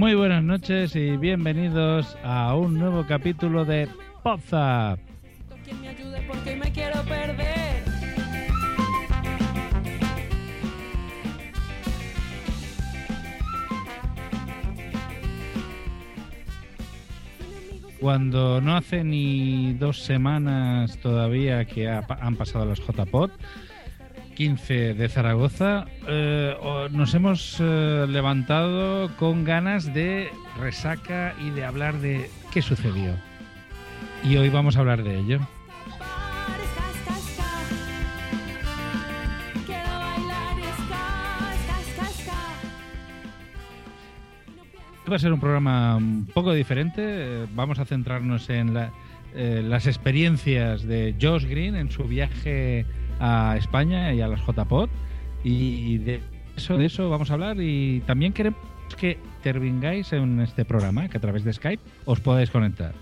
[0.00, 3.86] Muy buenas noches y bienvenidos a un nuevo capítulo de
[4.22, 4.98] Podzap.
[18.00, 23.30] Cuando no hace ni dos semanas todavía que ha- han pasado los JPOT,
[24.36, 26.56] 15 de Zaragoza, eh,
[26.92, 33.12] nos hemos eh, levantado con ganas de resaca y de hablar de qué sucedió.
[34.24, 35.40] Y hoy vamos a hablar de ello.
[45.10, 47.02] Va a ser un programa un poco diferente.
[47.04, 48.92] eh, Vamos a centrarnos en la-
[49.34, 52.86] eh, las experiencias de Josh Green en su viaje
[53.18, 54.88] a España y a las JPOT.
[55.42, 56.20] Y de
[56.56, 57.56] eso, de eso vamos a hablar.
[57.60, 58.60] Y también queremos
[58.98, 62.92] que intervengáis en este programa, que a través de Skype os podáis conectar.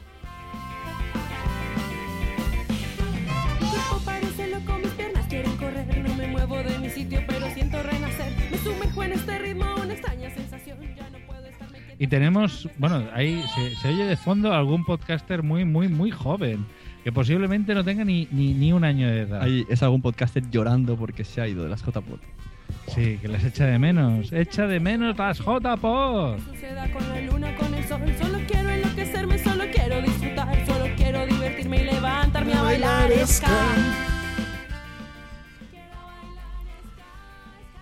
[11.99, 16.65] Y tenemos, bueno, ahí se, se oye de fondo algún podcaster muy, muy, muy joven,
[17.03, 19.43] que posiblemente no tenga ni, ni, ni un año de edad.
[19.43, 22.21] Ahí es algún podcaster llorando porque se ha ido de las JPOT.
[22.87, 24.33] Sí, que las echa de menos.
[24.33, 26.39] Echa de menos las JPOT.
[26.39, 28.01] Suceda con la luna, con el sol.
[28.21, 30.67] Solo quiero enloquecerme, solo quiero disfrutar.
[30.67, 33.49] Solo quiero divertirme y levantarme a bailar ska.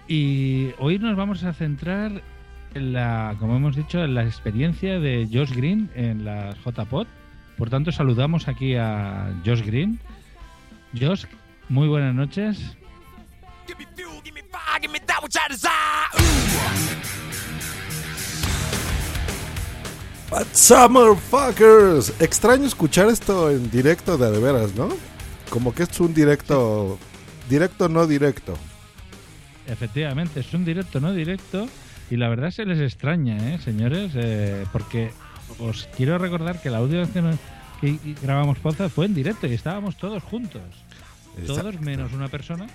[0.09, 2.36] Y hoy nos vamos a centrar en
[2.75, 7.09] la, como hemos dicho, en la experiencia de Josh Green en las JPOT.
[7.57, 9.99] Por tanto, saludamos aquí a Josh Green.
[10.99, 11.25] Josh,
[11.69, 12.59] muy buenas noches.
[13.67, 16.37] Give me fuel, give me fire, give me that which I desire.
[20.31, 22.13] What's up, motherfuckers?
[22.21, 24.89] Extraño escuchar esto en directo de de veras, ¿no?
[25.51, 26.99] Como que es un directo.
[27.49, 28.55] Directo, no directo.
[29.69, 31.69] Efectivamente, es un directo, no directo.
[32.11, 34.13] Y la verdad se les extraña, ¿eh, señores?
[34.15, 35.11] Eh, porque
[35.59, 37.39] os quiero recordar que la última vez que, nos-
[37.81, 40.63] que grabamos podcast fue en directo y estábamos todos juntos.
[41.47, 42.67] Todos menos una persona,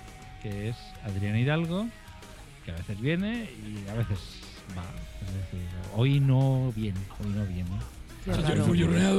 [0.42, 1.86] que es Adrián Hidalgo,
[2.64, 4.18] que a veces viene y a veces
[4.76, 4.82] va.
[5.26, 5.66] Es decir,
[5.96, 7.70] hoy no viene, hoy no viene.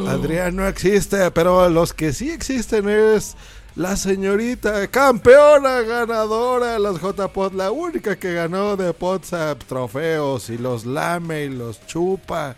[0.08, 3.36] Adrián no existe, pero los que sí existen es
[3.76, 10.58] la señorita campeona ganadora de las JPOT, la única que ganó de WhatsApp trofeos y
[10.58, 12.56] los lame y los chupa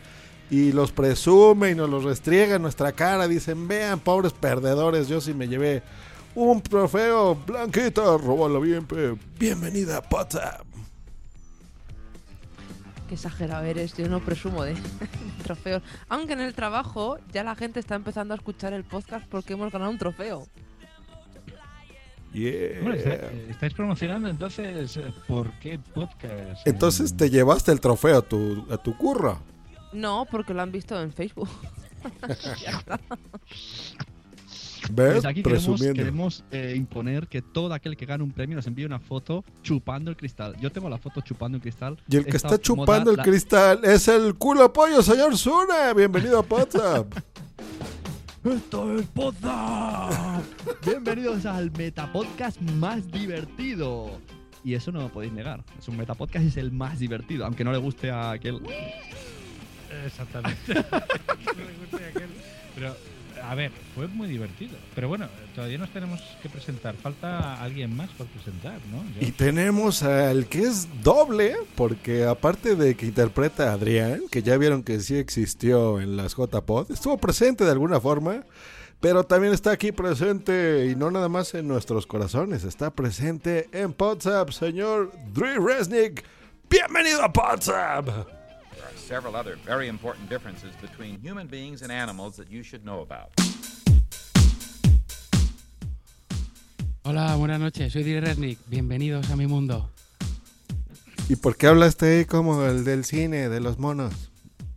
[0.52, 3.28] y los presume y nos los restriega en nuestra cara.
[3.28, 5.82] Dicen, vean, pobres perdedores, yo sí me llevé
[6.36, 7.36] un trofeo.
[7.36, 9.16] Blanquita, róbalo bien, pe.
[9.40, 10.75] Bienvenida a WhatsApp.
[13.08, 14.76] Qué exagerado eres, yo no presumo de
[15.44, 15.84] trofeos.
[16.10, 19.72] Aunque en el trabajo ya la gente está empezando a escuchar el podcast porque hemos
[19.72, 20.48] ganado un trofeo.
[22.34, 22.94] Yeah.
[22.94, 26.68] Está- eh, estáis promocionando entonces, eh, ¿por qué podcast?
[26.68, 29.40] Entonces te llevaste el trofeo a tu, a tu curro.
[29.94, 31.50] No, porque lo han visto en Facebook.
[32.62, 33.00] Ya está.
[34.92, 35.16] ¿Ves?
[35.16, 35.94] Desde aquí queremos, Presumiendo.
[36.00, 40.10] queremos, eh, imponer que todo aquel que gane un premio nos envíe una foto chupando
[40.12, 40.56] el cristal.
[40.62, 41.98] Yo tengo la foto chupando el cristal.
[42.10, 45.38] Y el que Esta está chupando moda el la- cristal es el culo pollo, señor
[45.38, 45.94] Zuna.
[45.96, 47.08] Bienvenido a WhatsApp.
[48.46, 50.42] ¡Esto es Poza!
[50.86, 54.20] Bienvenidos al Metapodcast más divertido.
[54.64, 55.64] Y eso no lo podéis negar.
[55.80, 58.62] Es un Metapodcast es el más divertido, aunque no le guste a aquel.
[60.06, 60.58] Exactamente.
[62.76, 62.96] Pero,
[63.50, 64.76] a ver, fue muy divertido.
[64.94, 66.96] Pero bueno, todavía nos tenemos que presentar.
[66.96, 69.04] Falta alguien más por presentar, ¿no?
[69.20, 74.42] Yo- Y tenemos al que es doble, porque aparte de que interpreta a Adrián, que
[74.44, 78.44] ya vieron que sí existió en las JPod, estuvo presente de alguna forma,
[79.00, 83.94] pero también está aquí presente, y no nada más en nuestros corazones, está presente en
[84.00, 86.24] WhatsApp, señor Dre Resnick.
[86.70, 88.10] Bienvenido a WhatsApp.
[89.08, 93.30] Several other very important differences between human beings and animals that you should know about.
[97.04, 98.58] Hola, buenas noches, soy Dire Resnick.
[98.68, 99.90] Bienvenidos a mi mundo.
[101.30, 104.32] ¿Y por qué hablaste ahí como el del cine, de los monos?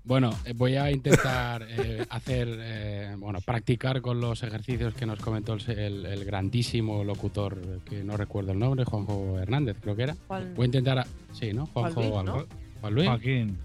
[0.04, 5.18] Bueno, eh, voy a intentar eh, hacer, eh, bueno, practicar con los ejercicios que nos
[5.20, 10.02] comentó el, el- el grandísimo locutor, que no recuerdo el nombre, Juanjo Hernández, creo que
[10.04, 10.16] era.
[10.26, 11.66] Juan- Voy a intentar, a- sí, ¿no?
[11.66, 12.34] Juan Juanjo Luis, ¿no?
[12.34, 12.46] algo.
[12.80, 13.08] Juan Luis.
[13.08, 13.58] Joaquín.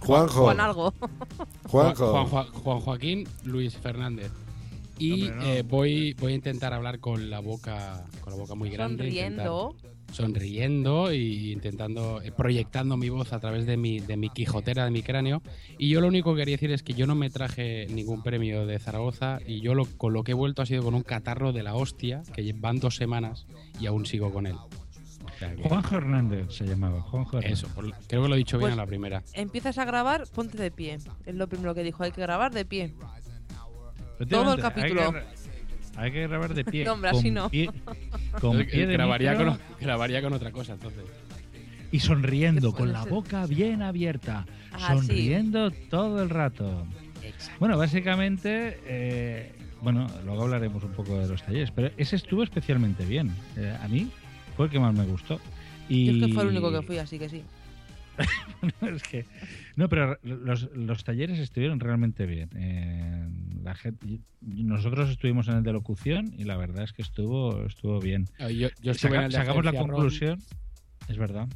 [0.00, 0.42] Juanjo.
[0.44, 0.92] Juan algo.
[1.68, 2.10] Juanjo.
[2.12, 4.30] Juan, Juan- Juan Joaquín Luis Fernández.
[4.98, 5.42] Y no.
[5.42, 9.04] eh, voy, voy a intentar hablar con la boca, con la boca muy grande.
[9.04, 9.74] Sonriendo.
[10.12, 14.90] sonriendo y intentando eh, proyectando mi voz a través de mi, de mi quijotera de
[14.90, 15.42] mi cráneo
[15.78, 18.64] y yo lo único que quería decir es que yo no me traje ningún premio
[18.66, 21.52] de Zaragoza y yo lo, con lo que he vuelto ha sido con un catarro
[21.52, 23.46] de la hostia que van dos semanas
[23.80, 24.56] y aún sigo con él
[25.62, 27.00] Juanjo Hernández se llamaba.
[27.02, 27.58] Juanjo Hernández.
[27.58, 30.24] eso por- creo que lo he dicho bien Pues- a la primera Empiezas a grabar,
[30.34, 30.98] ponte de pie.
[31.26, 32.94] Es lo primero que dijo, hay que grabar de pie.
[34.28, 35.14] Todo el hay capítulo.
[35.96, 36.84] Hay que, grabar de pie.
[36.84, 37.48] No, hombre, con así no.
[37.50, 37.70] pie-
[38.40, 41.04] con pie de grabaría, micro con, grabaría con otra cosa entonces
[41.92, 44.44] y sonriendo, con la boca bien abierta.
[44.72, 44.98] Ah, sí.
[44.98, 46.86] sonriendo todo el rato.
[47.58, 53.04] Bueno, básicamente, eh, bueno, luego hablaremos un poco de los talleres, pero ese estuvo especialmente
[53.06, 53.34] bien.
[53.56, 54.10] Eh, a mí
[54.56, 55.40] fue el que más me gustó.
[55.88, 57.42] Y Yo es que fue el único que fui, así que sí.
[58.80, 59.26] es que
[59.76, 62.48] no, pero los, los talleres estuvieron realmente bien.
[62.56, 63.28] Eh,
[63.62, 68.00] la gente, nosotros estuvimos en el de locución y la verdad es que estuvo estuvo
[68.00, 68.26] bien.
[68.38, 69.88] Eh, yo, yo Saca- sacamos la Ron.
[69.88, 70.42] conclusión,
[71.08, 71.46] es verdad.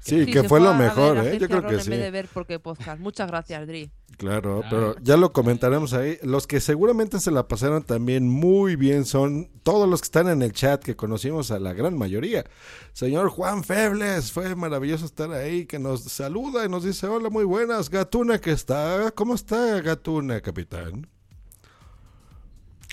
[0.00, 1.38] Sí, Sí, que fue lo ver mejor, ¿eh?
[1.40, 1.90] Yo creo que En sí.
[1.90, 3.00] vez de ver porque podcast.
[3.00, 3.90] Muchas gracias, Dri.
[4.18, 4.68] Claro, Ah.
[4.70, 6.18] pero ya lo comentaremos ahí.
[6.22, 10.42] Los que seguramente se la pasaron también muy bien son todos los que están en
[10.42, 12.44] el chat, que conocimos a la gran mayoría.
[12.92, 17.42] Señor Juan Febles, fue maravilloso estar ahí, que nos saluda y nos dice, hola, muy
[17.42, 17.90] buenas.
[17.90, 19.10] Gatuna, que está?
[19.10, 21.08] ¿Cómo está Gatuna, capitán?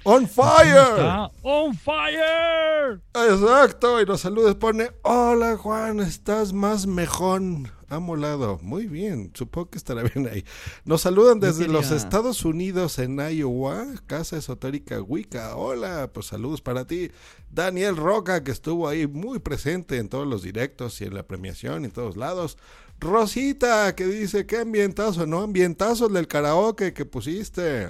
[0.03, 1.29] ¡On fire!
[1.43, 2.99] On fire.
[3.13, 8.59] Exacto, y nos saluda y pone, hola Juan, estás más mejón, amolado.
[8.61, 10.43] Muy bien, supongo que estará bien ahí.
[10.85, 15.55] Nos saludan desde los Estados Unidos en Iowa, Casa Esotérica Wicca.
[15.55, 17.11] Hola, pues saludos para ti.
[17.51, 21.83] Daniel Roca, que estuvo ahí muy presente en todos los directos y en la premiación
[21.83, 22.57] y en todos lados.
[22.99, 25.41] Rosita, que dice, qué ambientazo, ¿no?
[25.41, 27.89] Ambientazo el del karaoke que pusiste.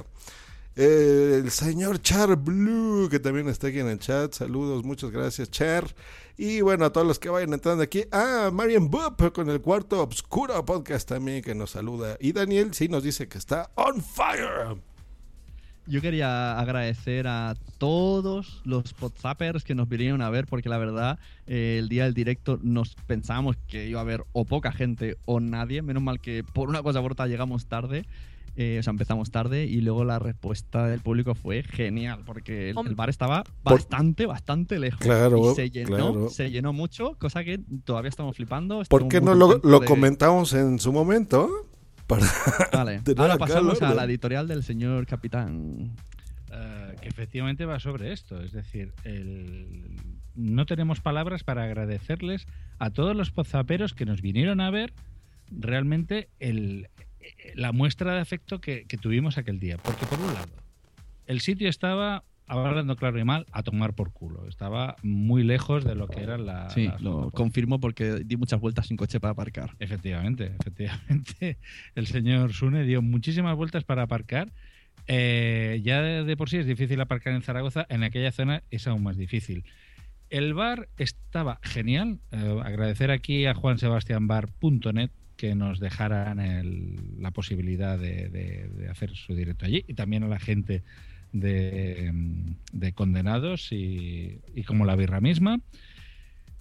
[0.76, 4.34] Eh, el señor Char Blue, que también está aquí en el chat.
[4.34, 5.86] Saludos, muchas gracias, Char.
[6.36, 8.06] Y bueno, a todos los que vayan entrando aquí.
[8.12, 12.18] Ah, Marian Boop con el cuarto Obscuro Podcast también que nos saluda.
[12.20, 14.82] Y Daniel sí nos dice que está on fire.
[15.86, 21.20] Yo quería agradecer a todos los podzappers que nos vinieron a ver, porque la verdad,
[21.46, 25.40] eh, el día del directo nos pensábamos que iba a haber o poca gente o
[25.42, 25.82] nadie.
[25.82, 28.06] Menos mal que por una cosa u otra llegamos tarde.
[28.56, 32.96] Eh, o sea, empezamos tarde y luego la respuesta del público fue genial, porque el,
[32.96, 35.00] bar estaba Por- bastante, bastante lejos.
[35.02, 36.30] Claro, y se llenó, claro.
[36.30, 38.84] se llenó mucho, cosa que todavía estamos flipando.
[38.90, 41.50] ¿Por qué no lo, contentos lo de- comentamos en su momento?
[42.06, 42.26] Para
[42.74, 45.96] Vale, ahora pasamos a la editorial del señor capitán.
[46.52, 48.40] Eh, que efectivamente va sobre esto.
[48.42, 49.96] Es decir, el-
[50.36, 52.46] no tenemos palabras para agradecerles
[52.78, 54.94] a todos los pozaperos que nos vinieron a ver
[55.50, 56.90] realmente el,
[57.56, 59.78] la muestra de afecto que, que tuvimos aquel día.
[59.78, 60.52] Porque por un lado,
[61.26, 64.48] el sitio estaba, hablando claro y mal, a tomar por culo.
[64.48, 66.70] Estaba muy lejos de lo que era la...
[66.70, 69.76] Sí, lo confirmo porque di muchas vueltas sin coche para aparcar.
[69.80, 71.58] Efectivamente, efectivamente.
[71.96, 74.52] El señor Sune dio muchísimas vueltas para aparcar.
[75.08, 78.88] Eh, ya de, de por sí es difícil aparcar en Zaragoza, en aquella zona es
[78.88, 79.66] aún más difícil.
[80.30, 82.20] El bar estaba genial.
[82.32, 85.12] Eh, agradecer aquí a juansebastianbar.net
[85.44, 90.24] que nos dejaran el- la posibilidad de, de- de hacer su directo allí y también
[90.24, 90.84] a la gente
[91.34, 92.14] de,
[92.72, 95.60] de condenados y, y como la birra misma.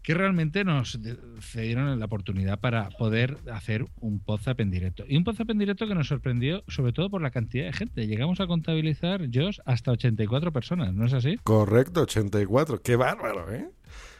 [0.02, 0.98] que realmente nos
[1.40, 5.04] cedieron la oportunidad para poder hacer un WhatsApp en directo.
[5.08, 8.08] Y un WhatsApp en directo que nos sorprendió sobre todo por la cantidad de gente.
[8.08, 11.36] Llegamos a contabilizar, Josh, hasta 84 personas, ¿no es así?
[11.44, 12.82] Correcto, 84.
[12.82, 13.68] Qué bárbaro, ¿eh?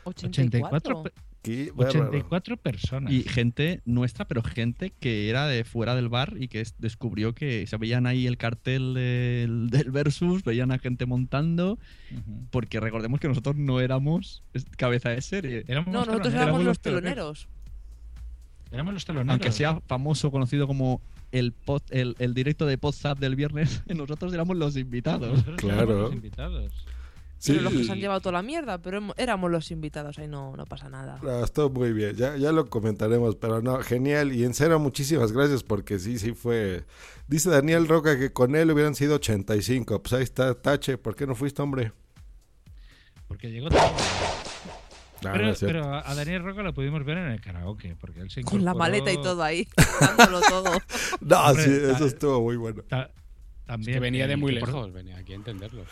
[0.05, 1.11] 84, pe-
[1.43, 2.09] Qué bárbaro.
[2.09, 3.13] 84 personas.
[3.13, 7.35] Y gente nuestra, pero gente que era de fuera del bar y que es- descubrió
[7.35, 11.79] que se veían ahí el cartel del, del Versus, veían a gente montando,
[12.51, 14.45] porque recordemos que nosotros no éramos
[14.77, 15.65] cabeza de serie.
[15.67, 16.43] Éramos No, nosotros teloneros.
[16.45, 17.15] éramos los teloneros.
[17.49, 17.49] teloneros.
[18.71, 19.31] Éramos los teloneros.
[19.33, 21.01] Aunque sea famoso, conocido como
[21.33, 25.29] el, pod- el, el directo de WhatsApp del viernes, nosotros éramos los invitados.
[25.29, 25.83] Nosotros Claro.
[25.83, 26.87] éramos los invitados.
[27.43, 30.29] Sí, Pero los que se han llevado toda la mierda, pero éramos los invitados, ahí
[30.29, 31.19] no, no pasa nada.
[31.25, 34.33] Ah, estuvo muy bien, ya, ya lo comentaremos, pero no, genial.
[34.33, 36.85] Y en serio, muchísimas gracias porque sí, sí fue.
[37.27, 40.01] Dice Daniel Roca que con él hubieran sido 85.
[40.05, 41.91] Pues ahí está, Tache, ¿por qué no fuiste, hombre?
[43.27, 43.91] Porque llegó tarde.
[45.25, 45.67] Ah, no pero, cierto.
[45.67, 48.71] pero a Daniel Roca lo pudimos ver en el karaoke, porque él se Con la
[48.71, 49.67] incorporó- maleta y todo ahí,
[50.01, 50.71] dándolo todo.
[51.21, 52.83] No, hombre, sí, eso estuvo muy bueno.
[52.89, 53.11] Ta-
[53.81, 55.85] Es que venía de muy por- lejos, venía aquí a entenderlo.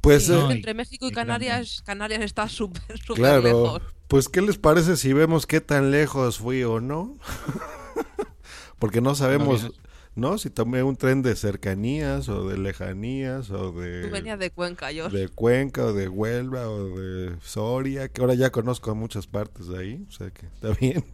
[0.00, 1.12] Pues, Sí, eh, entre México y.
[1.12, 3.42] Canarias, Canarias está súper, súper claro.
[3.42, 3.82] lejos.
[4.08, 7.16] Pues, ¿qué les parece si vemos qué tan lejos fui o no?
[8.78, 9.70] porque no sabemos.
[10.16, 10.38] ¿No?
[10.38, 14.02] Si tomé un tren de cercanías o de lejanías o de.
[14.02, 15.08] Tú venías de Cuenca, yo.
[15.08, 19.78] de Cuenca o de Huelva o de Soria, que ahora ya conozco muchas partes de
[19.78, 21.04] ahí, o sea que está bien.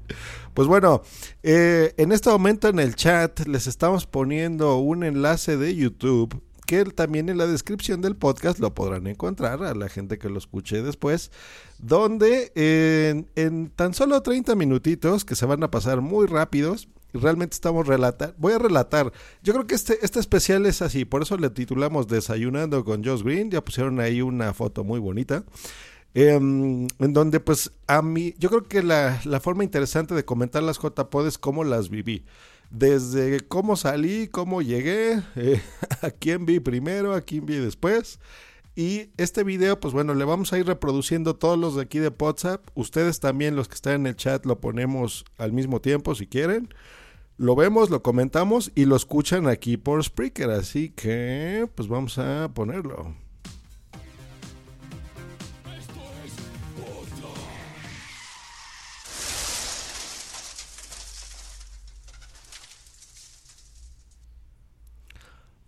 [0.55, 1.03] Pues bueno,
[1.43, 6.85] eh, en este momento en el chat les estamos poniendo un enlace de YouTube que
[6.85, 10.83] también en la descripción del podcast lo podrán encontrar a la gente que lo escuche
[10.83, 11.33] después,
[11.81, 17.55] donde en, en tan solo 30 minutitos, que se van a pasar muy rápidos, realmente
[17.55, 19.13] estamos relatar, voy a relatar,
[19.43, 23.23] yo creo que este, este especial es así, por eso le titulamos Desayunando con Josh
[23.23, 25.45] Green, ya pusieron ahí una foto muy bonita.
[26.15, 30.63] em, en donde pues a mí, yo creo que la, la forma interesante de comentar
[30.63, 32.25] las JPod es cómo las viví.
[32.71, 35.61] Desde cómo salí, cómo llegué, eh,
[36.03, 38.21] a quién vi primero, a quién vi después.
[38.77, 42.13] Y este video, pues bueno, le vamos a ir reproduciendo todos los de aquí de
[42.17, 42.67] WhatsApp.
[42.75, 46.73] Ustedes también, los que están en el chat, lo ponemos al mismo tiempo si quieren.
[47.41, 50.51] Lo vemos, lo comentamos y lo escuchan aquí por Spreaker.
[50.51, 53.15] Así que, pues vamos a ponerlo.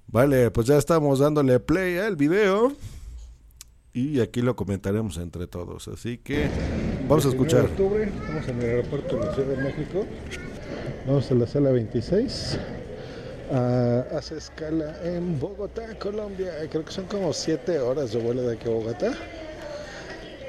[0.09, 2.75] Vale, pues ya estamos dándole play al video.
[3.95, 5.89] Y aquí lo comentaremos entre todos.
[5.89, 6.51] Así que
[7.09, 7.65] vamos a escuchar.
[7.65, 10.07] octubre, estamos en el aeropuerto de la Ciudad de México.
[11.05, 12.59] Vamos a la sala 26.
[13.51, 16.53] Ah, hace escala en Bogotá, Colombia.
[16.71, 19.13] Creo que son como 7 horas de vuelo de aquí a Bogotá.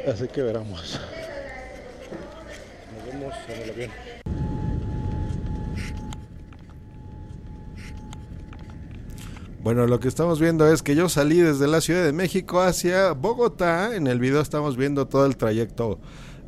[0.08, 1.00] Así que veremos.
[2.94, 3.92] Nos vemos en el avión.
[9.64, 13.14] Bueno, lo que estamos viendo es que yo salí desde la Ciudad de México hacia
[13.14, 13.96] Bogotá.
[13.96, 16.00] En el video estamos viendo todo el trayecto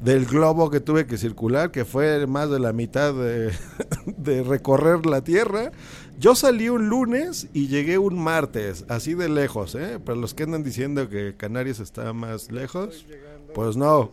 [0.02, 3.52] del globo que tuve que circular, que fue más de la mitad de,
[4.18, 5.72] de recorrer la Tierra.
[6.20, 10.00] Yo salí un lunes y llegué un martes, así de lejos, ¿eh?
[10.04, 13.06] Para los que andan diciendo que Canarias está más lejos,
[13.54, 14.12] pues no.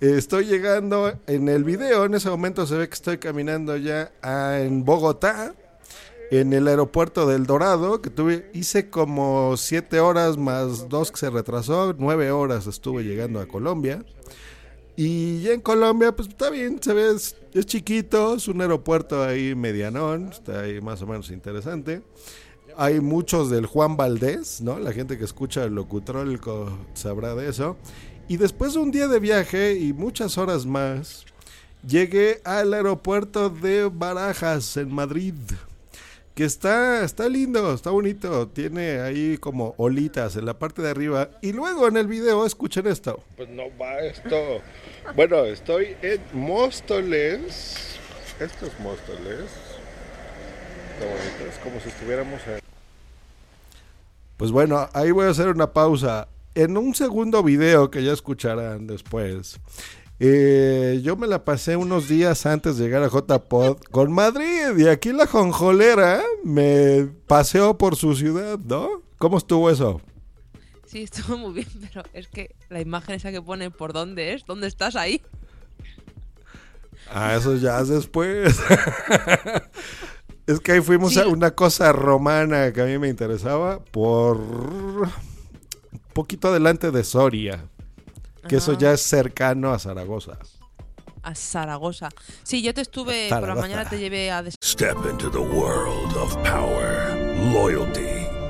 [0.00, 4.58] Estoy llegando en el video, en ese momento se ve que estoy caminando ya a-
[4.60, 5.54] en Bogotá
[6.32, 11.28] en el aeropuerto del Dorado, que tuve, hice como siete horas más dos que se
[11.30, 14.02] retrasó, nueve horas estuve llegando a Colombia.
[14.96, 19.54] Y ya en Colombia, pues está bien, se ve, es, chiquito, es un aeropuerto ahí
[19.54, 22.02] medianón, está ahí más o menos interesante.
[22.76, 24.78] Hay muchos del Juan Valdés, ¿no?
[24.78, 27.76] La gente que escucha el locutrólico sabrá de eso.
[28.28, 31.24] Y después de un día de viaje y muchas horas más,
[31.86, 35.34] llegué al aeropuerto de Barajas, en Madrid
[36.34, 41.30] que está, está lindo, está bonito, tiene ahí como olitas en la parte de arriba.
[41.42, 43.22] Y luego en el video escuchen esto.
[43.36, 44.62] Pues no va esto.
[45.14, 47.98] Bueno, estoy en Móstoles.
[48.40, 49.50] Esto es Móstoles.
[50.94, 52.60] Está como si estuviéramos en...
[54.36, 56.28] Pues bueno, ahí voy a hacer una pausa.
[56.54, 59.60] En un segundo video que ya escucharán después,
[60.18, 64.88] eh, yo me la pasé unos días antes de llegar a JPod con Madrid y
[64.88, 69.02] aquí la jonjolera me paseó por su ciudad, ¿no?
[69.18, 70.00] ¿Cómo estuvo eso?
[70.92, 74.44] Sí, estuvo muy bien, pero es que la imagen esa que pone por dónde es,
[74.44, 75.22] ¿dónde estás ahí?
[77.10, 78.60] Ah, eso ya es después.
[80.46, 81.20] es que ahí fuimos Sí.
[81.20, 85.10] a una cosa romana que a mí me interesaba por un
[86.12, 87.64] poquito adelante de Soria,
[88.46, 90.38] que eso ya es cercano a Zaragoza.
[91.22, 92.10] A Zaragoza.
[92.42, 93.68] Sí, yo te estuve, por la Zaragoza.
[93.68, 97.16] mañana te llevé a Step into the world of power,
[97.52, 98.21] loyalty,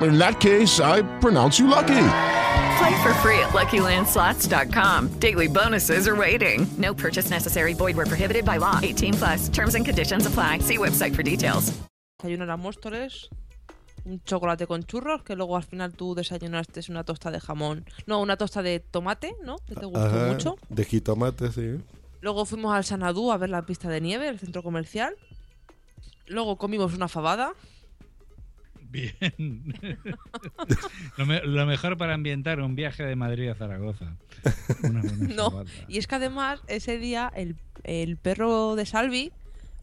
[0.00, 2.04] In that case, I pronounce you lucky.
[2.78, 5.18] Play for free at LuckyLandSlots.com.
[5.18, 6.66] Daily bonuses are waiting.
[6.78, 7.74] No purchase necessary.
[7.74, 8.78] Void where prohibited by law.
[8.80, 9.48] 18 plus.
[9.48, 10.58] Terms and conditions apply.
[10.60, 11.72] See website for details.
[12.20, 13.28] desayuno era Móstoles,
[14.04, 17.84] un chocolate con churros, que luego al final tú desayunaste una tosta de jamón.
[18.06, 19.58] No, una tosta de tomate, ¿no?
[19.66, 20.56] Que te gustó Ajá, mucho.
[20.68, 21.80] De jitomate, sí.
[22.20, 25.14] Luego fuimos al Sanadú a ver la pista de nieve, el centro comercial.
[26.26, 27.52] Luego comimos una fabada.
[28.90, 29.74] Bien.
[31.16, 34.16] lo, me- lo mejor para ambientar un viaje de Madrid a Zaragoza.
[34.82, 39.32] Una buena No, y es que además ese día el, el perro de Salvi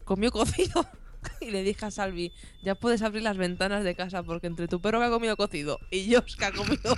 [0.04, 0.86] comió cocido.
[1.40, 2.32] Y le dije a Salvi,
[2.62, 5.80] ya puedes abrir las ventanas de casa porque entre tu perro que ha comido cocido
[5.90, 6.94] y yo que ha comido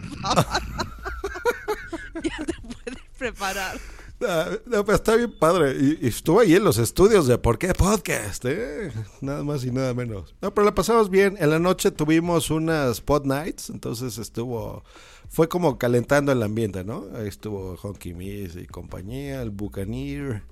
[2.23, 3.79] ya te puedes preparar.
[4.27, 5.77] Ah, no, está bien padre.
[5.81, 8.45] Y, y estuvo ahí en los estudios de ¿Por qué podcast?
[8.47, 8.91] eh?
[9.21, 10.35] Nada más y nada menos.
[10.43, 11.37] No, pero la pasamos bien.
[11.39, 14.83] En la noche tuvimos unas pod nights, entonces estuvo...
[15.29, 17.05] Fue como calentando el ambiente, ¿no?
[17.15, 20.43] Ahí estuvo Honky Miss y compañía, el Buccaneer,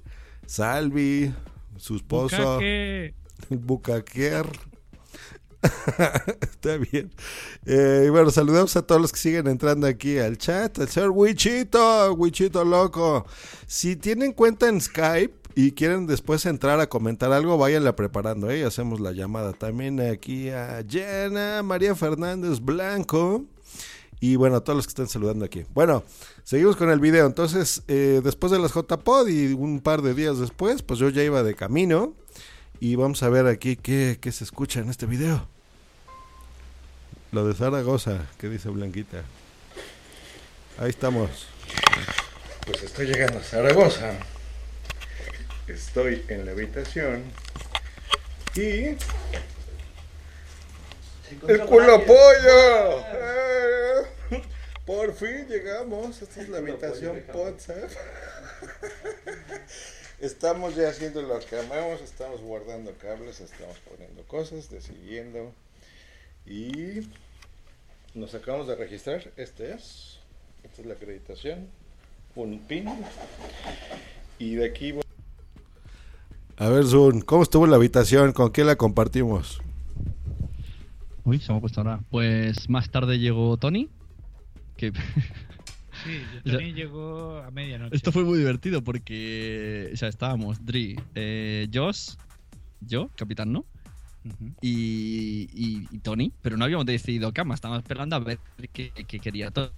[0.46, 1.32] Salvi,
[1.78, 3.14] su esposo, Bucaque.
[3.50, 4.46] el Bucaquer.
[6.40, 7.10] Está bien.
[7.64, 10.78] Eh, y bueno, saludamos a todos los que siguen entrando aquí al chat.
[10.78, 13.26] El señor Wichito, Wichito loco.
[13.66, 18.50] Si tienen cuenta en Skype y quieren después entrar a comentar algo, váyanla preparando.
[18.50, 18.64] ¿eh?
[18.64, 23.45] Hacemos la llamada también aquí a Jenna, María Fernández Blanco.
[24.21, 25.64] Y bueno, a todos los que están saludando aquí.
[25.75, 26.02] Bueno,
[26.42, 27.26] seguimos con el video.
[27.26, 31.23] Entonces, eh, después de las JPod y un par de días después, pues yo ya
[31.23, 32.14] iba de camino.
[32.80, 35.49] Y vamos a ver aquí qué, qué se escucha en este video.
[37.32, 39.23] Lo de Zaragoza, que dice Blanquita.
[40.78, 41.49] Ahí estamos.
[42.67, 44.12] Pues estoy llegando a Zaragoza.
[45.67, 47.25] Estoy en la habitación.
[48.54, 48.97] Y.
[51.49, 53.00] ¡El culo pollo!
[53.00, 54.43] ¡Eh!
[54.84, 56.23] Por fin llegamos.
[56.23, 57.91] Esta es la habitación WhatsApp.
[60.20, 65.52] Estamos ya haciendo lo que amamos, estamos guardando cables, estamos poniendo cosas, decidiendo.
[66.46, 67.06] Y
[68.14, 69.30] nos acabamos de registrar.
[69.36, 70.18] Este es.
[70.64, 71.68] Esta es la acreditación.
[72.34, 72.86] Un pin.
[74.38, 74.92] Y de aquí.
[74.92, 75.02] voy-
[76.56, 78.32] A ver, Zun, ¿cómo estuvo la habitación?
[78.32, 79.60] ¿Con quién la compartimos?
[81.24, 82.00] Uy, se me ha puesto ahora.
[82.10, 83.90] Pues más tarde llegó Tony.
[84.78, 84.92] Que
[86.06, 87.97] Sí, O sea, Tony llegó a medianoche.
[87.97, 92.10] esto fue muy divertido porque o sea, estábamos Dri, eh, Josh,
[92.80, 93.64] yo, capitán, ¿no?
[94.60, 98.38] Y, y- y Tony, pero no habíamos decidido cama, estábamos esperando a ver
[98.73, 99.71] qué, qué quería Tony.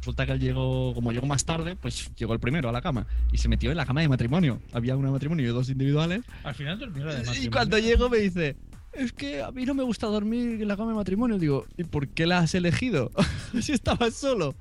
[0.00, 3.06] Resulta que él llegó, como llegó más tarde, pues llegó el primero a la cama
[3.30, 4.60] y se metió en la cama de matrimonio.
[4.72, 6.22] Había una de matrimonio y dos individuales.
[6.42, 7.50] Al final durmió la de Y matrimonio.
[7.52, 8.56] cuando llego me dice,
[8.92, 11.38] es que a mí no me gusta dormir en la cama de matrimonio.
[11.38, 13.12] Digo, ¿y por qué la has elegido?
[13.62, 14.56] si estabas solo.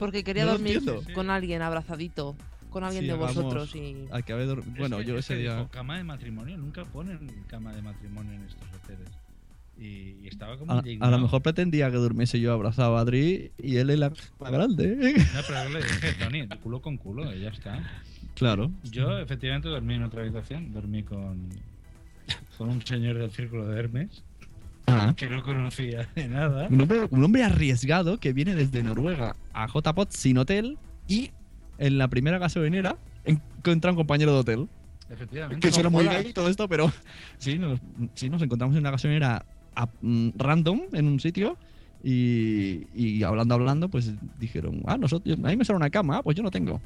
[0.00, 1.04] Porque quería No dormir entiendo.
[1.14, 2.34] con alguien abrazadito,
[2.70, 5.26] con alguien Sí, de vosotros y Hay que haber dor- Es Bueno, que- yo es
[5.26, 5.54] ese día.
[5.56, 9.08] dijo, cama de matrimonio, nunca ponen cama de matrimonio en estos hoteles.
[9.78, 13.76] Y, estaba como A, a lo mejor pretendía que durmiese yo abrazado a Adri y
[13.76, 14.84] él en la cama grande.
[15.00, 15.14] ¿eh?
[15.34, 17.78] No, pero le dije, Tony, culo con culo, y ya está.
[18.34, 18.70] Claro.
[18.84, 20.72] Yo, efectivamente, dormí en otra habitación.
[20.72, 21.48] Dormí con,
[22.58, 24.22] con un señor del círculo de Hermes,
[24.92, 25.14] Ah.
[25.16, 26.68] que no conocía de nada.
[26.70, 31.30] Un hombre, un hombre arriesgado que viene desde Noruega a JPOT sin hotel y
[31.78, 34.68] en la primera gasolinera encuentra un compañero de hotel.
[35.10, 35.66] Efectivamente.
[35.66, 36.92] Que suena No, muy todo esto, pero
[37.38, 37.80] sí nos,
[38.14, 41.56] sí, nos encontramos en una gasolinera a- mm, random en un sitio
[42.04, 46.22] y, y hablando, hablando, pues dijeron, ah, nosotros, a mí me sale una cama, ah,
[46.22, 46.80] pues yo no tengo.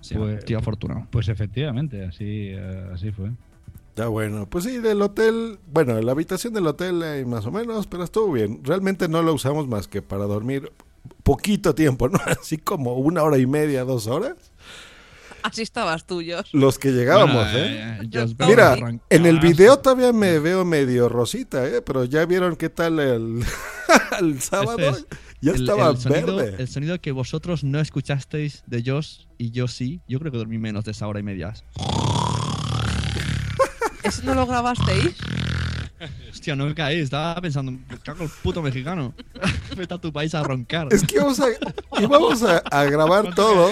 [0.00, 1.06] Sí, Pues- estoy afortunado.
[1.10, 3.30] Pues efectivamente, así, eh, así fue.
[3.96, 7.86] Ya bueno, pues sí, del hotel, bueno, la habitación del hotel eh, más o menos,
[7.86, 8.60] pero estuvo bien.
[8.64, 10.72] Realmente no lo usamos más que para dormir
[11.22, 12.18] poquito tiempo, ¿no?
[12.40, 14.34] Así como una hora y media, dos horas.
[15.44, 16.48] Así estabas tú, Josh.
[16.52, 17.98] Los que llegábamos, Bueno, ¿eh?
[18.02, 18.76] eh, Josh Mira,
[19.10, 21.82] en el video todavía me veo medio rosita, ¿eh?
[21.82, 23.44] Pero ya vieron qué tal el,
[24.20, 24.78] el sábado.
[24.78, 25.06] Es
[25.42, 26.56] ya el- estaba el sonido, verde.
[26.62, 30.00] El sonido que vosotros no escuchasteis de Josh y yo sí.
[30.08, 31.52] Yo creo que dormí menos de esa hora y media.
[34.04, 35.14] ¿Eso no lo grabasteis?
[36.30, 36.98] Hostia, no me caí.
[37.00, 39.14] Estaba pensando, me cago el puto mexicano.
[39.76, 40.88] Vete a tu país a roncar.
[40.90, 41.46] Es que íbamos a,
[42.00, 43.70] íbamos a, a grabar todo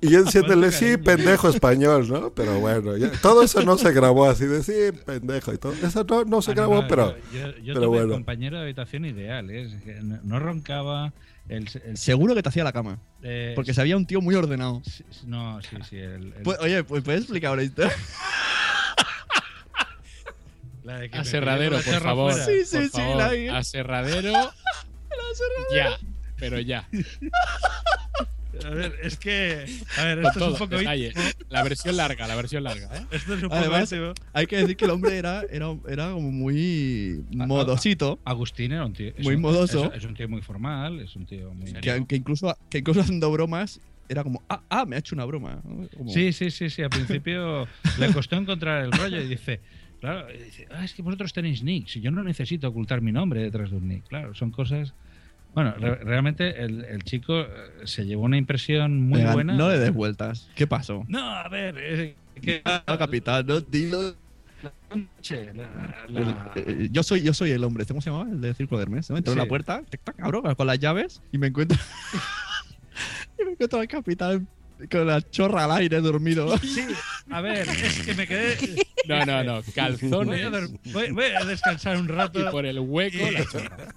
[0.00, 2.30] y yo diciéndole, sí, pendejo español, ¿no?
[2.30, 5.74] Pero bueno, ya- todo eso no se grabó así de sí, pendejo y todo.
[5.74, 8.12] Eso no, no se Ah, no, grabó, no, pero, yo, yo- yo pero tuve bueno.
[8.14, 9.68] compañero de habitación ideal, ¿eh?
[10.02, 11.12] No, no roncaba.
[11.48, 12.98] El, el- Seguro que te hacía la cama.
[13.22, 14.82] Eh, porque se había un tío muy ordenado.
[15.26, 15.96] No, sí, sí.
[15.96, 17.92] El, el- oye, pues puedes explicar historia.
[20.88, 22.32] La de que me Aserradero, por favor.
[22.32, 22.46] fuera.
[22.46, 23.16] Sí, sí, por sí, favor.
[23.16, 23.58] la.
[23.58, 24.32] Aserradero.
[25.74, 25.98] Ya,
[26.38, 26.88] pero ya.
[28.64, 29.66] A ver, es que.
[29.98, 30.78] A ver, esto todo, es un poco.
[30.78, 31.12] detalle.
[31.48, 32.88] La versión larga, la versión larga.
[32.96, 33.06] ¿eh?
[33.12, 33.54] Esto es un poco.
[33.54, 33.94] Además,
[34.32, 38.18] hay que decir que el hombre era, era, era como muy modosito.
[38.24, 39.12] Agustín era un tío.
[39.16, 39.92] es Muy un- modoso.
[39.92, 41.72] Es, es un tío muy formal, es un tío muy.
[41.74, 45.24] Que, que incluso, que incluso haciendo bromas era como, ah, ah, me ha hecho una
[45.26, 45.60] broma.
[46.08, 46.82] Sí, sí, sí, sí.
[46.82, 49.60] Al principio le costó encontrar el rollo y dice,
[50.00, 53.42] claro, dice, ah, es que vosotros tenéis nicks y yo no necesito ocultar mi nombre
[53.42, 54.06] detrás de un nick.
[54.08, 54.94] Claro, son cosas.
[55.54, 57.46] Bueno, re- realmente el, el chico eh,
[57.84, 59.54] se llevó una impresión muy Venga, buena.
[59.54, 60.48] No le des vueltas.
[60.54, 61.04] ¿Qué pasó?
[61.08, 64.14] No, a ver, eh, que No, capitán, no, dilo.
[65.20, 67.86] Che, la- la- Eh, Yo soy, yo soy el hombre.
[67.86, 68.30] ¿Cómo se llamaba?
[68.30, 69.08] El del Círculo de Hermes.
[69.10, 69.16] ¿no?
[69.16, 71.78] Entro en la puerta, tic, tac, abro con las llaves y me encuentro.
[73.40, 74.46] y me encuentro al capitán
[74.90, 76.56] con la chorra al aire dormido.
[76.58, 76.84] Sí,
[77.30, 78.86] a ver, es que me quedé.
[79.06, 79.52] No, no, no.
[79.62, 80.70] Voy a, Calzones.
[80.92, 82.40] voy- voy a descansar un rato.
[82.40, 83.94] Y por el hueco la chorra.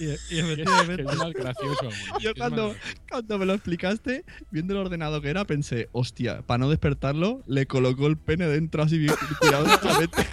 [0.00, 1.02] Y, y Que es, que efectivamente.
[1.10, 1.88] es más gracioso.
[2.20, 2.76] Yo cuando, más-
[3.10, 7.66] cuando me lo explicaste, viendo el ordenado que era, pensé, hostia, para no despertarlo, le
[7.66, 10.24] colocó el pene dentro así bien cuidadosamente.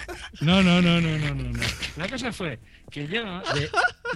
[0.41, 1.60] No, no, no, no, no, no.
[1.98, 2.60] La cosa fue
[2.91, 3.24] que yo.
[3.56, 3.69] de- de-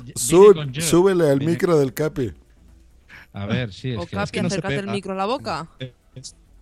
[0.03, 0.81] vine Sú- con yo.
[0.83, 2.31] súbele al micro del Capi.
[3.33, 4.15] A ver, sí, O es que.
[4.15, 5.67] Capi, es que no se el micro a la boca.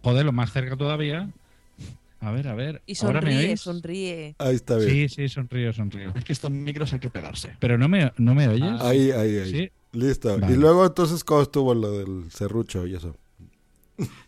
[0.04, 1.30] Joder, lo más cerca todavía.
[2.20, 2.82] A ver, a ver.
[2.88, 4.36] Y ¿Ahora me sonríe, sonríe.
[4.40, 4.90] Ahí está bien.
[4.90, 6.12] Sí, sí, sonrío, sonrío.
[6.16, 7.56] es que estos micros hay que pegarse.
[7.60, 8.82] Pero no me, no me oyes.
[8.82, 9.52] Ahí, ahí, ahí.
[9.52, 9.72] Sí.
[9.92, 10.38] Listo.
[10.40, 10.54] Vale.
[10.54, 13.16] Y luego entonces, ¿cómo estuvo lo del serrucho y eso?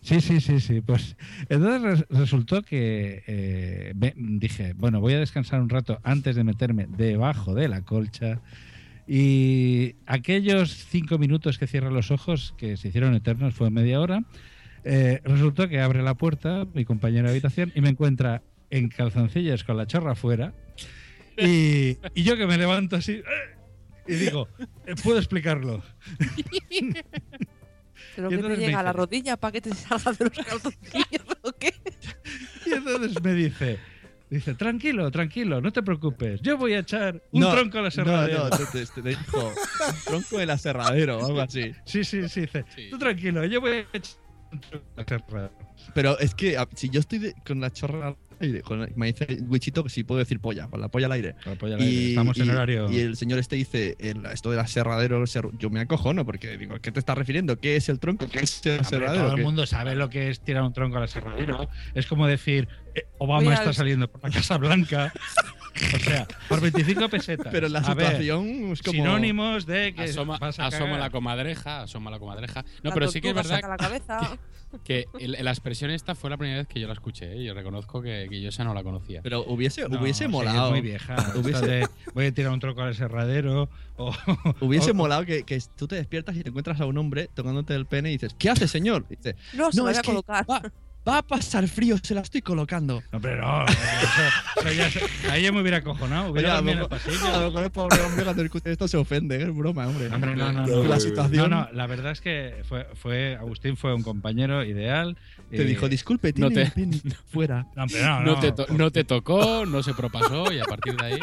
[0.01, 0.81] Sí, sí, sí, sí.
[0.81, 1.15] Pues
[1.47, 6.87] entonces res- resultó que eh, dije, bueno, voy a descansar un rato antes de meterme
[6.87, 8.39] debajo de la colcha.
[9.11, 14.23] Y aquellos cinco minutos que cierra los ojos, que se hicieron eternos, fue media hora.
[14.83, 19.63] eh, resultó que abre la puerta mi compañero de habitación y me encuentra en calzoncillos
[19.63, 20.53] con la chorra afuera.
[21.37, 23.23] Y, y yo que me levanto así ¡eh!
[24.07, 24.47] y digo,
[24.85, 25.81] eh, ¿puedo explicarlo?
[28.15, 31.25] Pero Y que te llega a la rodilla para que te salga de los calzoncillos
[31.41, 31.73] o qué.
[32.65, 33.79] Y entonces me dice,
[34.29, 37.89] dice, tranquilo, tranquilo, no te preocupes, yo voy a echar un No, tronco a la
[37.97, 41.71] No, no, te, te- te dijo, un tronco del aserradero o algo así.
[41.85, 44.15] Sí, sí, sí, dice, tú tranquilo, yo voy a echar
[44.51, 45.51] un tronco a la serradera.
[45.93, 48.61] Pero es que si yo estoy de- con la chorra al aire,
[48.95, 51.35] me dice Wichito que si puedo decir polla, con la polla al aire.
[51.43, 54.51] Con la polla al aire, estamos en horario- Y el señor este dice, el- esto
[54.51, 55.23] del aserradero,
[55.57, 57.57] yo me acojono porque digo, ¿qué te estás refiriendo?
[57.59, 58.27] ¿Qué es el tronco?
[58.29, 59.23] ¿Qué es el aserradero?
[59.23, 61.67] todo el ¿Qué- mundo sabe lo que es tirar un tronco a la serradera.
[61.95, 62.67] Es como decir,
[62.99, 65.11] eh, Voy Obama al- está saliendo por la Casa Blanca.
[65.95, 67.47] O sea, por 25 pesetas.
[67.51, 68.93] Pero la ver, situación es como...
[68.93, 70.99] Sinónimos de que Asoma, vas a asoma cagar.
[70.99, 72.63] la comadreja, asoma la comadreja.
[72.83, 74.37] No, La pero sí que es verdad saca la cabeza.
[74.83, 77.31] que el- la expresión esta fue la primera vez que yo la escuché.
[77.33, 77.43] ¿eh?
[77.45, 79.21] Yo reconozco que, que yo esa no la conocía.
[79.21, 80.71] Pero hubiese, No, hubiese sí, es molado.
[80.71, 81.15] muy vieja.
[81.15, 83.69] Esto Hubiese- de, voy a tirar un tronco al serradero.
[83.95, 84.13] O,
[84.59, 87.73] Hubiese o- molado que, que tú te despiertas y te encuentras a un hombre tocándote
[87.75, 89.05] el pene y dices, ¿qué hace, señor?
[89.09, 90.45] Y dice, No, se No, voy es a que- colocar.
[90.49, 90.61] va,
[91.07, 93.01] va a pasar frío, se la estoy colocando.
[93.11, 93.65] No, pero no.
[93.65, 93.77] Eso,
[94.61, 96.31] eso ya se- ahí yo me hubiera acojonado.
[96.31, 97.27] Hubiera Oye, a lo mejor- pasillo.
[97.27, 100.07] a lo mejor el pobre hombre cuando escuche esto se ofende, es broma, hombre.
[100.07, 100.83] Hombre, no, no, no.
[100.83, 105.17] La No, situación no, la verdad es que fue, fue Agustín fue un compañero ideal.
[105.49, 107.65] te dijo, disculpe, no tiene te- el pene fuera.
[107.75, 108.39] No, pero no, No, no.
[108.39, 111.19] te to- no te tocó, no se propasó y a partir de ahí.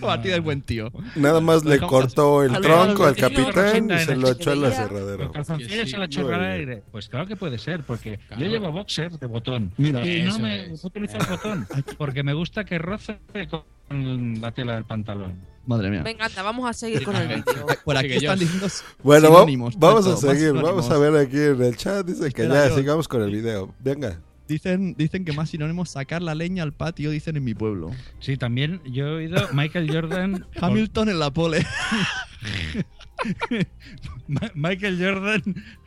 [0.00, 0.90] Partida del buen tío.
[1.16, 4.64] Nada más le cortó el tronco al ver, ¿tiene capitán y se lo echó al
[4.64, 5.32] aserradero.
[5.34, 6.82] A al aire.
[6.90, 8.42] Pues claro que puede ser, porque Claro.
[8.42, 9.72] yo llevo boxer de botón.
[9.76, 10.84] Mira, y no me es.
[10.84, 11.66] utilizo el botón.
[11.98, 13.18] Porque me gusta que roce
[13.50, 15.52] con la tela del pantalón.
[15.66, 16.02] Madre mía.
[16.02, 17.66] Venga, anda, vamos a seguir con el vídeo.
[17.84, 18.66] Por aquí están diciendo
[19.02, 19.30] Bueno,
[19.76, 20.52] vamos a seguir.
[20.54, 22.04] Vamos a ver aquí en el chat.
[22.06, 23.72] Dice que ya sigamos con el video.
[23.78, 24.18] Venga.
[24.52, 27.90] Dicen, dicen que más sinónimos sacar la leña al patio, dicen en mi pueblo.
[28.20, 30.46] Sí, también yo he oído Michael Jordan.
[30.60, 31.66] Hamilton en la pole.
[34.54, 35.42] Michael Jordan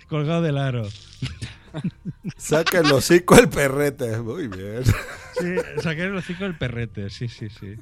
[0.08, 0.88] colgado del aro.
[2.38, 4.18] Saca el hocico el perrete.
[4.20, 4.84] Muy bien.
[5.40, 7.76] Sí, sacar el hocico del perrete, sí, sí, sí.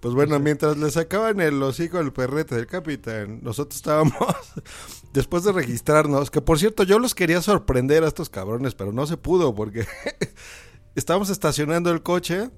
[0.00, 4.14] Pues bueno, mientras le sacaban el hocico al perrete del capitán, nosotros estábamos,
[5.12, 9.06] después de registrarnos, que por cierto yo los quería sorprender a estos cabrones, pero no
[9.06, 9.86] se pudo porque
[10.94, 12.50] estábamos estacionando el coche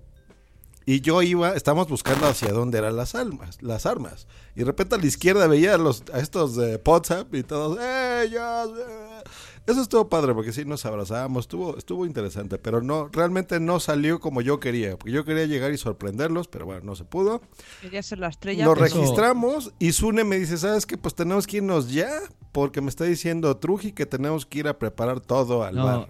[0.86, 4.26] y yo iba, estábamos buscando hacia dónde eran las almas, las armas.
[4.56, 7.78] Y de repente a la izquierda veía a, los, a estos de WhatsApp y todos,
[7.80, 9.22] ¡eh, eh".
[9.70, 14.20] Eso estuvo padre porque sí nos abrazábamos, estuvo, estuvo interesante, pero no, realmente no salió
[14.20, 17.40] como yo quería, porque yo quería llegar y sorprenderlos, pero bueno, no se pudo.
[17.80, 18.64] Quería ser la estrella.
[18.64, 20.98] Nos pero- registramos y Sune me dice, ¿sabes qué?
[20.98, 22.10] Pues tenemos que irnos ya,
[22.52, 26.08] porque me está diciendo Truji que tenemos que ir a preparar todo al No, bar.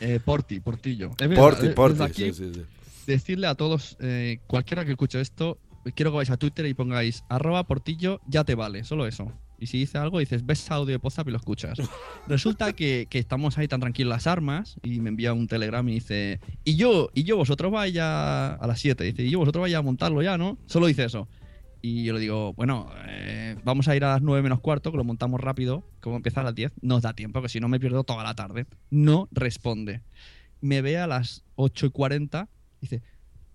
[0.00, 1.10] eh, Porti, Portillo.
[1.36, 2.62] Porti, Desde Porti, aquí, sí, sí, sí.
[3.06, 5.58] Decirle a todos, eh, cualquiera que escuche esto,
[5.96, 9.32] quiero que vayáis a Twitter y pongáis arroba Portillo, ya te vale, solo eso.
[9.62, 11.78] Y si dice algo, dices, ves audio de WhatsApp y lo escuchas.
[12.26, 15.94] Resulta que, que estamos ahí tan tranquilos las armas y me envía un telegram y
[15.94, 19.76] dice, y yo, y yo vosotros vais a, las 7, dice, y yo vosotros vais
[19.76, 20.58] a montarlo ya, ¿no?
[20.66, 21.28] Solo dice eso.
[21.80, 24.96] Y yo le digo, bueno, eh, vamos a ir a las 9 menos cuarto, que
[24.96, 27.78] lo montamos rápido, como empieza a las 10, nos da tiempo, que si no me
[27.78, 28.66] pierdo toda la tarde.
[28.90, 30.02] No responde.
[30.60, 32.48] Me ve a las 8 y 40,
[32.80, 33.02] dice,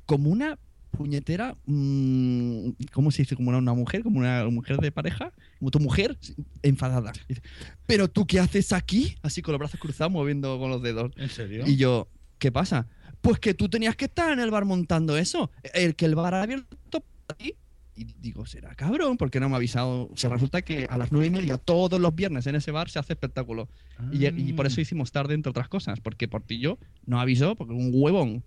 [0.05, 0.57] como una
[0.91, 3.35] puñetera, mm, ¿cómo se dice?
[3.35, 6.17] Como una, una mujer, como una mujer de pareja, como tu mujer,
[6.63, 7.13] enfadada.
[7.27, 7.41] Dice,
[7.85, 9.15] ¿pero tú qué haces aquí?
[9.21, 11.11] Así con los brazos cruzados, moviendo con los dedos.
[11.17, 11.63] ¿En serio?
[11.67, 12.87] Y yo, ¿qué pasa?
[13.21, 15.51] Pues que tú tenías que estar en el bar montando eso.
[15.73, 17.55] El que el bar ha abierto para ti.
[17.97, 20.09] Y digo, será cabrón, porque no me ha avisado.
[20.15, 22.99] Se resulta que a las nueve y media, todos los viernes en ese bar se
[22.99, 23.69] hace espectáculo.
[24.11, 27.89] Y, y por eso hicimos tarde, entre otras cosas, porque Portillo no avisó, porque un
[27.91, 28.43] huevón.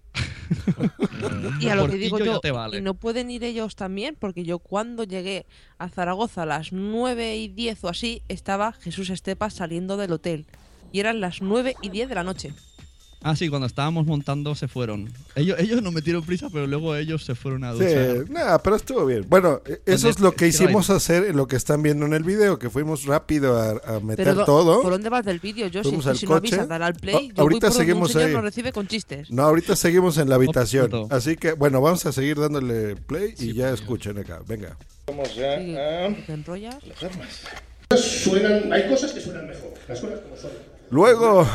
[1.60, 2.78] Y a lo que digo yo, te vale.
[2.78, 5.46] y no pueden ir ellos también, porque yo cuando llegué
[5.78, 10.46] a Zaragoza a las 9 y 10 o así, estaba Jesús Estepa saliendo del hotel.
[10.92, 12.52] Y eran las 9 y 10 de la noche.
[13.22, 15.12] Ah, sí, cuando estábamos montando se fueron.
[15.34, 18.30] Ellos, ellos no metieron prisa, pero luego ellos se fueron a Sí, duchar.
[18.30, 19.26] nada, pero estuvo bien.
[19.28, 22.22] Bueno, eh, eso es lo que hicimos hacer en lo que están viendo en el
[22.24, 24.80] video, que fuimos rápido a, a meter Pero todo.
[24.80, 25.66] ¿por dónde vas del vídeo?
[25.66, 27.84] Yo si, al si no avisa, dar al play, Ah, yo voy ahorita por donde
[27.86, 28.34] seguimos un señor ahí.
[28.34, 29.30] nos recibe con chistes.
[29.30, 30.90] No, ahorita seguimos en la habitación.
[31.10, 34.40] Así que, bueno, vamos a seguir dándole play y ya escuchen acá.
[34.48, 34.78] Venga.
[35.08, 36.76] Vamos ya a ¿Te enrollas?
[36.86, 37.40] las armas.
[37.98, 40.50] Suenan, hay cosas que suenan mejor, las cosas como son.
[40.90, 41.46] Luego,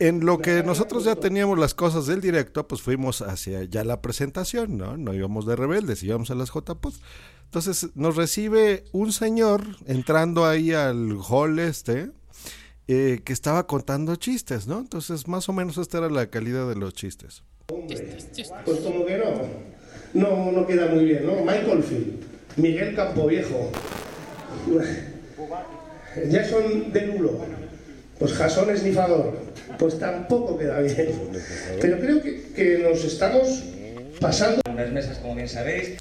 [0.00, 4.00] en lo que nosotros ya teníamos las cosas del directo, pues fuimos hacia ya la
[4.00, 4.96] presentación, ¿no?
[4.96, 7.00] No íbamos de rebeldes, íbamos a las JPOS.
[7.44, 12.10] Entonces nos recibe un señor entrando ahí al hall este,
[12.88, 14.78] eh, que estaba contando chistes, ¿no?
[14.78, 17.42] Entonces más o menos esta era la calidad de los chistes.
[17.66, 19.32] Pues como que no,
[20.14, 21.36] no, no queda muy bien, ¿no?
[21.40, 22.24] Michael Field,
[22.56, 23.70] Miguel Campoviejo,
[26.30, 27.40] Jason Derulo,
[28.18, 29.38] pues Jason Esnifador,
[29.78, 31.30] pues tampoco queda bien.
[31.80, 33.64] Pero creo que, que nos estamos
[34.20, 35.98] pasando unas mesas, como bien sabéis.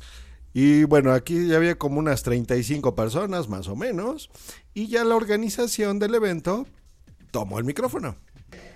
[0.53, 4.30] Y bueno, aquí ya había como unas 35 personas, más o menos,
[4.73, 6.65] y ya la organización del evento
[7.32, 8.17] tomó el micrófono.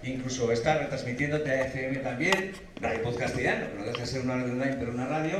[0.04, 4.75] Incluso está retransmitiendo TFM también, Radio Pod Castellano, no deja de ser una radio online,
[4.80, 5.39] pero una radio.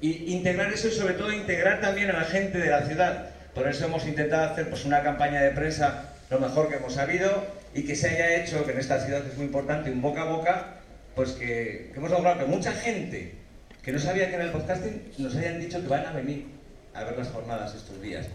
[0.00, 3.30] Y integrar eso y sobre todo integrar también a la gente de la ciudad.
[3.54, 7.44] Por eso hemos intentado hacer pues, una campaña de prensa lo mejor que hemos sabido
[7.74, 10.24] y que se haya hecho, que en esta ciudad es muy importante, un boca a
[10.26, 10.80] boca,
[11.14, 13.34] pues que, que hemos logrado que mucha gente
[13.82, 16.46] que no sabía que era el podcasting nos hayan dicho que van a venir
[16.94, 18.26] a ver las jornadas estos días.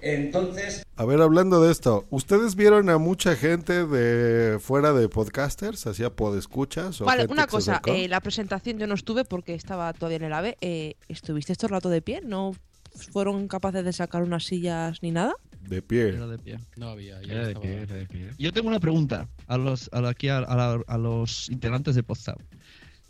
[0.00, 5.86] Entonces, A ver, hablando de esto, ¿ustedes vieron a mucha gente de fuera de podcasters,
[5.86, 7.00] hacía podescuchas?
[7.00, 10.24] o Vale, gente una cosa, eh, la presentación yo no estuve porque estaba todavía en
[10.24, 10.56] el AVE.
[10.60, 12.20] Eh, ¿Estuviste todo el rato de pie?
[12.24, 12.54] ¿No
[13.12, 15.34] fueron capaces de sacar unas sillas ni nada?
[15.68, 16.08] De pie.
[16.08, 16.58] Era de pie.
[16.76, 17.20] No había.
[17.22, 18.30] ya Era de pie, era de pie.
[18.38, 22.02] Yo tengo una pregunta a los, a, aquí a, a la- a los integrantes de
[22.02, 22.38] Podzap.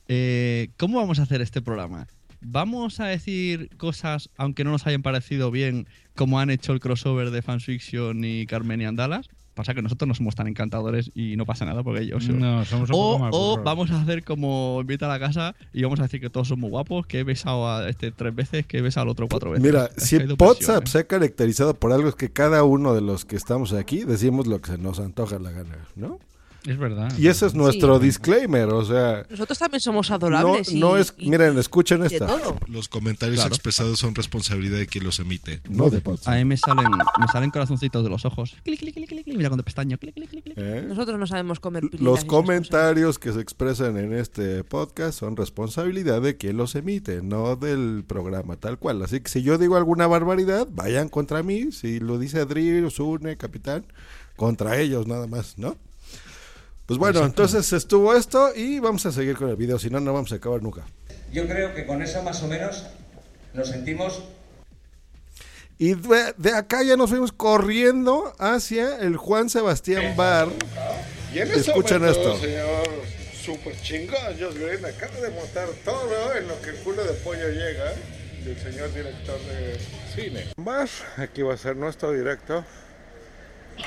[0.09, 2.07] Eh, ¿Cómo vamos a hacer este programa?
[2.41, 7.31] ¿Vamos a decir cosas, aunque no nos hayan parecido bien, como han hecho el crossover
[7.31, 9.29] de Fansfiction y Carmen y Andalas?
[9.59, 12.29] Pasa que nosotros no somos tan encantadores y no pasa nada porque ellos...
[12.29, 13.65] No, somos un o, poco más o burros.
[13.65, 16.71] vamos a hacer como invita a la casa y vamos a decir que todos somos
[16.71, 19.65] guapos, que he besado a este tres veces, que he besado al otro cuatro veces.
[19.65, 23.25] Mira, Es si WhatsApp se ha caracterizado por algo es que cada uno de los
[23.25, 26.21] que estamos aquí decimos lo que se nos antoja la gana, ¿no?
[26.67, 27.11] Es verdad.
[27.17, 30.71] Y ese es nuestro disclaimer, o sea, Nosotros también somos no, adorables.
[30.73, 32.27] y- no es, y- miren, escuchen esta.
[32.67, 33.55] Los comentarios Claro.
[33.55, 35.61] expresados son responsabilidad de quien los emite.
[35.69, 36.35] No de Potsdam.
[36.35, 38.57] A mí me salen, me salen corazoncitos de los ojos.
[38.65, 39.97] Clic, clic, clic, clic, clic, mira cuando pestaño.
[39.99, 40.55] Clic, clic, clic, clic.
[40.59, 40.85] ¿Eh?
[40.89, 46.37] Nosotros no sabemos comer Los comentarios que se expresan en este podcast son responsabilidad de
[46.37, 49.01] quien los emite, no del programa tal cual.
[49.03, 51.73] Así que si yo digo alguna barbaridad, vayan contra mí.
[51.73, 53.85] Si lo dice Adri, Sune, Capitán,
[54.37, 55.77] contra ellos nada más, ¿no?
[56.89, 60.15] Pues bueno, entonces estuvo esto y vamos a seguir con el video, si no, no
[60.15, 60.87] vamos a acabar nunca.
[61.31, 62.87] Yo creo que con eso más o menos
[63.53, 64.23] nos sentimos
[65.77, 70.49] Y de, de acá ya nos fuimos corriendo hacia el Juan Sebastián Bar.
[71.35, 72.39] Y en Escuchen momento, esto.
[72.41, 72.89] señor
[73.45, 77.51] super chingón, Josh Green acaba de montar todo en lo que el culo de pollo
[77.51, 77.93] llega
[78.47, 79.79] del señor director de
[80.15, 80.47] cine.
[80.57, 82.65] Más, aquí va a ser nuestro directo.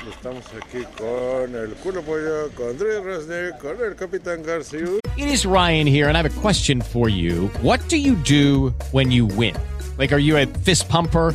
[0.08, 4.98] Estamos aquí con el culo pollo, con Resnick, con el Capitán García.
[5.16, 7.48] It is Ryan here, and I have a question for you.
[7.60, 9.54] What do you do when you win?
[9.98, 11.34] Like, are you a fist pumper?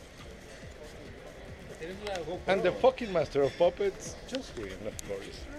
[2.47, 5.51] And the fucking master of puppets, Josh Green, of course.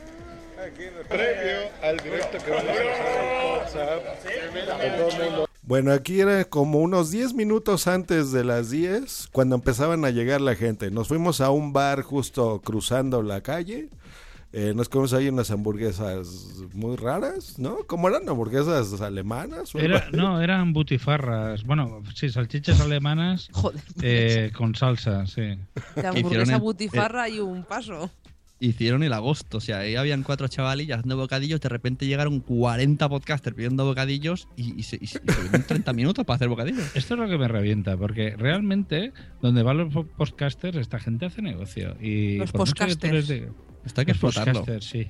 [1.08, 5.48] Previo al directo que vamos a hacer.
[5.62, 10.40] Bueno, aquí era como unos 10 minutos antes de las 10, cuando empezaban a llegar
[10.40, 10.90] la gente.
[10.90, 13.88] Nos fuimos a un bar justo cruzando la calle.
[14.54, 16.28] Eh, nos comimos ahí unas hamburguesas
[16.74, 17.78] muy raras, ¿no?
[17.86, 18.28] ¿Cómo eran?
[18.28, 19.70] ¿Hamburguesas alemanas?
[19.74, 21.64] Era, no, eran butifarras.
[21.64, 23.48] Bueno, sí, salchichas alemanas
[24.02, 25.40] eh, con salsa, sí.
[25.40, 25.56] De
[25.96, 28.10] Hicieron hamburguesa el- butifarra y un paso.
[28.60, 33.08] Hicieron el agosto, o sea, ahí habían cuatro chavalillas haciendo bocadillos, de repente llegaron 40
[33.08, 36.48] podcasters pidiendo bocadillos y, y se, y se- y se tuvieron 30 minutos para hacer
[36.48, 36.84] bocadillos.
[36.94, 41.26] Esto es lo que me revienta, porque realmente donde van los po- podcasters, esta gente
[41.26, 41.96] hace negocio.
[42.00, 43.32] Y Los podcasters.
[43.84, 44.64] Esto hay que explotarlo.
[44.80, 45.08] sí.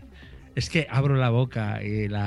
[0.55, 2.27] Es que abro la boca y la,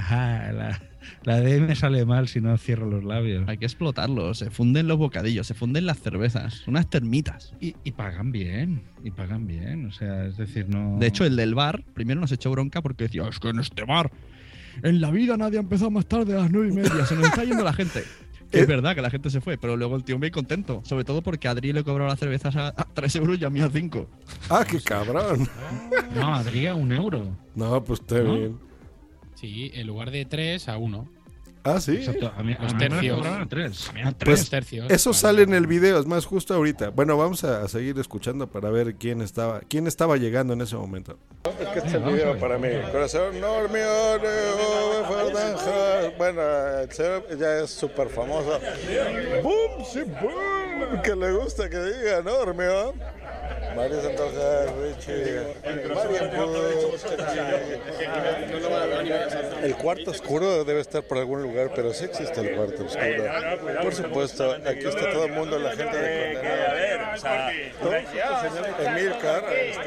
[0.51, 0.81] la,
[1.25, 3.47] la D me sale mal si no cierro los labios.
[3.47, 7.53] Hay que explotarlo, se funden los bocadillos, se funden las cervezas, unas termitas.
[7.61, 10.97] Y, y pagan bien, y pagan bien, o sea, es decir, no...
[10.97, 13.83] De hecho, el del bar primero nos echó bronca porque decía, es que en este
[13.83, 14.11] bar,
[14.81, 17.25] en la vida nadie ha empezado más tarde a las nueve y media, se nos
[17.27, 18.03] está yendo la gente.
[18.55, 20.81] Que es verdad que la gente se fue, pero luego el tío muy contento.
[20.83, 23.49] Sobre todo porque a Adri le cobró las cervezas a, a 3 euros y a
[23.49, 24.07] mí a 5.
[24.49, 25.47] Ah, qué cabrón.
[26.15, 27.35] No, Adrián, un euro.
[27.55, 28.35] No, pues está ¿No?
[28.35, 28.57] bien.
[29.35, 31.09] Sí, en lugar de 3 a 1.
[31.65, 31.95] Ah, sí.
[31.95, 33.17] Exacto, a mí, a Los mí me tercios.
[33.17, 33.91] cobraron tres.
[34.23, 34.89] Pues tercios.
[34.91, 36.89] eso sale en el video, es más justo ahorita.
[36.91, 41.17] Bueno, vamos a seguir escuchando para ver quién estaba, quién estaba llegando en ese momento.
[41.59, 42.67] Es que este es el video para mí.
[42.91, 46.17] Corazón Normio, Leo, Ferdinand.
[46.17, 46.41] Bueno,
[47.39, 48.59] ya es súper famoso.
[49.43, 49.85] ¡Boom!
[49.91, 51.01] ¡Sí, boom!
[51.03, 52.93] Que le gusta que diga Normio.
[53.75, 55.41] María Santoja, Richie,
[59.63, 63.25] El cuarto oscuro debe estar por algún lugar, pero sí existe el cuarto oscuro.
[63.81, 66.75] Por supuesto, aquí está todo el mundo, la gente de Condenado.
[67.81, 69.81] Todos estos señores, Emil Carr, ahí está.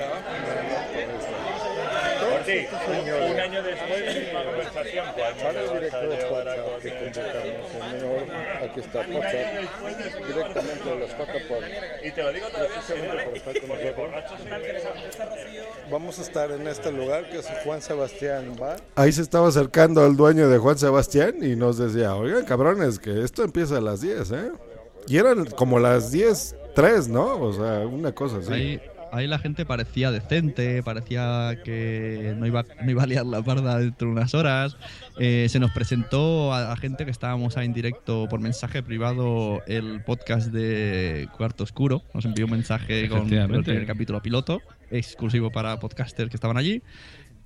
[2.46, 3.30] Estos señores.
[3.30, 6.08] Un año después de mi conversación Para el director
[6.80, 7.67] que convocamos,
[8.70, 11.64] aquí está WhatsApp, directamente de los JPOD.
[12.04, 14.10] Y te lo digo Precisamente por estar con nosotros.
[15.90, 18.80] Vamos a estar en este lugar que es Juan Sebastián Bar.
[18.94, 23.22] Ahí se estaba acercando al dueño de Juan Sebastián y nos decía, oigan cabrones, que
[23.22, 24.52] esto empieza a las 10, ¿eh?
[25.06, 27.40] Y eran como las 10, 3, ¿no?
[27.40, 28.52] O sea, una cosa así.
[28.52, 33.42] Ahí, ahí la gente parecía decente, parecía que no iba, no iba a liar la
[33.42, 34.76] parda dentro de unas horas.
[35.18, 39.62] Eh, se nos presentó a, a gente que estábamos ahí en directo por mensaje privado
[39.66, 42.02] el podcast de Cuarto Oscuro.
[42.14, 46.82] Nos envió un mensaje con el primer capítulo piloto, exclusivo para podcasters que estaban allí.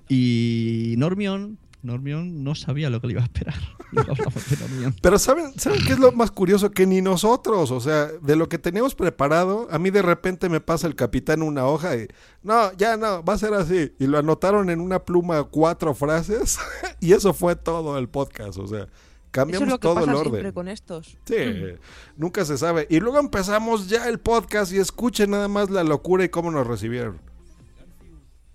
[0.09, 3.55] Y Normion Normion no sabía lo que le iba a esperar.
[3.91, 4.93] De.
[5.01, 6.71] Pero ¿saben, ¿saben qué es lo más curioso?
[6.71, 10.61] Que ni nosotros, o sea, de lo que teníamos preparado, a mí de repente me
[10.61, 12.07] pasa el capitán una hoja y,
[12.41, 13.93] no, ya no, va a ser así.
[13.99, 16.57] Y lo anotaron en una pluma cuatro frases
[16.99, 18.89] y eso fue todo el podcast, o sea, Eso
[19.31, 20.53] cambiamos es lo que todo pasa el siempre orden.
[20.53, 21.17] con estos.
[21.25, 21.35] Sí,
[22.17, 22.87] nunca se sabe.
[22.89, 26.65] Y luego empezamos ya el podcast y escuchen nada más la locura y cómo nos
[26.65, 27.32] recibieron.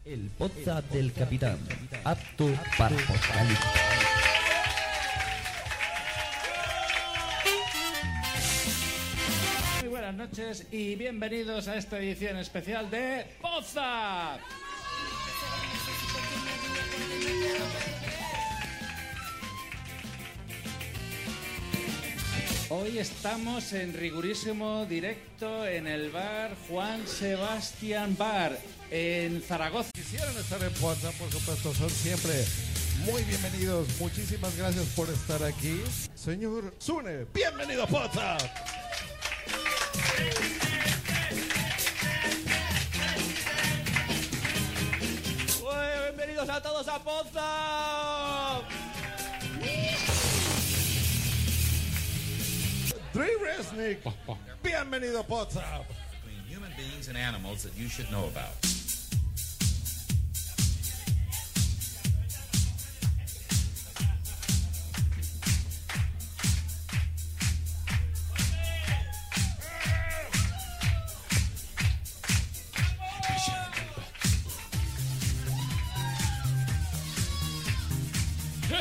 [0.08, 1.58] El podcast del capitán,
[2.02, 2.48] apto
[2.78, 2.96] para.
[9.80, 14.38] Muy buenas noches y bienvenidos a esta edición especial de Poza.
[22.70, 28.58] Hoy estamos en rigurísimo directo en el bar Juan Sebastián Bar
[28.90, 29.90] en Zaragoza.
[29.92, 32.44] Quisieran estar en Poza, por supuesto, son siempre
[33.04, 33.88] muy bienvenidos.
[33.98, 35.80] Muchísimas gracias por estar aquí.
[36.14, 38.38] Señor Zune, bienvenido a Poza.
[46.06, 48.60] Bienvenidos a todos a Poza.
[53.12, 54.00] Dre Resnick,
[54.62, 55.84] bienvenido a Poza.
[56.58, 58.77] human beings and animals that you should know about.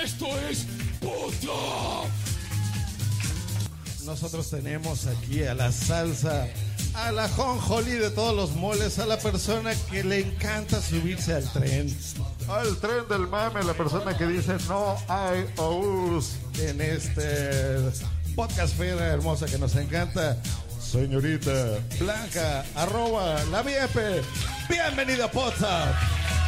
[0.08, 0.66] Esto es
[1.02, 2.08] Poza.
[4.06, 6.48] Nosotros tenemos aquí a la salsa,
[6.94, 11.52] a la jonjolí de todos los moles, a la persona que le encanta subirse al
[11.52, 11.94] tren.
[12.48, 17.92] Al tren del mame, la persona que dice no hay OUs en este
[18.34, 20.38] podcast fera hermosa que nos encanta.
[20.80, 24.22] Señorita Blanca, arroba la viepe.
[24.70, 26.47] Bienvenida a Poza.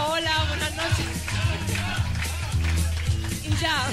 [0.00, 1.06] Hola, buenas noches.
[3.44, 3.88] Y ya.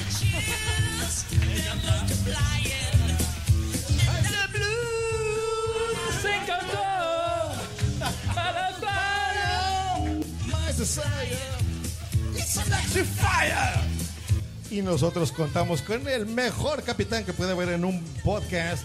[14.70, 18.84] Y nosotros contamos con el mejor capitán que puede haber en un podcast,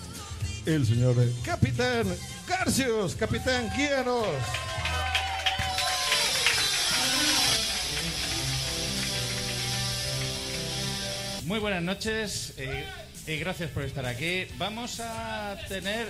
[0.66, 2.08] el señor Capitán
[2.48, 3.16] Garcius.
[3.16, 4.26] Capitán, guíanos.
[11.52, 12.86] Muy buenas noches eh,
[13.28, 14.46] y gracias por estar aquí.
[14.58, 16.10] Vamos a tener...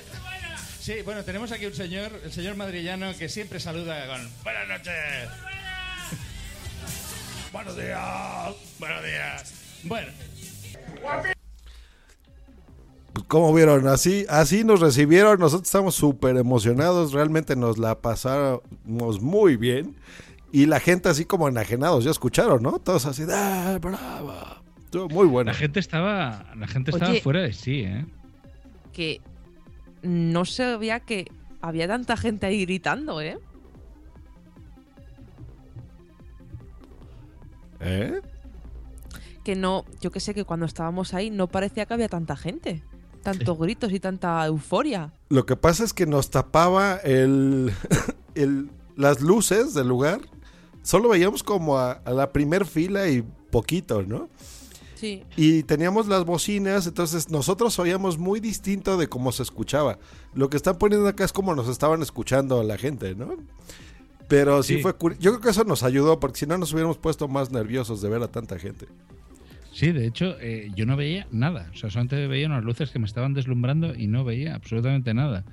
[0.79, 4.93] Sí, bueno, tenemos aquí un señor, el señor madrillano, que siempre saluda con buenas noches.
[7.51, 8.55] Buenos días.
[8.77, 9.53] Buenos días.
[9.81, 10.11] Bueno,
[13.27, 19.55] Como vieron, así, así nos recibieron, nosotros estamos súper emocionados, realmente nos la pasamos muy
[19.55, 19.97] bien.
[20.51, 22.77] Y la gente así como enajenados, ya escucharon, ¿no?
[22.77, 24.61] Todos así, ¡ah, brava!
[24.91, 25.51] Estuvo muy bueno.
[25.51, 27.21] la gente estaba, la gente estaba Oye.
[27.21, 28.05] fuera de sí, ¿eh?
[28.91, 29.21] Que
[30.03, 31.31] no sabía que
[31.61, 33.39] había tanta gente ahí gritando, ¿eh?
[37.79, 38.19] ¿Eh?
[39.45, 42.83] Que no, yo que sé que cuando estábamos ahí no parecía que había tanta gente.
[43.23, 45.13] Tantos gritos y tanta euforia.
[45.29, 47.71] Lo que pasa es que nos tapaba el,
[48.35, 50.19] el- las luces del lugar.
[50.83, 53.21] Solo veíamos como a, a la primer fila y
[53.51, 54.29] poquito, ¿no?
[55.01, 55.23] Sí.
[55.35, 59.97] Y teníamos las bocinas, entonces nosotros oíamos muy distinto de cómo se escuchaba.
[60.35, 63.35] Lo que están poniendo acá es como nos estaban escuchando la gente, ¿no?
[64.27, 64.81] Pero sí, Sí.
[64.83, 67.51] fue curi- Yo creo que eso nos ayudó, porque si no nos hubiéramos puesto más
[67.51, 68.85] nerviosos de ver a tanta gente.
[69.73, 71.69] Sí, de hecho, eh, yo no veía nada.
[71.73, 75.45] O sea, solamente veía unas luces que me estaban deslumbrando y no veía absolutamente nada.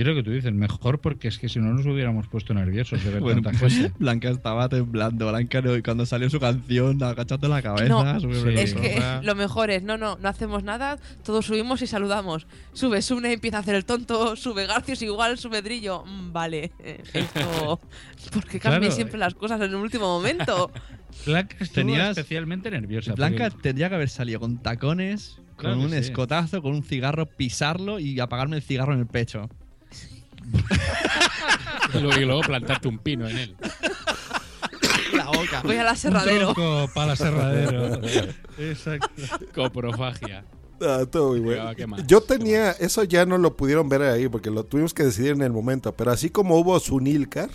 [0.00, 2.54] Y es lo que tú dices, mejor porque es que si no nos hubiéramos puesto
[2.54, 3.92] nerviosos de ver Bueno, tanta pues, gente.
[3.98, 5.28] Blanca estaba temblando.
[5.28, 7.88] Blanca no- y cuando salió su canción, agachando la cabeza.
[8.14, 11.86] No, súper es que lo mejor es, no, no, no hacemos nada, todos subimos y
[11.86, 12.46] saludamos.
[12.72, 16.02] Sube Sune, empieza a hacer el tonto, sube Garcius igual, sube Drillo.
[16.06, 17.78] Mm, vale, eh, esto...
[18.32, 18.94] Porque cambian Claro.
[18.96, 20.70] siempre las cosas en el último momento.
[21.26, 23.12] Blanca Tenías- especialmente nerviosa.
[23.12, 25.96] Blanca porque- tendría que haber salido con tacones, Claro con un sí.
[25.98, 29.50] escotazo, con un cigarro, pisarlo y apagarme el cigarro en el pecho.
[31.94, 33.56] Y luego, plantarte un pino en él.
[35.12, 35.62] La boca.
[35.64, 36.48] Voy al aserradero.
[36.48, 38.00] Un tronco para el aserradero.
[38.58, 39.08] Exacto.
[39.54, 40.44] Coprofagia.
[40.80, 41.74] Ah, todo muy bueno.
[41.76, 42.06] ¿qué más?
[42.06, 45.42] Yo tenía, eso ya no lo pudieron ver ahí porque lo tuvimos que decidir en
[45.42, 47.50] el momento, pero así como hubo Sunilcar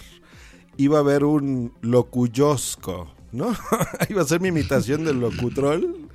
[0.77, 3.55] iba a haber un locuyosco, ¿no?
[4.09, 6.09] iba a ser mi imitación del locutrol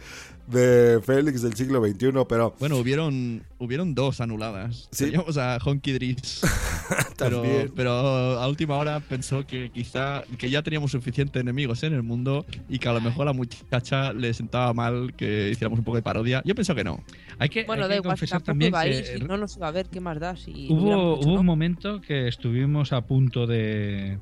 [0.50, 2.54] de Félix del siglo XXI, pero...
[2.58, 4.88] Bueno, hubieron, hubieron dos anuladas.
[4.92, 5.04] Sí.
[5.06, 6.40] Teníamos a Honky Driss.
[7.18, 7.42] pero,
[7.76, 12.44] pero a última hora pensó que quizá que ya teníamos suficientes enemigos en el mundo
[12.68, 15.96] y que a lo mejor a la muchacha le sentaba mal que hiciéramos un poco
[15.96, 16.42] de parodia.
[16.44, 17.02] Yo pienso que no.
[17.38, 19.36] Hay que, Bueno, hay da que igual, confesar también iba a que ir, si no
[19.36, 20.36] nos iba a ver, ¿qué más da?
[20.36, 21.40] Si hubo, hubo no.
[21.40, 24.18] un momento que estuvimos a punto de,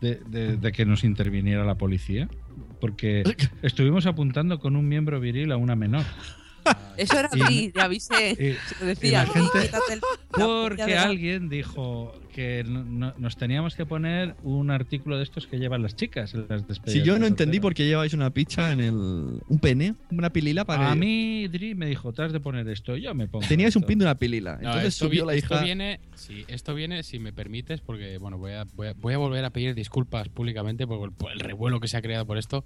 [0.00, 2.28] de, de- de que nos interviniera la policía.
[2.80, 3.22] Porque
[3.62, 6.04] estuvimos apuntando con un miembro viril a una menor.
[6.96, 8.30] Eso era Y- así, te avisé.
[8.80, 10.00] y- y decía, la gente- el-
[10.30, 15.46] Porque la- alguien dijo que no- no- nos teníamos que poner un artículo de estos
[15.46, 17.02] que llevan las chicas en las despedidas.
[17.02, 18.94] Si yo no entendí por qué lleváis una picha en el.
[18.94, 22.66] un pene, una pilila para A que- mí, Dri me dijo, te has de poner
[22.68, 22.96] esto.
[22.96, 23.46] Yo me pongo.
[23.46, 23.88] Teníais un esto".
[23.88, 24.52] pin de una pilila.
[24.54, 25.64] No, Entonces esto, subió vi- la esto hija.
[25.64, 29.18] viene, sí, esto viene, si me permites, porque bueno, voy a, voy a, voy a
[29.18, 32.64] volver a pedir disculpas públicamente por por el revuelo que se ha creado por esto.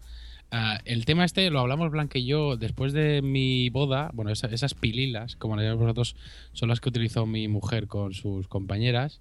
[0.53, 4.11] Ah, el tema este lo hablamos Blanca y yo después de mi boda.
[4.15, 6.17] Bueno, esa- esas pililas, como las llamáis vosotros,
[6.53, 9.21] son las que utilizó mi mujer con sus compañeras.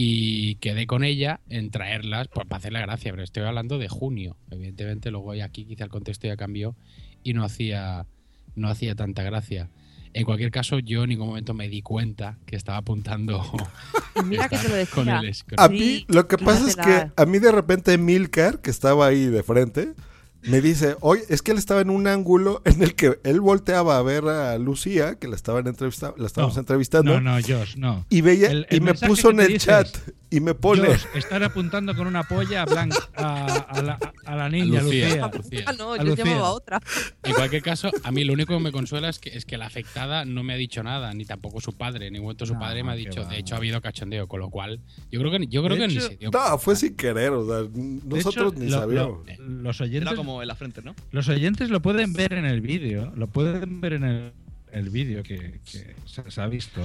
[0.00, 4.36] Y quedé con ella en traerlas pues, para hacerle gracia, pero estoy hablando de junio.
[4.50, 6.76] Evidentemente, luego aquí quizá el contexto ya cambió
[7.24, 8.06] y no hacía,
[8.54, 9.70] no hacía tanta gracia.
[10.14, 13.42] En cualquier caso, yo en ningún momento me di cuenta que estaba apuntando
[14.24, 14.94] Mira que te lo decía.
[14.94, 15.62] con el escroto.
[15.62, 19.26] A mí, lo que pasa es que a mí de repente Milcar, que estaba ahí
[19.26, 19.94] de frente,
[20.42, 23.98] me dice, oye, es que él estaba en un ángulo en el que él volteaba
[23.98, 27.20] a ver a Lucía, que la estaban entrevista la estábamos No, entrevistando.
[27.20, 28.06] No, no, Josh, no.
[28.08, 29.88] Y veía, El- y me puso en el dices, chat
[30.30, 30.86] y me pone.
[30.88, 35.30] Josh, estar apuntando con una polla a, Blanc- a, a la, a la niña, Lucía.
[35.32, 35.64] Lucía.
[35.66, 36.24] Ah, no, A yo Lucía.
[36.24, 36.80] llamaba a otra.
[37.22, 39.66] En cualquier caso, a mí lo único que me consuela es que, es que la
[39.66, 42.84] afectada no me ha dicho nada, ni tampoco su padre, ni momento su No, padre
[42.84, 43.22] me ha dicho.
[43.22, 43.28] va.
[43.30, 45.88] De hecho, ha habido cachondeo, con lo cual yo creo que, yo creo De que
[45.88, 47.68] ni hecho, se dio No, fue sin querer, o sea,
[48.04, 49.18] nosotros hecho, ni lo- sabíamos.
[49.38, 50.94] lo- los oyentes Era como en la frente, ¿no?
[51.10, 54.32] Los oyentes lo pueden ver en el vídeo, lo pueden ver en el,
[54.72, 56.80] el vídeo que, que se, se ha visto.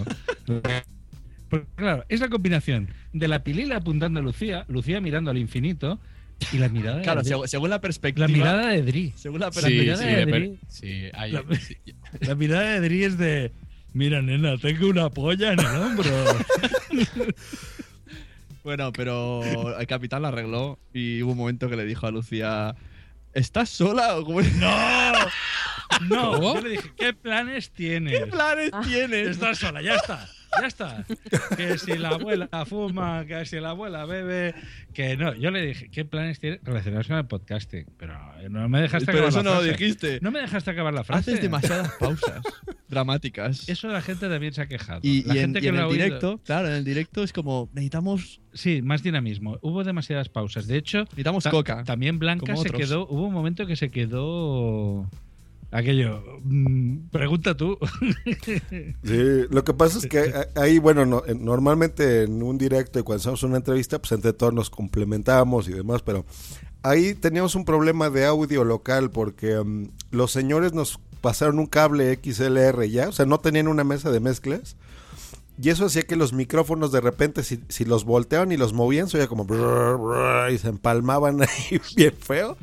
[1.53, 5.99] Porque, claro, es la combinación de la pilila apuntando a Lucía, Lucía mirando al infinito
[6.51, 8.27] y la mirada Claro, de seg- según la perspectiva.
[8.27, 9.13] la mirada de Dri.
[9.15, 10.59] Según la La Sí, mirada sí, de Dri.
[10.67, 11.43] sí, hay- La,
[12.21, 13.51] la mirada de Dri es de
[13.93, 16.09] mira nena, tengo una polla en el hombro.
[18.63, 22.75] Bueno, pero el capitán la arregló y hubo un momento que le dijo a Lucía:
[23.33, 24.53] ¿Estás sola o cómo es?
[24.57, 25.11] ¡No!
[26.09, 26.55] No, ¿Cómo?
[26.55, 28.17] yo le dije, ¿qué planes tienes?
[28.17, 28.81] ¿Qué planes Ah.
[28.85, 29.27] tienes?
[29.27, 30.27] Estás sola, ya está.
[30.61, 31.05] Ya está.
[31.57, 34.53] Que si la abuela fuma, que si la abuela bebe,
[34.93, 35.33] que no.
[35.35, 37.85] Yo le dije, ¿qué planes tienes relacionados con el podcasting?
[37.97, 38.13] Pero
[38.49, 40.19] no me dejaste Pero acabar eso la no lo dijiste.
[40.21, 41.31] No me dejaste acabar la frase.
[41.31, 42.41] Haces demasiadas pausas
[42.87, 43.67] dramáticas.
[43.69, 44.99] Eso la gente también se ha quejado.
[45.03, 46.73] y, la y en, gente y que en lo ha el oído- directo, claro, en
[46.75, 49.57] el directo es como necesitamos Sí, más dinamismo.
[49.63, 50.67] Hubo demasiadas pausas.
[50.67, 51.83] De hecho, necesitamos ta- coca.
[51.83, 52.79] también Blanca como se otros.
[52.81, 53.07] quedó.
[53.07, 55.09] Hubo un momento que se quedó.
[55.73, 56.21] Aquello.
[56.43, 57.77] mm, pregunta tú.
[59.03, 63.03] Sí, lo que pasa es que ahí, bueno, no- eh, normalmente en un directo y
[63.03, 66.25] cuando hacemos una entrevista, pues entre todos nos complementamos y demás, pero
[66.83, 72.19] ahí teníamos un problema de audio local porque mm, los señores nos pasaron un cable
[72.21, 74.75] XLR ya, o sea, no tenían una mesa de mezclas.
[75.61, 79.07] Y eso hacía que los micrófonos de repente, si, si los volteaban y los movían,
[79.07, 82.57] se oía como brrr, brrr, y se empalmaban ahí bien feo.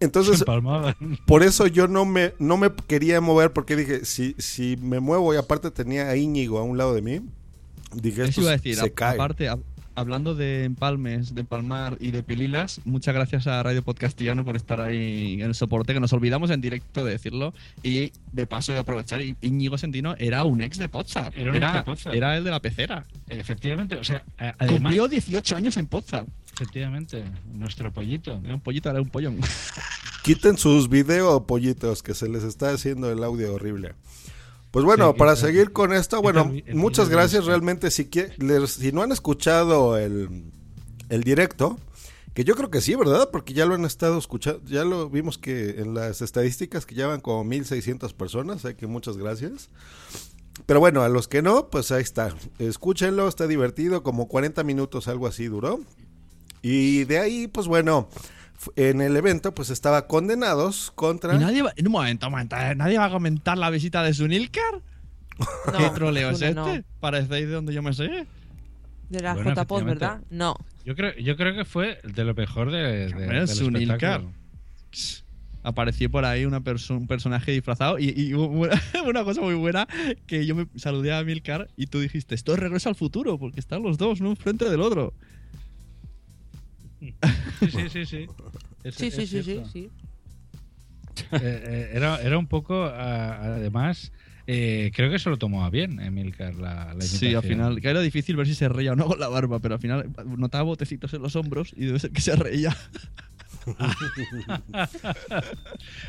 [0.00, 0.44] Entonces,
[1.26, 5.34] por eso yo no me, no me quería mover porque dije, si, si me muevo
[5.34, 7.20] y aparte tenía a Íñigo a un lado de mí,
[7.94, 9.14] dije, esto iba a decir, se a- cae.
[9.14, 9.62] aparte, hab-
[9.96, 14.80] hablando de empalmes, de empalmar y de pililas, muchas gracias a Radio Podcastillano por estar
[14.80, 17.52] ahí en el soporte, que nos olvidamos en directo de decirlo.
[17.82, 21.32] Y de paso de aprovechar, Íñigo Sentino era un ex de Potsdam.
[21.34, 22.14] Era un ex de Potsdam.
[22.14, 23.04] era el de la pecera.
[23.28, 26.26] Efectivamente, o sea, a- además, Cumplió 18 años en Potsdam.
[26.60, 28.40] Efectivamente, nuestro pollito.
[28.44, 29.38] Era un pollito, era un pollón.
[30.22, 33.94] Quiten sus video pollitos que se les está haciendo el audio horrible.
[34.70, 37.90] Pues bueno, Sí, para seguir con esto, bueno, el vi- el muchas gracias realmente.
[37.90, 40.50] Si, les- si no han escuchado el,
[41.08, 41.78] el directo,
[42.34, 43.30] que yo creo que sí, ¿verdad?
[43.32, 47.20] Porque ya lo han estado escuchando, ya lo vimos que en las estadísticas que llevan
[47.20, 49.70] como 1600 personas, así que muchas gracias.
[50.66, 52.34] Pero bueno, a los que no, pues ahí está.
[52.58, 55.80] Escúchenlo, está divertido, como 40 minutos, algo así duró.
[56.62, 58.08] Y de ahí, pues bueno,
[58.76, 61.34] en el evento, pues estaba condenados contra.
[61.34, 64.02] Y nadie va, en un momento, un momento, eh, nadie va a comentar la visita
[64.02, 64.82] de Sunilcar.
[65.72, 66.54] No, ¿Qué troleo es este?
[66.54, 66.66] no.
[67.00, 68.26] ¿Parecéis de donde yo me sé?
[69.08, 69.84] De la Bueno, JPOD.
[69.84, 70.20] ¿verdad?
[70.30, 70.56] No.
[70.84, 74.32] Yo creo, yo creo que fue de lo mejor de, de- Hombre, del Sunil espectáculo.
[75.64, 79.54] Apareció por ahí una perso- un personaje disfrazado y, y hubo una, una cosa muy
[79.54, 79.86] buena
[80.26, 83.60] que yo me saludé a Milcar y tú dijiste, esto es regreso al futuro porque
[83.60, 85.12] están los dos, uno enfrente del otro.
[87.00, 87.14] Sí,
[87.70, 88.06] sí, sí.
[88.06, 88.26] sí.
[88.84, 89.90] Es- Sí, sí, es sí, sí, sí.
[91.32, 94.12] Eh, eh, era, era un poco, además,
[94.46, 98.00] eh, creo que se lo tomó bien Emilcar la, la Sí, al final, que era
[98.00, 101.12] difícil ver si se reía o no con la barba, pero al final notaba botecitos
[101.14, 102.74] en los hombros y debe ser que se reía.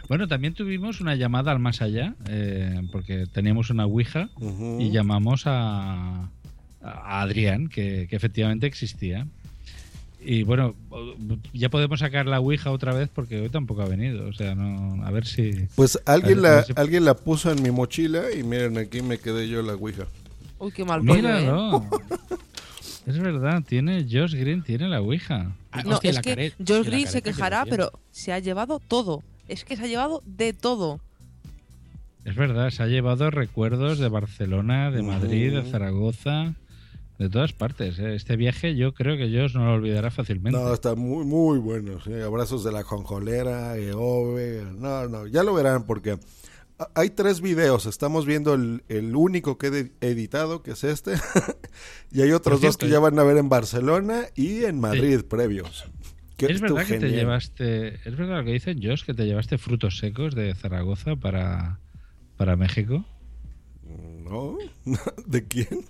[0.07, 4.29] bueno, también tuvimos una llamada al más allá, eh, porque teníamos una Ouija
[4.79, 6.29] y llamamos a,
[6.81, 9.27] a Adrián, que, que efectivamente existía.
[10.21, 10.75] Y bueno,
[11.53, 14.27] ya podemos sacar la Ouija otra vez porque hoy tampoco ha venido.
[14.27, 15.51] O sea, no, a ver si.
[15.75, 19.17] Pues alguien ver- la, si- alguien la puso en mi mochila y miren, aquí me
[19.17, 20.05] quedé yo la ouija.
[20.59, 21.81] Uy, qué mal pollo, ¿eh?
[23.05, 25.55] Es verdad, tiene Josh Green tiene la Ouija.
[25.85, 29.23] No, es que Josh Green se quejará, pero se ha llevado todo.
[29.47, 30.99] Es que se ha llevado de todo.
[32.25, 35.71] Es verdad, se ha llevado recuerdos de Barcelona, de Madrid, de.
[35.71, 36.53] Zaragoza,
[37.19, 37.99] de todas partes.
[37.99, 38.15] ¿eh?
[38.15, 40.57] Este viaje yo creo que Josh no lo olvidará fácilmente.
[40.57, 41.99] No, está muy, muy bueno.
[42.01, 44.63] sí, Abrazos de la conjolera, Eove.
[44.77, 46.17] No, no, ya lo verán porque
[46.95, 47.85] hay tres videos.
[47.85, 51.15] Estamos viendo el, el único que he editado, que es este.
[52.11, 54.79] y hay otros Por dos cierto, que ya van a ver en Barcelona y en
[54.79, 55.85] Madrid previos.
[56.37, 57.15] Que es verdad que te genial.
[57.19, 61.81] llevaste, es verdad lo que dicen Josh, que te llevaste frutos secos de Zaragoza para,
[62.37, 63.03] para México.
[64.23, 64.57] ¿No?
[65.27, 65.83] ¿De quién?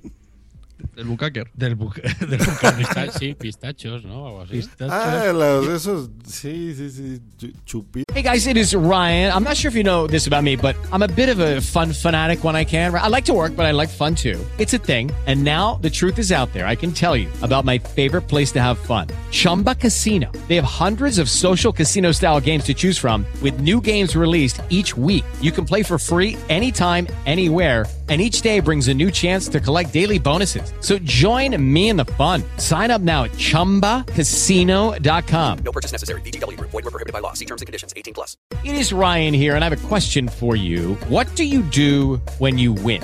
[0.95, 1.45] Del bucaker.
[1.55, 3.11] Del, buca- del bucaque.
[3.17, 4.27] Sí, pistachos, ¿no?
[4.27, 4.61] Algo así.
[4.81, 8.03] Ah, los, esos, sí, sí, sí, chupi.
[8.13, 9.31] Hey guys, it is Ryan.
[9.31, 11.61] I'm not sure if you know this about me, but I'm a bit of a
[11.61, 12.93] fun fanatic when I can.
[12.95, 14.39] I like to work, but I like fun too.
[14.57, 15.11] It's a thing.
[15.27, 16.65] And now the truth is out there.
[16.65, 20.31] I can tell you about my favorite place to have fun Chumba Casino.
[20.47, 24.61] They have hundreds of social casino style games to choose from, with new games released
[24.69, 25.23] each week.
[25.39, 27.85] You can play for free anytime, anywhere.
[28.09, 30.68] And each day brings a new chance to collect daily bonuses.
[30.79, 32.41] So join me in the fun.
[32.57, 35.57] Sign up now at chumbacasino.com.
[35.59, 36.21] No purchase necessary.
[36.21, 36.71] VGW Group.
[36.71, 37.33] Void were prohibited by law.
[37.33, 37.93] See terms and conditions.
[37.95, 38.35] 18 plus.
[38.63, 40.95] It is Ryan here, and I have a question for you.
[41.07, 43.03] What do you do when you win?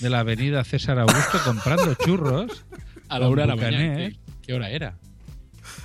[0.00, 2.64] de la avenida César Augusto comprando churros.
[3.08, 3.96] A la una de la mañana.
[3.96, 4.98] ¿Qué, qué hora era?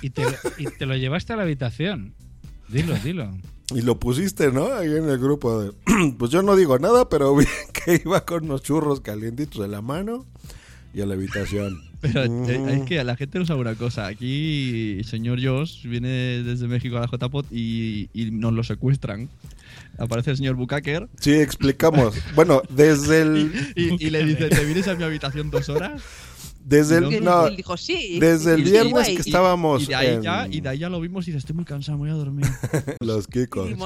[0.00, 0.24] Y te,
[0.58, 2.14] y te lo llevaste a la habitación.
[2.68, 3.30] Dilo, dilo.
[3.74, 4.72] Y lo pusiste, ¿no?
[4.72, 5.72] Ahí en el grupo de...
[6.18, 9.82] pues yo no digo nada, pero vi que iba con unos churros calientitos en la
[9.82, 10.26] mano
[10.94, 11.80] y a la habitación.
[12.00, 14.06] Pero es que a la gente no sabe una cosa.
[14.08, 16.08] Aquí, el señor Josh viene
[16.42, 19.28] desde México a la JPOT y, y nos lo secuestran.
[19.98, 22.14] Aparece el señor Bukaker Sí, explicamos.
[22.34, 23.72] Bueno, desde el...
[23.76, 26.02] y, y le dice: ¿Te vienes a mi habitación dos horas?
[26.64, 27.12] Desde el...
[27.12, 28.18] Y No, él dijo sí.
[28.20, 30.88] desde el viernes y- que estábamos Y de, ahí en ya, y de ahí ya
[30.88, 32.46] lo vimos y dice: Estoy muy cansado, me voy a dormir.
[33.00, 33.70] los Kikos.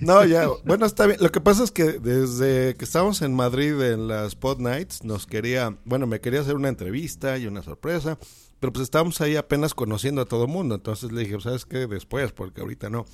[0.00, 1.18] No, ya, bueno, está bien.
[1.22, 5.26] Lo que pasa es que desde que estábamos en Madrid en las Pod Nights, nos
[5.26, 8.18] quería, bueno, me quería hacer una entrevista y una sorpresa,
[8.60, 11.86] pero pues estábamos ahí apenas conociendo a todo el mundo, entonces le dije, ¿sabes qué?
[11.86, 13.06] Después, porque ahorita no.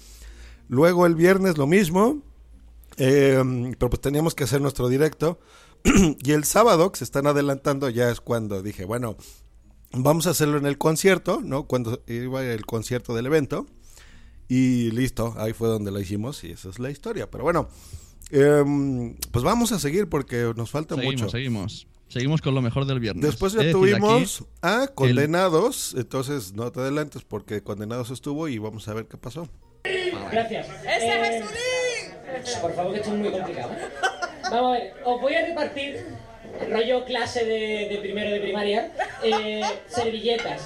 [0.68, 2.22] Luego el viernes lo mismo,
[2.96, 3.42] eh,
[3.78, 5.38] pero pues teníamos que hacer nuestro directo.
[5.84, 9.16] y el sábado, que se están adelantando, ya es cuando dije, bueno,
[9.92, 11.64] vamos a hacerlo en el concierto, ¿no?
[11.64, 13.66] Cuando iba el concierto del evento.
[14.48, 17.30] Y listo, ahí fue donde la hicimos y esa es la historia.
[17.30, 17.68] Pero bueno,
[18.30, 21.30] em, pues vamos a seguir porque nos falta seguimos, mucho.
[21.30, 21.86] seguimos.
[22.08, 23.22] Seguimos con lo mejor del viernes.
[23.22, 28.56] Después ya decir tuvimos a el- Condenados, entonces no te adelantes porque Condenados estuvo y
[28.58, 29.48] vamos a ver qué pasó.
[30.30, 30.66] Gracias.
[30.84, 31.44] ¡Ese Eh,
[32.60, 33.70] Por favor, que esto es muy complicado.
[34.50, 36.06] Vamos a ver, os voy a repartir,
[36.70, 38.90] rollo clase de, de primero de primaria,
[39.22, 40.62] eh, servilletas,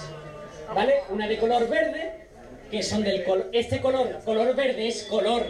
[0.74, 1.00] ¿vale?
[1.08, 2.26] Una de color verde,
[2.70, 3.48] que son del color...
[3.52, 5.46] Este color, color verde es color...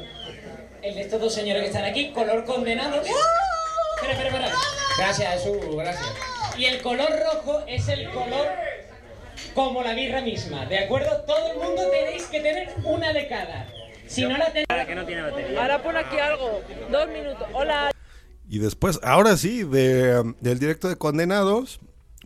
[0.83, 3.07] El de estos dos señores que están aquí, color condenados.
[3.07, 4.53] Espera, espera, espera.
[4.99, 6.09] Gracias, Jesús, gracias.
[6.59, 8.49] Y el color rojo es el color
[9.55, 11.11] como la birra misma, ¿de acuerdo?
[11.27, 13.67] Todo el mundo tenéis que tener una de cada.
[14.07, 14.67] Si no la tenéis...
[14.87, 15.61] que no tiene batería.
[15.63, 16.61] Ahora pon aquí algo.
[16.91, 17.47] Dos minutos.
[17.53, 17.91] Hola.
[18.49, 21.81] Y después, ahora sí, de, del directo de Condenados,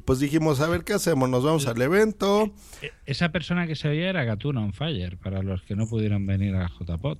[0.04, 2.52] pues dijimos, a ver qué hacemos, nos vamos al evento.
[2.82, 6.26] E- Esa persona que se oía era Gatuna on Fire, para los que no pudieron
[6.26, 7.18] venir a JPOT.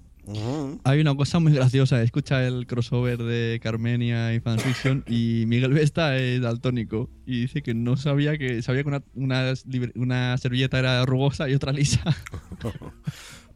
[0.85, 2.03] Hay una cosa muy graciosa.
[2.03, 7.75] Escucha el crossover de Carmenia y Fanfiction y Miguel Vesta es daltónico y dice que
[7.75, 9.55] no sabía que sabía que una,
[9.95, 12.03] una, servilleta era rugosa y otra lisa.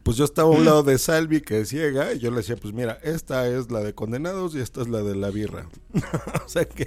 [0.03, 2.55] Pues yo estaba a un lado de Salvi que es ciega y yo le decía,
[2.55, 5.69] pues mira, esta es la de condenados y esta es la de la birra.
[6.43, 6.85] o sea que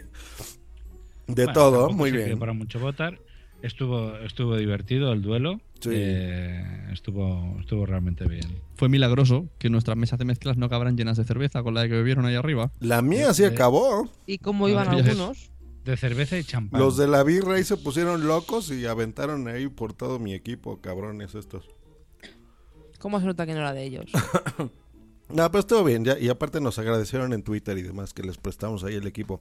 [1.29, 2.37] de Bueno, todo, muy bien.
[2.41, 3.21] Para mucho votar.
[3.65, 5.59] Estuvo, estuvo divertido el duelo.
[5.81, 5.89] Sí.
[5.93, 8.59] Eh, estuvo, estuvo realmente bien.
[8.75, 11.95] Fue milagroso que nuestras mesas de mezclas no acabaran llenas de cerveza con la que
[11.95, 12.71] bebieron ahí arriba.
[12.81, 14.09] La mía sí Eh, acabó.
[14.27, 15.51] ¿Y cómo iban algunos?
[15.83, 16.79] De cerveza y champán.
[16.79, 20.81] Los de la birra ahí se pusieron locos y aventaron ahí por todo mi equipo,
[20.83, 21.65] cabrones estos.
[22.99, 24.07] ¿Cómo se nota que no era de ellos?
[25.31, 28.37] No, pero estuvo bien, ya, y aparte nos agradecieron en Twitter y demás que les
[28.37, 29.41] prestamos ahí el equipo.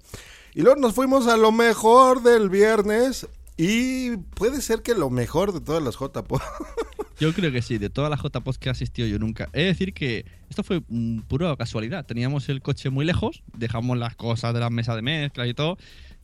[0.55, 5.53] Y luego nos fuimos a lo mejor del viernes y puede ser que lo mejor
[5.53, 6.41] de todas las JPO.
[7.19, 9.47] Yo creo que sí, de todas las JPOs que he asistido yo nunca.
[9.53, 12.05] De decir que esto fue mm, pura casualidad.
[12.05, 15.77] Teníamos el coche muy lejos, dejamos las cosas de la mesa de mezcla y todo,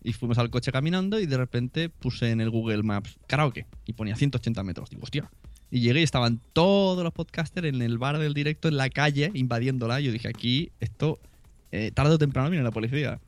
[0.04, 3.94] y fuimos al coche caminando y de repente puse en el Google Maps karaoke y
[3.94, 4.90] ponía 180 metros.
[4.90, 5.30] Digo, hostia.
[5.72, 9.32] Y llegué y estaban todos los podcasters en el bar del directo, en la calle,
[9.36, 10.02] invadiéndola.
[10.02, 11.20] Y yo dije, aquí, esto,
[11.72, 13.20] eh, tarde o temprano viene la policía.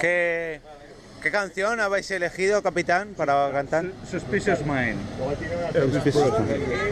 [0.00, 0.60] ¿Qué,
[1.22, 3.86] ¿Qué canción habéis elegido, capitán, para cantar?
[4.08, 4.98] Suspicious Mind.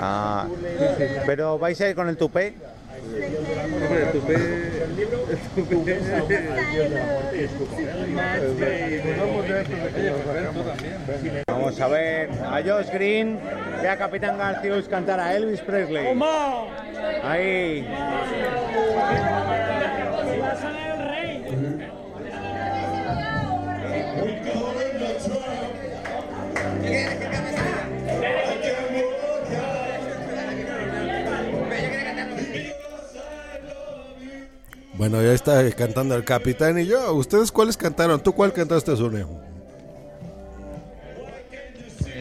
[0.00, 0.48] Ah,
[1.26, 2.54] pero vais a ir con el tupé.
[3.04, 4.34] Hombre, el tupé.
[5.44, 6.00] El tupé.
[11.46, 13.38] Vamos a ver a Josh Green
[13.82, 16.06] y a Capitán Garcius cantar a Elvis Presley.
[17.22, 17.86] Ahí.
[34.96, 37.12] Bueno, ya está cantando el capitán y yo.
[37.14, 38.22] ¿Ustedes cuáles cantaron?
[38.22, 39.26] ¿Tú cuál cantaste, Zune?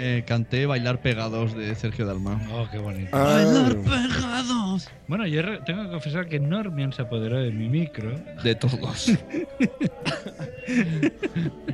[0.06, 2.38] Eh, canté Bailar Pegados de Sergio Dalma.
[2.52, 3.10] Oh, qué bonito.
[3.14, 3.24] Ah.
[3.24, 4.90] Bailar pegados.
[5.08, 8.14] Bueno, yo tengo que confesar que Normion se apoderó de mi micro.
[8.44, 9.08] De todos.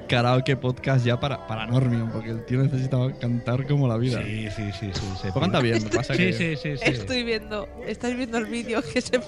[0.08, 4.22] Karaoke podcast ya para, para Normion, porque el tío necesitaba cantar como la vida.
[4.24, 5.02] Sí, sí, sí, sí.
[5.22, 6.84] se Pues canta bien, que pasa Sí, que- sí, sí, sí.
[6.84, 9.26] Estoy viendo, estáis viendo el vídeo que se me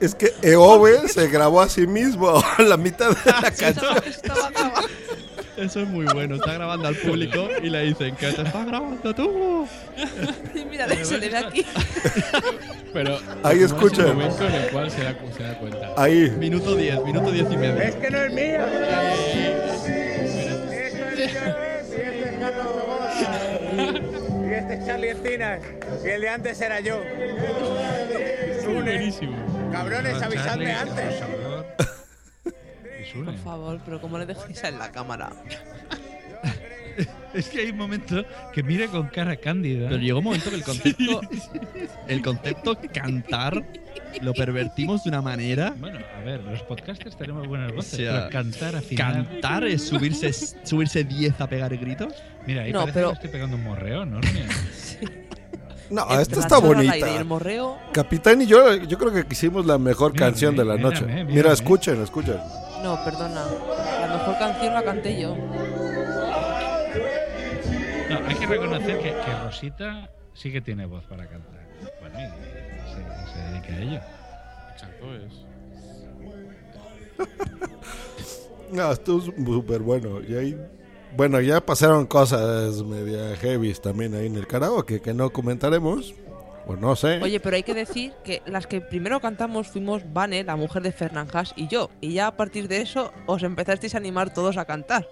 [0.00, 3.96] Es que Eove se grabó a sí mismo la mitad de la canción.
[4.06, 4.88] estaba grabando.
[5.60, 6.36] Eso es muy bueno.
[6.36, 9.66] Está grabando al público y le dicen que te está grabando tú.
[10.54, 11.64] Y mira, se le ve aquí.
[12.92, 14.02] Pero Ahí ¿cómo es escucha.
[14.02, 15.92] el momento en el cual se da, se da cuenta.
[15.96, 16.30] Ahí.
[16.38, 17.82] Minuto 10, minuto 10 y medio.
[17.82, 18.60] Es que no es mío.
[24.48, 25.60] Y este es Charlie Encinas.
[26.04, 27.00] Y el de antes era yo.
[28.64, 29.36] Buenísimo.
[29.72, 31.22] Cabrones, avisadme antes.
[33.14, 35.30] Por favor, pero ¿cómo le dejáis en la cámara?
[37.32, 39.88] Es que hay un momento que mira con cara cándida.
[39.88, 41.20] Pero llegó un momento que el concepto,
[42.08, 43.64] el concepto cantar
[44.20, 45.72] lo pervertimos de una manera.
[45.78, 49.12] Bueno, a ver, los podcasters tenemos buenas O voces, sea, pero cantar afinar.
[49.14, 50.32] cantar es subirse
[50.64, 52.12] subirse 10 a pegar gritos.
[52.46, 54.16] Mira, ahí No, parece pero- que estoy pegando un morreo, ¿no?
[54.20, 54.48] Normion?
[55.90, 57.16] No, Entre esta está al bonita.
[57.16, 57.76] el morreo.
[57.92, 61.04] Capitán y yo, yo creo que hicimos la mejor Mírame, canción de la mírame, noche.
[61.06, 61.32] mírame.
[61.32, 62.36] Mira, escuchen, escuchen.
[62.82, 63.44] No, perdona.
[64.00, 65.36] La mejor canción la canté yo.
[68.10, 71.60] No, hay que reconocer que, que Rosita sí que tiene voz para cantar.
[72.00, 72.28] Bueno, y
[72.90, 74.00] se, se dedica a ello.
[74.72, 75.46] Exacto, es.
[78.72, 80.20] No, estuvo súper bueno.
[80.20, 80.56] Y ahí,
[81.16, 86.14] bueno, ya pasaron cosas media heavy también ahí en el karaoke que no comentaremos.
[86.66, 87.20] Pues no sé.
[87.22, 90.92] Oye, pero hay que decir que las que primero cantamos fuimos Vane, la mujer de
[90.92, 91.90] Fernán Haas, y yo.
[92.00, 95.06] Y ya a partir de eso os empezasteis a animar todos a cantar.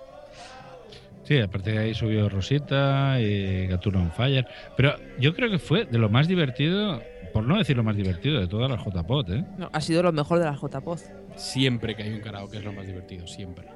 [1.25, 4.47] Sí, a partir de ahí subió Rosita y Gatuno on Fire.
[4.77, 7.03] Pero yo creo que fue de lo más divertido,
[7.35, 9.45] por no decir lo más divertido, de todas las JPOT, ¿eh?
[9.59, 11.11] No, ha sido lo mejor de las JPOZ.
[11.37, 13.67] Siempre que hay un karaoke es lo más divertido, siempre.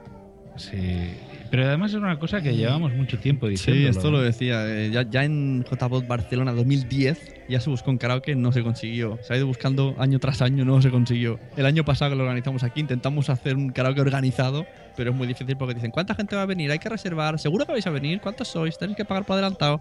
[0.56, 1.14] Sí.
[1.50, 3.82] Pero además es una cosa que llevamos mucho tiempo diciendo.
[3.82, 4.66] Sí, esto lo decía.
[4.66, 9.18] eh, ya, ya en JBot Barcelona 2010 ya se buscó un karaoke, no se consiguió.
[9.22, 11.38] Se ha ido buscando año tras año, no se consiguió.
[11.56, 15.26] El año pasado que lo organizamos aquí intentamos hacer un karaoke organizado, pero es muy
[15.26, 16.70] difícil porque dicen, ¿cuánta gente va a venir?
[16.70, 17.38] Hay que reservar.
[17.38, 18.20] ¿Seguro que vais a venir?
[18.20, 18.76] ¿Cuántos sois?
[18.76, 19.80] Tenéis que pagar por adelantado.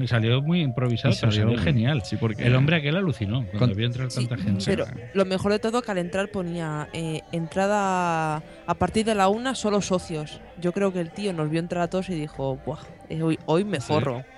[0.00, 2.02] Y salió muy improvisado, Y pero salió- salió genial.
[2.04, 4.62] sí, porque- El hombre aquel alucinó cuando Con- vio entrar tanta gente.
[4.66, 9.28] Pero lo mejor de todo que al entrar ponía eh, entrada a partir de la
[9.28, 10.40] una solo socios.
[10.60, 13.38] Yo creo que el tío nos vio entrar a todos y dijo, Buah, eh, hoy,
[13.46, 13.86] hoy me Sí.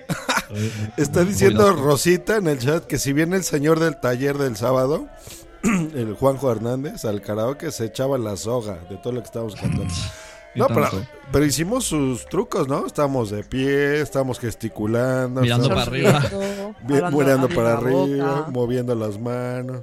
[0.97, 5.09] Está diciendo Rosita en el chat que si viene el señor del taller del sábado,
[5.63, 9.93] el Juanjo Hernández, al karaoke se echaba la soga de todo lo que estábamos cantando.
[10.57, 10.69] No,
[11.33, 12.87] pero, hicimos sus trucos, ¿no?
[12.87, 15.41] Estábamos de pie, estábamos gesticulando.
[15.41, 16.23] Mirando para arriba.
[17.11, 19.83] Mirando para arriba, moviendo las manos.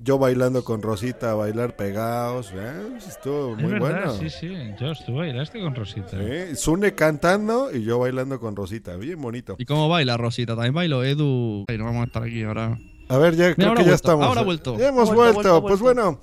[0.00, 2.52] Yo bailando con Rosita, a bailar pegados.
[2.54, 2.88] ¿eh?
[2.98, 4.14] Estuvo Es muy verdad, bueno.
[4.14, 4.54] sí, sí.
[4.80, 6.10] Yo estuve bailaste con Rosita.
[6.10, 8.96] Sí, Sune cantando y yo bailando con Rosita.
[8.96, 9.56] Bien bonito.
[9.58, 10.54] ¿Y cómo baila Rosita?
[10.54, 11.64] También bailo Edu.
[11.68, 12.78] Ay, no vamos a estar aquí ahora.
[13.08, 14.24] A ver, ya Mira, creo que ya estamos.
[14.24, 14.44] ahora eh.
[14.44, 14.78] vuelto.
[14.78, 15.34] Ya hemos vuelto.
[15.34, 16.02] vuelto, vuelto, Pues vuelto.
[16.02, 16.20] bueno,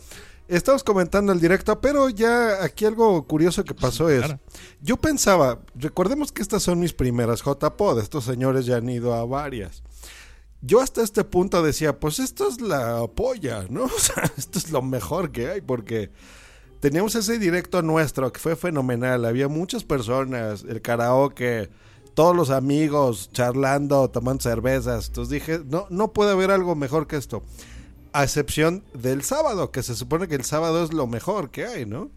[0.48, 4.24] estamos comentando el directo, pero ya aquí algo curioso que pasó es.
[4.82, 8.00] Yo pensaba, recordemos que estas son mis primeras JPod.
[8.00, 9.84] Estos señores ya han ido a varias.
[10.66, 13.84] Yo hasta este punto decía, pues esto es la polla, ¿no?
[13.95, 16.09] O sea, esto es lo mejor que hay, porque
[16.80, 19.26] teníamos ese directo nuestro que fue fenomenal.
[19.26, 21.70] Había muchas personas, el karaoke,
[22.16, 25.07] todos los amigos charlando, tomando cervezas.
[25.07, 27.43] Entonces dije, no, no puede haber algo mejor que esto.
[28.13, 31.86] A excepción del sábado, que se supone que el sábado es lo mejor que hay,
[31.86, 32.09] ¿no?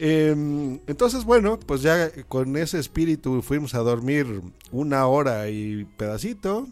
[0.00, 6.68] Em, entonces, bueno, pues ya con ese espíritu fuimos a dormir una hora y pedacito.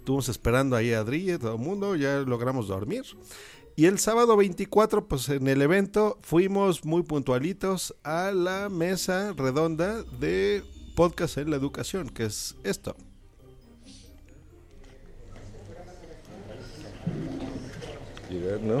[0.00, 3.04] Estuvimos esperando ahí a Adri y todo el mundo, ya logramos dormir.
[3.76, 10.02] Y el sábado 24, pues en el evento fuimos muy puntualitos a la mesa redonda
[10.18, 10.62] de
[10.96, 12.96] podcast en la educación, que es esto.
[18.62, 18.78] ¿no?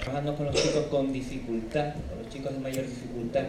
[0.00, 3.44] Trabajando con los chicos con dificultad, con los chicos de mayor dificultad,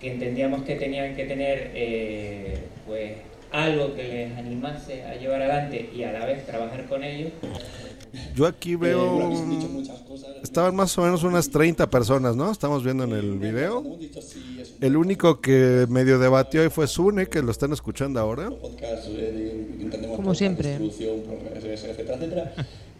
[0.00, 3.18] que entendíamos que tenían que tener eh, pues
[3.52, 7.32] algo que les animase a llevar adelante y a la vez trabajar con ellos.
[8.34, 9.32] Yo aquí veo...
[10.42, 12.50] Estaban más o menos unas 30 personas, ¿no?
[12.50, 13.84] Estamos viendo en el video.
[14.80, 18.50] El único que medio debatió hoy fue Sune, que lo están escuchando ahora.
[20.16, 20.78] Como siempre.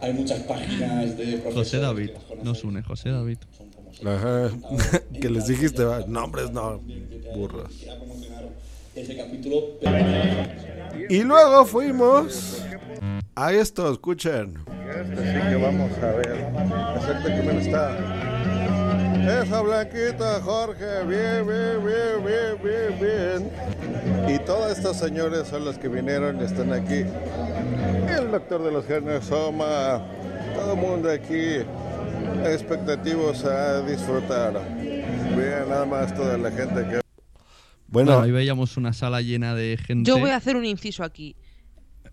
[0.01, 2.11] Hay muchas páginas de José David.
[2.42, 3.38] No Sune, José David.
[4.05, 4.51] Ajá.
[5.20, 6.80] que les dijiste, nombres no,
[7.34, 7.84] burros.
[9.01, 9.78] Ese capítulo.
[11.09, 12.62] Y luego fuimos
[13.34, 14.59] a esto, escuchen.
[14.88, 16.46] Este sí que vamos a ver.
[16.96, 17.96] Exacto, ¿quién está?
[19.42, 23.51] Esa blanquita, Jorge, bien, bien, bien, bien, bien,
[24.26, 24.34] bien.
[24.34, 27.05] Y todos estos señores son los que vinieron y están aquí.
[28.09, 30.03] El doctor de los genes, Soma,
[30.55, 31.59] todo el mundo aquí
[32.44, 34.55] expectativos a disfrutar.
[34.80, 37.07] Bien, nada más toda la gente que...
[37.89, 40.09] Bueno, ahí veíamos una sala llena de gente.
[40.09, 41.36] Yo voy a hacer un inciso aquí.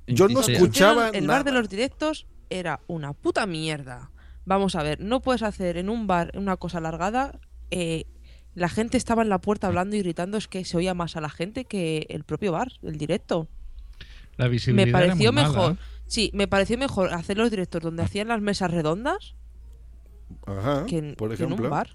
[0.08, 4.12] Yo no escuchaba El bar de los directos era una puta mierda.
[4.46, 7.40] Vamos a ver, no puedes hacer en un bar una cosa alargada.
[7.72, 8.06] eh,
[8.54, 11.22] la gente estaba en la puerta hablando y gritando, es que se oía más a
[11.22, 13.50] la gente que el propio bar, el directo.
[14.38, 15.72] La visibilidad Me era pareció mala, mejor.
[15.74, 15.76] ¿eh?
[16.08, 19.36] Sí, me pareció mejor hacer los directos donde hacían las mesas redondas
[20.46, 21.70] Ajá, que en, por que en un ejemplo.
[21.70, 21.90] bar.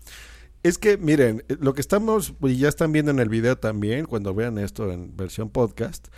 [0.62, 4.04] Es que, miren, eh, lo que estamos, y ya están viendo en el video también,
[4.04, 6.08] cuando vean esto en versión podcast,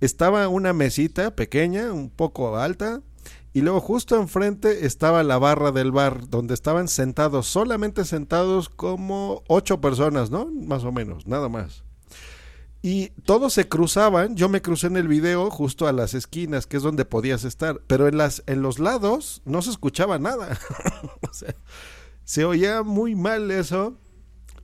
[0.00, 3.02] estaba una mesita pequeña, un poco alta,
[3.52, 9.42] y luego justo enfrente estaba la barra del bar, donde estaban sentados, solamente sentados como
[9.48, 10.46] ocho personas, ¿no?
[10.46, 11.84] Más o menos, nada más.
[12.80, 16.78] Y todos se cruzaban, yo me crucé en el video justo a las esquinas, que
[16.78, 20.58] es donde podías estar, pero en, las, en los lados no se escuchaba nada.
[21.30, 21.54] o sea,
[22.30, 23.96] se oía muy mal eso.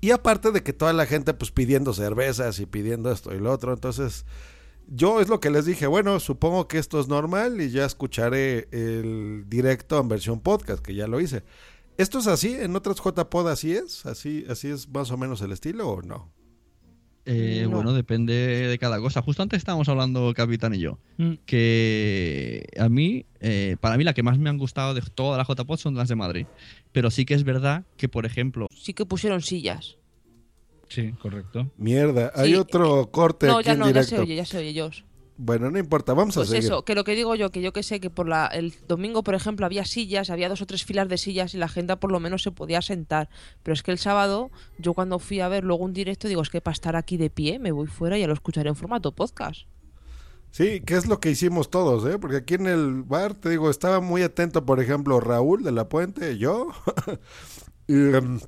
[0.00, 3.50] Y aparte de que toda la gente pues pidiendo cervezas y pidiendo esto y lo
[3.50, 4.24] otro, entonces
[4.86, 8.68] yo es lo que les dije, bueno, supongo que esto es normal y ya escucharé
[8.70, 11.42] el directo en versión podcast, que ya lo hice.
[11.96, 12.54] ¿Esto es así?
[12.54, 14.06] ¿En otras JPod así es?
[14.06, 16.30] ¿Así, ¿Así es más o menos el estilo o no?
[17.28, 17.70] Eh, No.
[17.70, 19.20] Bueno, depende de cada cosa.
[19.20, 21.32] Justo antes estábamos hablando, Capitán y yo, Mm.
[21.44, 25.46] que a mí, eh, para mí, la que más me han gustado de todas las
[25.48, 26.46] JPOD son las de Madrid.
[26.92, 29.96] Pero sí que es verdad que, por ejemplo, Sí que pusieron sillas.
[30.88, 31.68] Sí, correcto.
[31.76, 34.58] Mierda, hay Sí, otro corte No, aquí ya en no, ya se oye, ya se
[34.58, 35.02] oye, Josh.
[35.39, 36.64] Bueno, no importa, vamos Pues a seguir.
[36.64, 39.22] eso, que lo que digo yo, que yo que sé que por la, el domingo,
[39.22, 42.11] por ejemplo, había sillas, había dos o tres filas de sillas y la gente por
[42.11, 43.28] lo menos se podía sentar.
[43.62, 46.49] Pero es que el sábado, yo cuando fui a ver luego un directo, digo, es
[46.49, 49.12] que para estar aquí de pie me voy fuera y ya lo escucharé en formato
[49.12, 49.66] podcast.
[50.53, 52.18] Sí, que es lo que hicimos todos, ¿eh?
[52.18, 55.91] Porque aquí en el bar, te digo, estaba muy atento, por ejemplo, Raúl de la
[55.91, 56.68] Puente, yo,
[57.87, 58.41] y, em,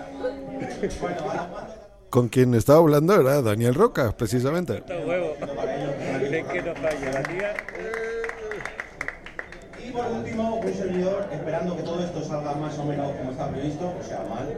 [2.10, 4.82] Con quien estaba hablando era Daniel Roca, precisamente.
[4.88, 5.34] huevo.
[6.22, 7.54] Es que no falla la tía.
[9.86, 13.50] Y por último, un servidor esperando que todo esto salga más o menos como está
[13.50, 14.48] previsto, o sea, mal.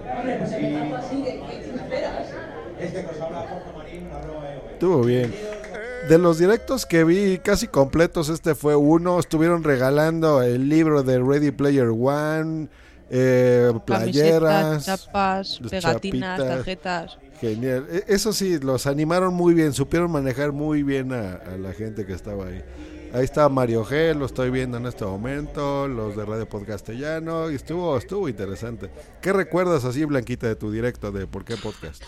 [2.78, 4.72] Y este que os habla Jorge Marín, EOB.
[4.72, 5.34] Estuvo bien.
[6.08, 9.20] De los directos que vi casi completos, este fue uno.
[9.20, 12.68] Estuvieron regalando el libro de Ready Player One,
[13.10, 16.38] eh, playeras, chapas, pegatinas, chapitas.
[16.38, 17.18] tarjetas.
[17.40, 17.86] Genial.
[17.90, 22.06] E- Eso sí, los animaron muy bien, supieron manejar muy bien a, a la gente
[22.06, 22.62] que estaba ahí.
[23.12, 27.56] Ahí está Mario G, lo estoy viendo en este momento, los de Radio Podcastellano, y
[27.56, 28.88] estuvo, estuvo interesante.
[29.20, 32.04] ¿Qué recuerdas así, Blanquita, de tu directo de ¿Por qué Podcast?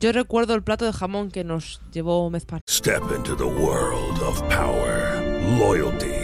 [0.00, 2.58] Yo recuerdo el plato de jamón que nos llevó Mezpa.
[2.68, 5.22] Step into the world of power,
[5.56, 6.23] loyalty,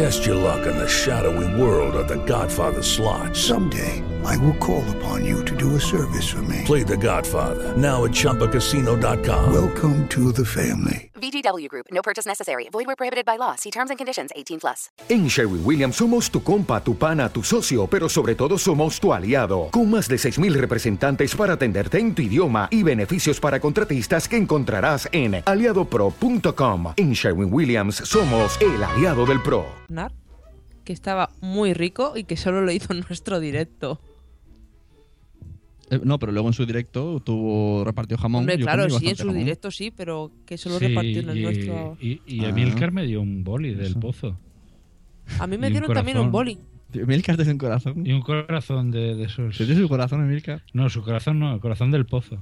[0.00, 3.36] Test your luck in the shadowy world of The Godfather slot.
[3.36, 6.62] Someday, I will call upon you to do a service for me.
[6.64, 9.52] Play The Godfather now at ChumbaCasino.com.
[9.52, 11.10] Welcome to the family.
[11.20, 11.86] VGW Group.
[11.92, 12.68] No purchase necessary.
[12.72, 13.54] Void where prohibited by law.
[13.56, 14.30] See terms and conditions.
[14.34, 14.88] 18 plus.
[15.10, 19.12] En Sherwin Williams somos tu compa, tu pana, tu socio, pero sobre todo somos tu
[19.12, 24.28] aliado, con más de 6.000 representantes para atenderte en tu idioma y beneficios para contratistas
[24.28, 26.94] que encontrarás en aliadopro.com.
[26.96, 29.66] En Sherwin Williams somos el aliado del PRO.
[30.84, 34.00] Que estaba muy rico y que solo lo hizo en nuestro directo.
[35.90, 38.40] Eh, no, pero luego en su directo tuvo repartió jamón.
[38.40, 39.38] Hombre, Yo claro, sí, en su jamón.
[39.38, 41.96] directo sí, pero que solo Sí, repartió en el y, nuestro.
[42.00, 42.48] Y, y Ah.
[42.50, 44.38] Emilcar me dio un boli del pozo.
[45.38, 46.58] A mí me Y un dieron también un boli.
[46.92, 48.06] Emilcar te dio un corazón.
[48.06, 49.56] Y un corazón de, de esos.
[49.58, 50.62] ¿Te dio su corazón, Emilcar?
[50.72, 52.38] No, su corazón no, el corazón del pozo.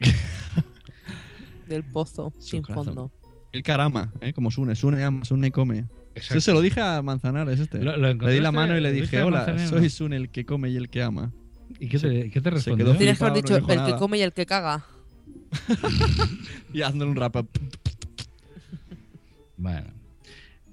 [1.68, 2.84] Del pozo, sin corazón.
[2.84, 3.10] fondo.
[3.52, 4.32] Emilcar ama, ¿eh?
[4.32, 4.74] como Sune.
[4.74, 5.84] Sune ama, Sune come.
[6.20, 6.34] Exacto.
[6.34, 7.82] Yo se lo dije a Manzanares este.
[7.82, 9.70] Lo- lo le di la mano y le dije, hola, Manzanares".
[9.70, 11.32] soy Sune el que come y el que ama.
[11.78, 12.94] ¿Y qué te, qué te respondió?
[12.96, 14.84] Tienes que haber dicho no el que come y el que caga.
[16.72, 17.36] Y haciendo un rap.
[19.56, 19.88] Bueno.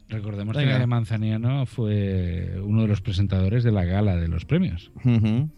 [0.10, 0.80] Recordemos Venga.
[0.80, 4.89] que Manzaniano fue uno de los presentadores de la gala de los premios.
[5.04, 5.50] Ujú.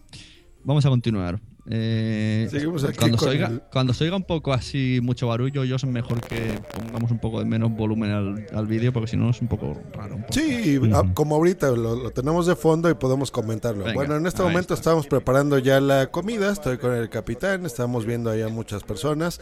[0.64, 1.40] Vamos a continuar.
[1.68, 5.64] Eh, Seguimos aquí cuando, se oiga, el- cuando se oiga un poco así mucho barullo,
[5.64, 9.16] yo es mejor que pongamos un poco de menos volumen al, al vídeo porque si
[9.16, 10.16] no es un poco raro.
[10.16, 10.32] un poco.
[10.32, 10.80] Sí,
[11.14, 13.84] como ahorita lo, lo tenemos de fondo y podemos comentarlo.
[13.84, 18.06] Venga, bueno, en este momento estamos preparando ya la comida, estoy con el capitán, estamos
[18.06, 19.40] viendo ahí a muchas personas.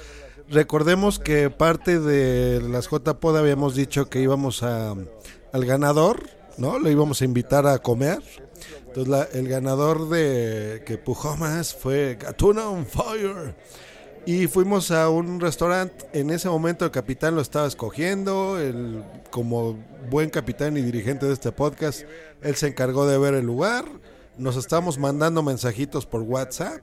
[0.50, 4.94] Recordemos que parte de las JPod habíamos dicho que íbamos a
[5.52, 6.78] al ganador, ¿no?
[6.78, 8.18] Lo íbamos a invitar a comer.
[8.86, 13.54] Entonces la- el ganador de que pujó más fue Gatuna on Fire.
[14.26, 16.06] Y fuimos a un restaurante.
[16.12, 18.58] En ese momento el capitán lo estaba escogiendo.
[18.58, 19.78] El, como
[20.10, 22.02] buen capitán y dirigente de este podcast,
[22.42, 23.86] él se encargó de ver el lugar.
[24.36, 26.82] Nos estamos mandando mensajitos por WhatsApp.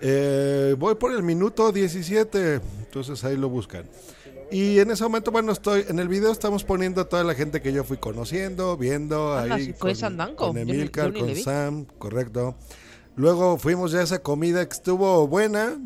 [0.00, 2.60] Eh, voy por el minuto 17.
[2.80, 3.84] Entonces ahí lo buscan.
[4.50, 7.60] Y en ese momento, bueno, estoy en el video estamos poniendo a toda la gente
[7.60, 9.72] que yo fui conociendo, viendo Anda, ahí
[10.36, 11.34] con Yo ni- Emilcar, con.
[11.36, 12.56] Sam, correcto.
[13.16, 15.76] Luego fuimos ya a esa comida que estuvo buena.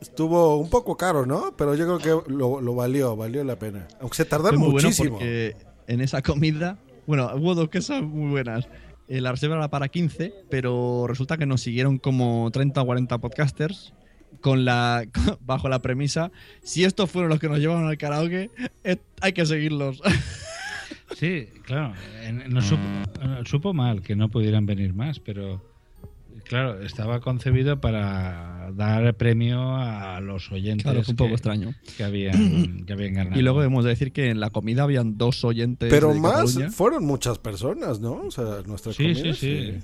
[0.00, 1.54] Estuvo un poco caro, ¿no?
[1.56, 3.86] Pero yo creo que lo, lo valió, valió la pena.
[4.00, 5.12] Aunque se tardaron muy bueno muchísimo.
[5.16, 5.56] porque
[5.86, 8.66] en esa comida, bueno, hubo dos cosas muy buenas.
[9.08, 13.18] Eh, la reserva era para 15, pero resulta que nos siguieron como 30 o 40
[13.18, 13.92] podcasters
[14.40, 15.04] con la
[15.40, 16.30] bajo la premisa,
[16.62, 18.50] si estos fueron los que nos llevaron al karaoke,
[18.84, 20.00] eh, hay que seguirlos.
[21.16, 21.94] Sí, claro.
[22.48, 22.82] nos supo,
[23.44, 25.62] supo mal que no pudieran venir más, pero
[26.44, 30.82] claro, estaba concebido para dar premio a los oyentes.
[30.82, 31.74] Claro, fue un poco que- extraño.
[31.96, 33.38] Que habían, que habían ganado.
[33.38, 36.32] Y luego hemos de decir que en la comida habían dos oyentes Pero de más,
[36.54, 36.70] Cataluña.
[36.70, 38.14] fueron muchas personas, ¿no?
[38.22, 39.34] O sea, nuestra Sí, comida.
[39.34, 39.74] sí, sí.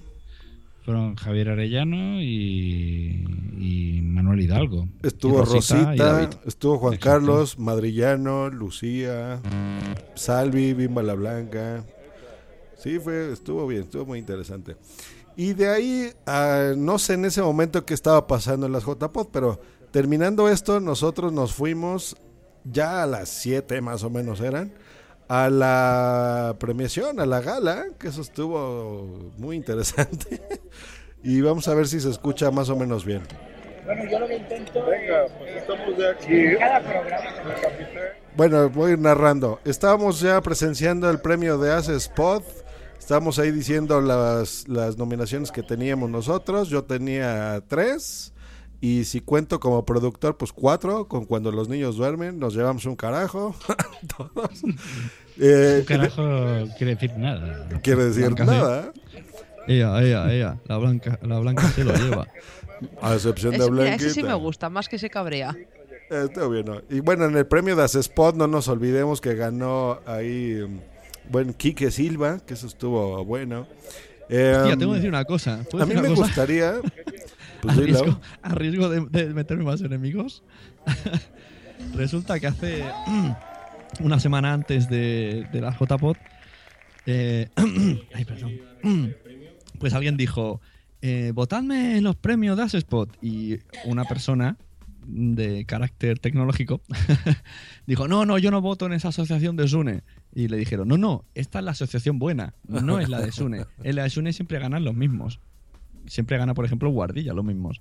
[0.84, 3.24] Fueron Javier Arellano y,
[3.58, 4.88] y Manuel Hidalgo.
[5.02, 6.28] Estuvo Y Rosita Rosita, y David.
[6.46, 9.40] estuvo Juan Carlos, Madrillano, Lucía,
[10.14, 11.84] Salvi, Bimba la Blanca.
[12.78, 14.76] Sí, fue, estuvo bien, estuvo muy interesante.
[15.36, 19.28] Y de ahí, ah, no sé en ese momento qué estaba pasando en las JPod,
[19.30, 19.60] pero
[19.90, 22.16] terminando esto, nosotros nos fuimos
[22.64, 24.72] ya a las 7 más o menos eran,
[25.30, 30.42] a la premiación, a la gala, que eso estuvo muy interesante.
[31.22, 33.22] y vamos a ver si se escucha más o menos bien.
[33.86, 34.84] Bueno, yo lo que intento.
[34.84, 36.34] Venga, pues estamos de aquí.
[36.34, 37.30] En cada programa.
[38.36, 39.60] Bueno, voy narrando.
[39.64, 42.44] Estábamos ya presenciando el premio de Ace Spot.
[42.98, 46.68] Estábamos ahí diciendo las, las nominaciones que teníamos nosotros.
[46.70, 48.32] Yo tenía tres.
[48.82, 51.06] Y si cuento como productor, pues cuatro.
[51.06, 53.54] Con cuando los niños duermen, nos llevamos un carajo.
[54.16, 54.62] Todos.
[55.38, 56.22] Eh, Un carajo
[56.78, 57.68] quiere decir nada.
[57.82, 58.92] Quiere decir Blanca, nada.
[59.68, 60.58] Ella, ella, ella.
[60.66, 62.26] La blanca, la blanca se lo lleva.
[63.02, 64.06] A excepción de Ese, mira, Blanquita.
[64.06, 65.54] ese sí me gusta, más que se cabrea.
[66.10, 66.80] Eh, Está bien, ¿no?
[66.88, 71.52] Y bueno, en el premio de Spot no nos olvidemos que ganó ahí, mm, bueno,
[71.54, 73.66] Quique Silva, que eso estuvo bueno.
[74.30, 75.62] Eh, Hostia, tengo que decir una cosa.
[75.70, 76.22] ¿Puedo A mí me cosa?
[76.22, 76.74] gustaría...
[77.62, 80.42] Pues a, riesgo, a riesgo de, de meterme más enemigos.
[81.94, 82.84] Resulta que hace
[84.00, 86.16] una semana antes de, de la JPod,
[87.06, 87.48] eh,
[88.14, 88.52] ay, perdón,
[89.78, 90.60] pues alguien dijo,
[91.02, 94.56] eh, votadme en los premios de Spot y una persona
[95.06, 96.82] de carácter tecnológico
[97.86, 100.02] dijo, no, no, yo no voto en esa asociación de Sune.
[100.32, 103.64] Y le dijeron, no, no, esta es la asociación buena, no es la de Sune.
[103.82, 105.40] En la de Sune siempre ganan los mismos.
[106.10, 107.80] Siempre gana, por ejemplo, Guardilla, los mismos.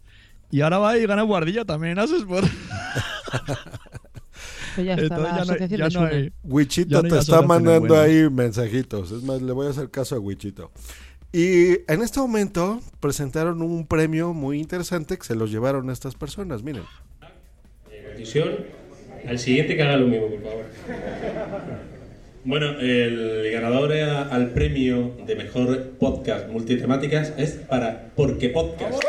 [0.52, 2.48] Y ahora va y gana Guardilla también en Asesport.
[4.76, 6.32] Pues ya está, la.
[6.44, 9.12] Wichito no hay te está mandando ahí mensajitos.
[9.12, 10.72] Es más, le voy a hacer caso a Wichito.
[11.34, 16.64] Y en este momento presentaron un premio muy interesante que se los llevaron estas personas.
[16.64, 16.84] Miren.
[17.90, 18.50] Decisión.
[19.28, 20.66] Al siguiente que haga lo mismo, por favor.
[22.44, 29.04] Bueno, el ganador a- al premio de mejor podcast multitemáticas es para Porque Podcast.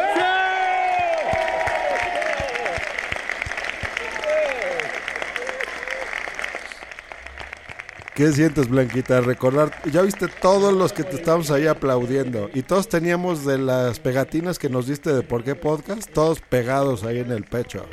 [8.15, 9.21] ¿Qué sientes, Blanquita?
[9.21, 12.51] Recordar, ya viste todos los que te estábamos ahí aplaudiendo.
[12.53, 17.05] Y todos teníamos de las pegatinas que nos diste de por qué podcast, todos pegados
[17.05, 17.87] ahí en el pecho.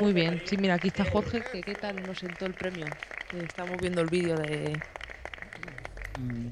[0.00, 0.42] Muy bien.
[0.46, 2.86] Sí, mira, aquí está Jorge, que qué tal nos sentó el premio.
[3.42, 4.78] Estamos viendo el vídeo de...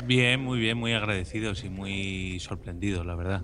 [0.05, 3.43] Bien, muy bien, muy agradecidos y muy sorprendidos, la verdad.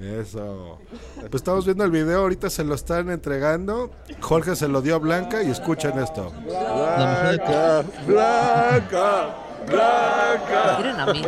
[0.00, 0.80] Eso.
[1.16, 3.90] Pues estamos viendo el video, ahorita se lo están entregando.
[4.20, 6.32] Jorge se lo dio a Blanca y escuchen esto.
[6.42, 10.76] Blanca, Blanca, Blanca.
[10.78, 11.22] Miren a mí,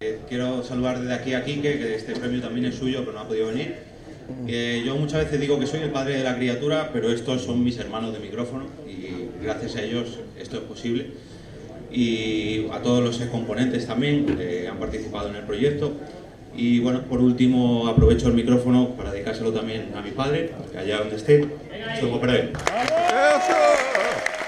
[0.00, 3.20] Eh, Quiero saludar desde aquí a Quique, que este premio también es suyo, pero no
[3.20, 3.93] ha podido venir.
[4.46, 7.62] Eh, yo muchas veces digo que soy el padre de la criatura, pero estos son
[7.62, 11.06] mis hermanos de micrófono y gracias a ellos esto es posible.
[11.90, 15.92] Y a todos los componentes también que han participado en el proyecto.
[16.56, 20.98] Y bueno, por último aprovecho el micrófono para dedicárselo también a mi padre, que allá
[20.98, 21.48] donde esté,
[22.00, 22.52] subo para él.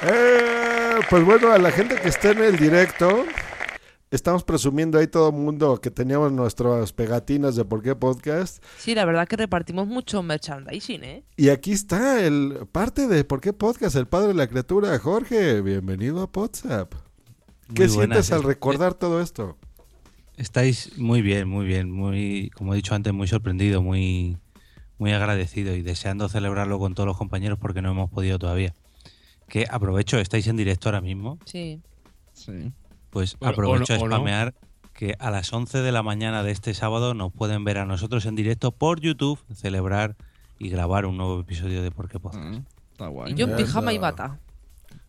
[0.09, 3.25] Eh, pues bueno, a la gente que esté en el directo,
[4.17, 8.65] estamos presumiendo ahí todo el mundo que teníamos nuestras pegatinas de por qué podcast.
[8.79, 11.25] Sí, la verdad que repartimos mucho merchandising, ¿eh?
[11.37, 15.61] Y aquí está el parte de por qué podcast, el padre de la criatura, Jorge.
[15.61, 16.95] Bienvenido a WhatsApp.
[17.75, 18.47] ¿Qué buenas, sientes al eh.
[18.47, 19.59] recordar todo esto?
[20.37, 24.39] Estáis muy bien, muy bien, muy, como he dicho antes, muy sorprendido, muy,
[24.99, 28.75] muy agradecido y deseando celebrarlo con todos los compañeros porque no hemos podido todavía.
[29.49, 31.83] Que aprovecho, estáis en directo ahora mismo, Sí.
[32.33, 32.73] Sí.
[33.17, 34.17] Pues Bueno, aprovecho o no- a o no.
[34.17, 34.55] spamear
[34.93, 38.27] que a las 11 de la mañana de este sábado nos pueden ver a nosotros
[38.27, 40.17] en directo por YouTube celebrar
[40.59, 42.45] y grabar un nuevo episodio de Por qué Podcast.
[42.45, 43.33] Mm, Está guay.
[43.33, 44.39] Y yo en pijama y bata.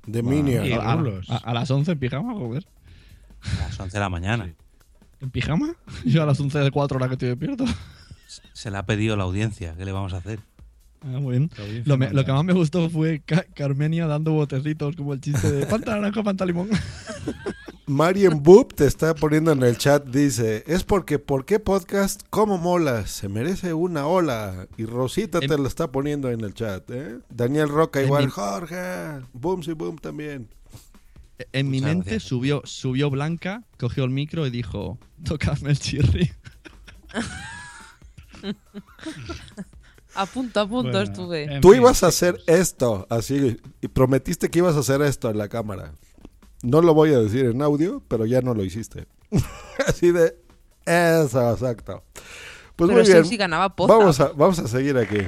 [0.06, 0.80] De Bueno, Minion.
[0.82, 2.66] a, a- a las 11 en pijama, joder.
[3.42, 4.54] A las 11 de la mañana.
[5.20, 5.76] ¿En pijama?
[6.06, 7.66] Yo a las 11 de 4 horas que estoy despierto.
[8.54, 9.74] Se la ha pedido la audiencia.
[9.78, 10.40] ¿Qué le vamos a hacer?
[11.02, 11.52] Ah, muy bien.
[11.86, 12.22] Lo, me- manda.
[12.22, 15.92] lo que más me gustó fue Ca- Carmenia dando botecitos como el chiste de panta
[15.96, 16.70] naranja, panta limón.
[17.88, 22.58] Marian Boop te está poniendo en el chat, dice, es porque ¿por qué podcast como
[22.58, 23.08] mola?
[23.08, 24.68] Se merece una ola.
[24.78, 27.20] Y Rosita te lo está poniendo en el chat, ¿eh?
[27.30, 30.50] Daniel Roca igual, mi- Jorge, Boom y Boom también.
[31.54, 32.24] En mi mente gracias.
[32.24, 36.30] subió, subió Blanca, cogió el micro y dijo, tocadme el chirri.
[40.16, 41.60] A punto, a punto Bueno, estuve.
[41.62, 45.48] Tú ibas a hacer esto, así, y prometiste que ibas a hacer esto en la
[45.48, 45.94] cámara.
[46.64, 49.06] No lo voy a decir en audio, pero ya no lo hiciste.
[49.88, 50.36] así de,
[50.86, 52.04] eso, exacto.
[52.76, 53.26] Pues Pero muy ese bien.
[53.26, 53.94] sí ganaba Poza.
[53.94, 55.20] vamos, a, vamos a seguir aquí.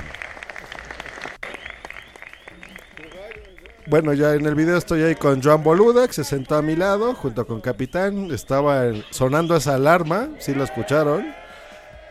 [3.87, 6.75] Bueno, ya en el video estoy ahí con Joan Boluda, que se sentó a mi
[6.75, 8.29] lado, junto con Capitán.
[8.31, 11.25] Estaba sonando esa alarma, si lo escucharon.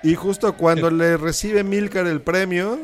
[0.02, 2.78] Y justo cuando le recibe Milcar el premio,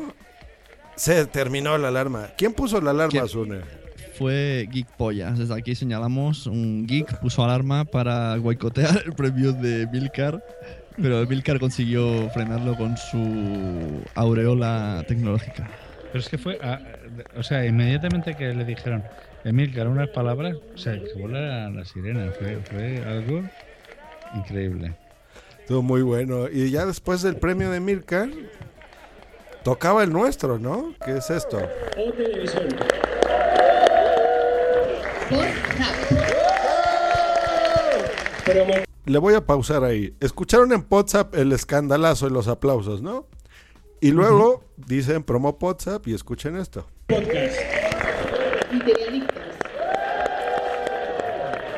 [0.95, 2.29] se terminó la alarma.
[2.37, 3.84] ¿Quién puso la alarma, Sune?
[4.17, 5.37] Fue Geek Pollas.
[5.39, 10.43] Desde aquí señalamos, un geek puso alarma para boicotear el premio de Milcar,
[11.01, 15.69] pero Milcar consiguió frenarlo con su aureola tecnológica.
[16.11, 16.57] Pero es que fue.
[16.61, 16.79] a-
[17.37, 19.03] o sea, inmediatamente que le dijeron,
[19.43, 22.31] Emilcar, unas palabras, o sea, que volara la sirena.
[22.39, 23.43] Fue, fue algo
[24.35, 24.93] increíble.
[25.59, 26.47] Estuvo muy bueno.
[26.49, 28.29] Y ya después del premio de Milcar,
[29.63, 30.93] tocaba el nuestro, ¿no?
[31.03, 31.59] ¿Qué es esto?
[39.05, 40.13] Le voy a pausar ahí.
[40.19, 43.27] Escucharon en WhatsApp el escandalazo y los aplausos, ¿no?
[44.01, 46.87] Y luego dicen promo WhatsApp y escuchen esto.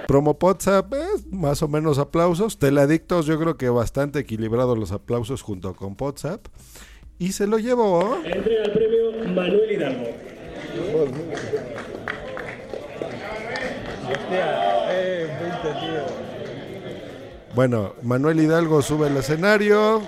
[0.08, 2.60] Promo WhatsApp es más o menos aplausos.
[2.60, 6.48] Teladictos, yo creo que bastante equilibrados los aplausos junto con WhatsApp.
[7.20, 8.18] Y se lo llevó.
[8.24, 10.06] Entrega el premio Manuel Hidalgo.
[14.10, 15.28] Eh,
[15.64, 16.06] 20, tío.
[17.56, 20.02] Bueno, Manuel Hidalgo sube al escenario.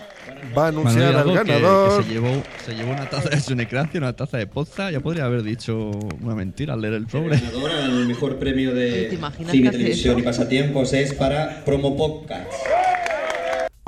[0.58, 1.98] Va a anunciar al que- ganador.
[2.04, 4.90] Que, se, llevó, se llevó una taza de Sunecracia, una taza de Poza.
[4.92, 5.90] Ya podría haber dicho
[6.22, 7.38] una mentira al leer el sobre.
[7.54, 12.52] Ahora el mejor premio ¿Te de imaginas cine, televisión y pasatiempos es para Promo Podcast.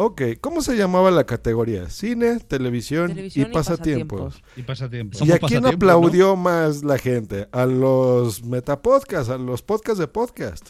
[0.03, 1.88] Ok, ¿cómo se llamaba la categoría?
[1.91, 4.41] Cine, televisión, Televisión y y pasatiempos.
[4.56, 5.22] Y pasatiempos.
[5.22, 7.48] ¿Y a quién aplaudió más la gente?
[7.52, 10.69] A los metapodcasts, a los podcasts de podcast.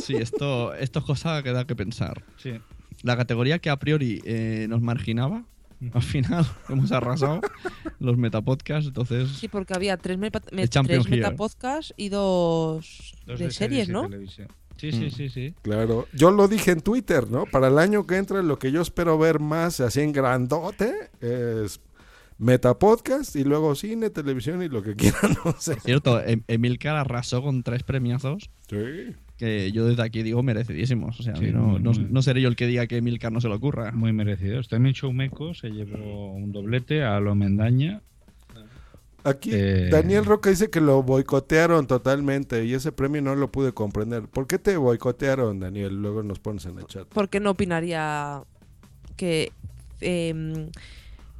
[0.00, 2.22] Sí, esto, esto es cosa que da que pensar.
[2.36, 2.52] Sí.
[3.02, 5.42] La categoría que a priori eh, nos marginaba,
[5.92, 7.40] al final hemos arrasado
[7.98, 9.28] los metapodcasts, entonces...
[9.30, 14.02] Sí, porque había tres, me- tres metapodcasts y dos, Dos de, series, ¿no?
[14.02, 14.46] televisión.
[14.76, 15.10] Sí, sí, Mm.
[15.10, 15.54] sí, sí.
[15.62, 17.44] Claro, yo lo dije en Twitter, ¿no?
[17.46, 21.80] Para el año que entra, lo que yo espero ver más, así en grandote, es
[22.38, 25.78] metapodcast y luego cine, televisión y lo que quieran, no sé.
[25.80, 28.50] Cierto, Em- Emilcar arrasó con tres premiazos.
[28.68, 29.14] Sí.
[29.38, 31.20] Que yo desde aquí digo merecidísimos.
[31.20, 32.06] O sea, Sí, no, muy, no- muy.
[32.10, 33.92] no seré yo el que diga que Emilcar no se le ocurra.
[33.92, 34.68] Muy merecidos.
[34.68, 38.00] También Showmeco se llevó un doblete a lo Mendaña.
[39.26, 43.72] Aquí Eh, Daniel Roca dice que lo boicotearon totalmente y ese premio no lo pude
[43.72, 44.28] comprender.
[44.28, 46.00] ¿Por qué te boicotearon, Daniel?
[46.00, 47.08] Luego nos pones en el chat.
[47.08, 48.44] ¿Por qué no opinaría
[49.16, 49.50] que
[50.00, 50.70] em,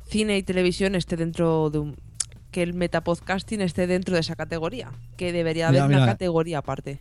[0.09, 1.97] cine y televisión esté dentro de un.
[2.51, 4.91] que el metapodcasting esté dentro de esa categoría?
[5.17, 6.99] Que debería haber Mira, una categoría aparte.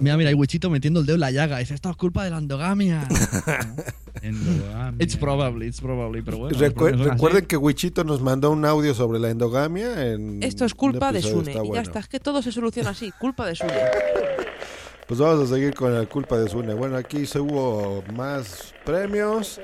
[0.00, 1.58] Mira, mira, hay Wichito metiendo el dedo en la llaga.
[1.58, 3.06] Dice, esto es culpa de la endogamia.
[4.22, 5.04] Endogamia.
[5.04, 6.58] it's probably, it's probably, pero bueno.
[6.58, 7.02] Recu- así.
[7.10, 10.12] recuerden que Wichito nos mandó un audio sobre la endogamia.
[10.12, 11.52] En Esto es culpa de Sune.
[11.52, 11.82] Y ya bueno.
[11.82, 13.12] está, es que todo se soluciona así.
[13.20, 13.72] Culpa de Sune.
[15.06, 16.72] Pues vamos a seguir con la culpa de Sune.
[16.72, 19.60] Bueno, aquí se hubo más premios.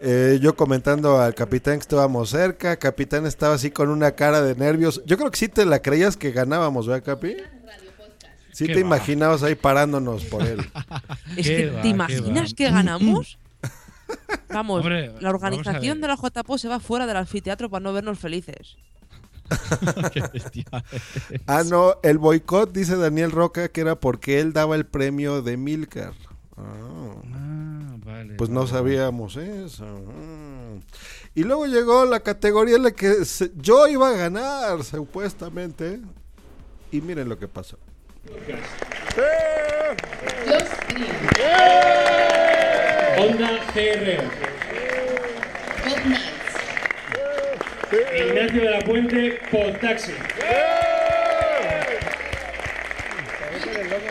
[0.00, 2.78] Eh, yo comentando al capitán que estábamos cerca.
[2.78, 5.02] Capitán estaba así con una cara de nervios.
[5.04, 7.36] Yo creo que sí te la creías que ganábamos, ¿verdad, Capi?
[8.60, 8.88] Sí ¿Qué te va?
[8.88, 10.58] imaginabas ahí parándonos por él.
[11.38, 13.38] Es ¿Qué que, va, ¿te imaginas que ganamos?
[14.52, 18.18] Vamos, Hombre, la organización de la JPO se va fuera del anfiteatro para no vernos
[18.18, 18.76] felices.
[20.12, 20.64] Qué bestia.
[21.46, 25.56] Ah, no, el boicot, dice Daniel Roca, que era porque él daba el premio de
[25.56, 26.12] Milcar.
[26.58, 27.14] Ah.
[27.32, 28.34] Ah, vale.
[28.34, 29.86] Pues no vale, sabíamos eso.
[29.86, 30.80] Mm.
[31.34, 36.00] Y luego llegó la categoría en la que se- yo iba a ganar, supuestamente.
[36.92, 37.78] Y miren lo que pasó.
[43.16, 44.06] Honda GR.
[48.16, 50.12] Ignacio de la Puente, Podtaxi.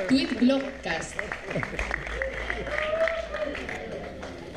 [0.07, 1.15] Tweet Blogcast.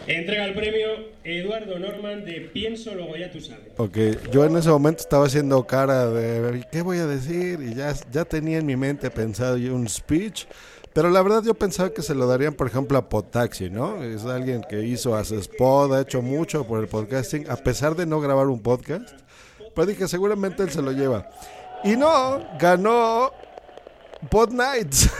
[0.06, 0.88] Entrega el premio
[1.22, 3.68] Eduardo Norman de Pienso, luego ya tú sabes.
[3.76, 3.96] Ok,
[4.32, 7.60] yo en ese momento estaba haciendo cara de ¿qué voy a decir?
[7.60, 10.46] Y ya, ya tenía en mi mente pensado yo un speech.
[10.92, 14.02] Pero la verdad yo pensaba que se lo darían, por ejemplo, a Podtaxi, ¿no?
[14.02, 18.20] Es alguien que hizo spot, ha hecho mucho por el podcasting, a pesar de no
[18.20, 19.08] grabar un podcast.
[19.74, 21.30] Pero dije, seguramente él se lo lleva.
[21.84, 23.32] Y no, ganó
[24.30, 25.10] Pod Nights.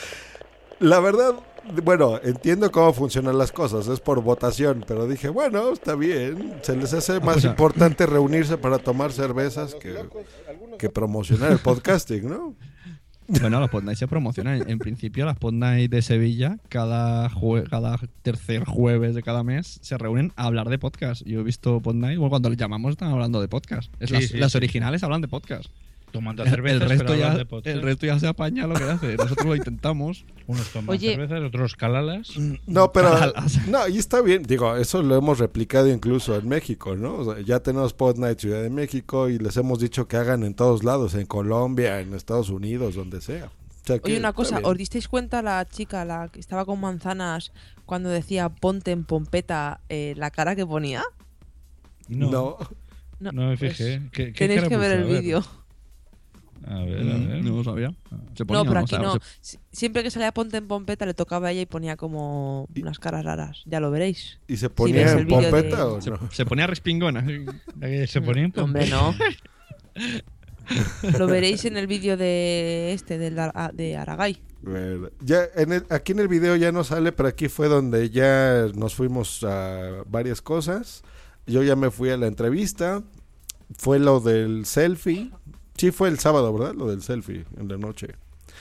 [0.80, 1.36] la verdad,
[1.82, 6.54] bueno, entiendo cómo funcionan las cosas, es por votación, pero dije, bueno, está bien.
[6.62, 9.94] Se les hace más importante reunirse para tomar cervezas que,
[10.78, 12.54] que promocionar el podcasting, ¿no?
[13.26, 14.68] Bueno, los Pod Nights se promocionan.
[14.68, 19.78] En principio, las Pod Nights de Sevilla, cada, jue- cada tercer jueves de cada mes,
[19.80, 21.22] se reúnen a hablar de podcast.
[21.24, 23.90] Yo he visto Pod Night, bueno, cuando les llamamos están hablando de podcast.
[23.98, 24.58] Es Sí, las, sí, las sí.
[24.58, 25.70] originales hablan de podcast.
[26.14, 27.44] Tomando El- cervezas, el resto ya, de.
[27.72, 29.16] El resto ya se apaña lo que hace.
[29.16, 30.24] Nosotros lo intentamos.
[30.46, 31.16] Unos toman Oye.
[31.16, 32.28] cervezas, otros calalas.
[32.68, 33.10] No, pero
[33.66, 37.16] no, y está bien, digo, eso lo hemos replicado incluso en México, ¿no?
[37.16, 40.44] O sea, ya tenemos Pod Night Ciudad de México y les hemos dicho que hagan
[40.44, 43.46] en todos lados, en Colombia, en Estados Unidos, donde sea.
[43.46, 44.70] O sea, que Oye, una cosa, bien.
[44.70, 47.50] ¿os disteis cuenta la chica, la que estaba con manzanas,
[47.86, 51.02] cuando decía ponte en pompeta, eh, la cara que ponía?
[52.08, 52.30] No.
[53.20, 54.02] No, No me pues, fijé.
[54.12, 55.44] ¿Qué- qué tenéis que ver el vídeo.
[56.66, 57.44] A ver, a Mm, ver.
[57.44, 57.94] No lo sabía.
[58.34, 59.18] Se No, ponía, pero o aquí sea, no.
[59.40, 62.98] se- Siempre que salía ponte en pompeta le tocaba a ella y ponía como unas
[62.98, 63.62] caras raras.
[63.66, 64.38] Ya lo veréis.
[64.48, 66.18] ¿Y se ponía en de- pompeta o se, no?
[66.32, 67.24] se ponía respingona.
[68.06, 68.96] Se ponía en Hombre, pompeta.
[68.96, 69.14] no.
[71.18, 74.38] Lo veréis en el vídeo de este, del Ar- de Aragay.
[74.62, 78.08] Bueno, ya en el- aquí en el video ya no sale, pero aquí fue donde
[78.08, 81.02] ya nos fuimos a varias cosas.
[81.46, 83.02] Yo ya me fui a la entrevista.
[83.76, 85.30] Fue lo del selfie.
[85.76, 86.74] Sí, fue el sábado, ¿verdad?
[86.74, 88.08] Lo del selfie en la noche.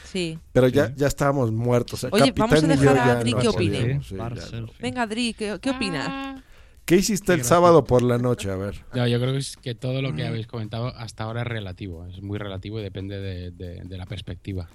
[0.05, 0.37] Sí.
[0.51, 2.03] Pero ya, ya estábamos muertos.
[2.03, 4.01] El Oye, capitán vamos a dejar a Adri no que opine.
[4.03, 4.67] sí, ya no.
[4.79, 6.41] Venga, Adri, ¿qué, qué opinas?
[6.85, 8.51] ¿Qué hiciste el sábado por la noche?
[8.51, 8.83] A ver.
[8.93, 12.05] No, yo creo que, es que todo lo que habéis comentado hasta ahora es relativo.
[12.07, 14.67] Es muy relativo y depende de, de- de la perspectiva.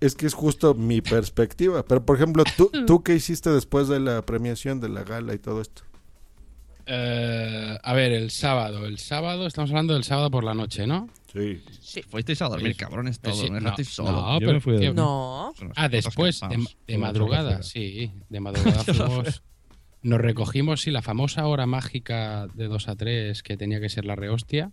[0.00, 1.84] Es que es justo mi perspectiva.
[1.84, 5.38] Pero, por ejemplo, ¿tú, ¿tú qué hiciste después de la premiación de la gala y
[5.38, 5.82] todo esto?
[6.86, 8.86] Eh, a ver, el sábado.
[8.86, 11.08] El sábado, estamos hablando del sábado por la noche, ¿no?
[11.32, 11.62] Sí.
[11.80, 12.02] Sí.
[12.02, 13.46] Fuisteis a dormir, cabrones, pues todos.
[13.46, 14.12] sí, me no, solo.
[14.12, 14.92] no, pero me fui a.
[14.92, 15.52] No.
[15.76, 18.10] Ah, después, de, de madrugada, sí.
[18.28, 19.42] De madrugada fuimos.
[20.02, 24.06] Nos recogimos, sí, la famosa hora mágica de 2 a 3 que tenía que ser
[24.06, 24.72] la rehostia.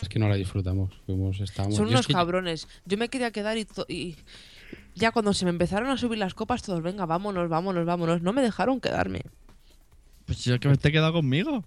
[0.00, 0.94] Es que no la disfrutamos.
[1.06, 1.76] Fuimos, estábamos.
[1.76, 2.68] Son yo es unos que- cabrones.
[2.84, 3.56] Yo me quería quedar
[3.88, 4.16] y,
[4.94, 8.22] ya cuando se me empezaron a subir las copas, todos, venga, vámonos, vámonos, vámonos.
[8.22, 9.22] No me dejaron quedarme.
[10.26, 11.64] Pues yo que te he quedado conmigo.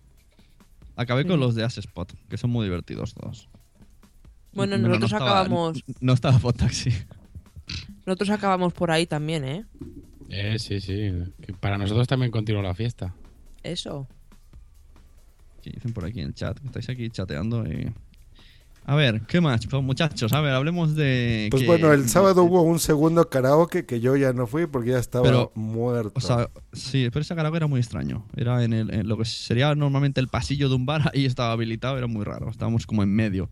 [0.96, 3.48] Acabé con los de As Spot, que son muy divertidos todos.
[4.52, 5.84] Bueno, nosotros no estaba- acabamos.
[6.02, 6.92] No estaba por taxi.
[8.06, 9.66] Nosotros acabamos por ahí también, ¿eh?
[10.30, 11.12] Eh, sí, sí.
[11.42, 13.14] Que para nosotros también continuó la fiesta.
[13.64, 14.08] Eso.
[15.62, 16.60] ¿Qué dicen por aquí en el chat?
[16.60, 17.92] Que Estáis aquí chateando y...
[18.86, 19.68] A ver, ¿qué más?
[19.68, 21.48] Pues, muchachos, a ver, hablemos de...
[21.52, 24.92] Pues que- bueno, el sábado hubo un segundo karaoke que yo ya no fui porque
[24.92, 26.14] ya estaba Pero, muerto.
[26.16, 28.26] O sea, sí, pero ese karaoke era muy extraño.
[28.36, 31.52] Era en, el, en lo que sería normalmente el pasillo de un bar, ahí estaba
[31.52, 32.50] habilitado, era muy raro.
[32.50, 33.50] Estábamos como en medio.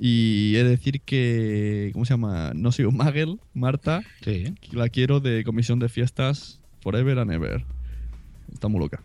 [0.00, 1.90] Y he de decir que.
[1.92, 2.52] ¿Cómo se llama?
[2.54, 4.02] No soy un Magel, Marta.
[4.22, 4.54] Sí.
[4.70, 7.64] La quiero de comisión de fiestas Forever and Ever.
[8.52, 9.02] Está muy loca.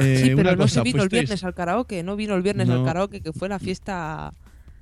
[0.00, 2.02] Eh, sí, pero una no se vino el viernes al karaoke.
[2.02, 4.32] No vino el viernes al karaoke, que fue la fiesta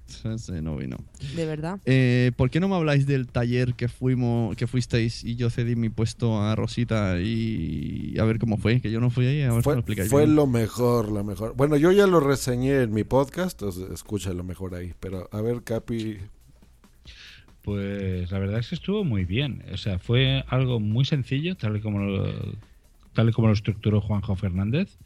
[0.07, 0.97] Sí, sí, no vino.
[1.37, 1.79] de verdad.
[1.85, 5.77] Eh, ¿Por qué no me habláis del taller que fuimos, que fuisteis y yo cedí
[5.77, 8.81] mi puesto a Rosita y a ver cómo fue?
[8.81, 10.09] Que yo no fui ahí, a ver si me Fue, lo explicáis.
[10.09, 10.35] fue bien.
[10.35, 11.55] lo mejor, lo mejor.
[11.57, 14.95] Bueno, yo ya lo reseñé en mi podcast, entonces escúchalo mejor ahí.
[14.99, 16.17] Pero a ver, Capi,
[17.63, 19.63] Pues la verdad es que estuvo muy bien.
[19.73, 22.33] O sea, fue algo muy sencillo, tal y como lo,
[23.19, 24.97] tal y como lo estructuró Juanjo Fernández.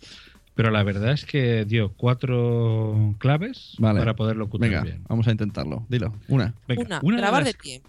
[0.54, 3.98] Pero la verdad es que dio cuatro claves Vale.
[4.00, 5.02] para poder locutar Venga, bien.
[5.08, 5.86] vamos a intentarlo.
[5.88, 6.52] Dilo, una.
[6.68, 7.82] Venga, Una, de grabar las- de pie.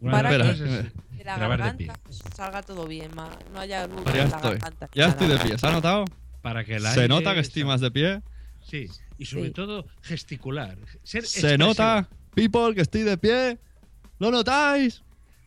[0.00, 2.00] una Para de las que de la grabar de garganta
[2.34, 4.50] salga todo bien, ma- no haya luz Ya en la estoy.
[4.54, 4.88] garganta.
[4.92, 5.56] Ya estoy de pie.
[5.56, 6.04] ¿Se ha notado?
[6.42, 8.22] Para que el Se aire nota que estoy más de pie.
[8.60, 9.50] Sí, y sobre Sí.
[9.52, 10.76] todo gesticular.
[11.04, 11.58] Ser Se expresivo.
[11.68, 13.58] nota, people, que estoy de pie.
[14.18, 15.03] ¿Lo notáis?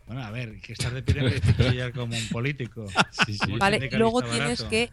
[0.07, 2.85] Bueno, a ver, que estar de pie chillar como un político.
[3.45, 4.35] Como Vale, sindicalista luego barato.
[4.37, 4.89] tienes que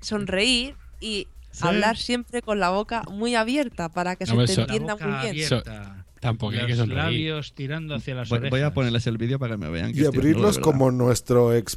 [0.00, 1.66] sonreír y Sí.
[1.66, 5.06] hablar siempre con la boca muy abierta para que No, se te entienda La boca
[5.06, 5.30] muy bien.
[5.30, 6.04] abierta.
[6.20, 7.02] Tampoco hay que Los sonreír.
[7.02, 8.50] labios tirando hacia las Voy, orejas.
[8.50, 9.92] voy a ponerles el vídeo para que me vean.
[9.94, 11.76] que Y abrirlos como nuestro ex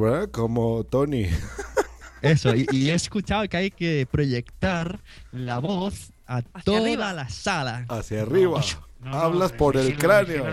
[0.00, 0.30] ¿verdad?
[0.32, 1.26] Como Tony.
[2.22, 5.00] Eso, y, y he escuchado que hay que proyectar
[5.32, 7.12] la voz a toda arriba.
[7.12, 7.84] la sala.
[7.88, 8.60] Hacia arriba.
[9.00, 10.44] No, Hablas por el cráneo.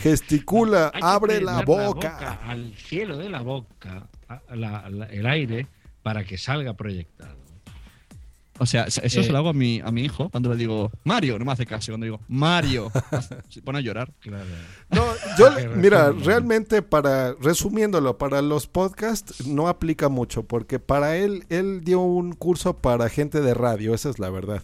[0.00, 2.40] Gesticula, abre la boca.
[2.46, 5.66] al cielo de la boca, a- la- la- el aire,
[6.02, 7.36] para que salga proyectado.
[8.58, 9.08] O sea, eso Eh.
[9.10, 11.64] se lo hago a mi, a mi hijo cuando le digo Mario, no me hace
[11.66, 11.92] caso.
[11.92, 12.90] Cuando digo Mario,
[13.48, 14.12] se pone a llorar.
[14.20, 14.44] Claro.
[14.90, 15.04] No,
[15.38, 21.82] yo, mira, realmente para, resumiéndolo, para los podcasts no aplica mucho, porque para él, él
[21.84, 24.62] dio un curso para gente de radio, esa es la verdad.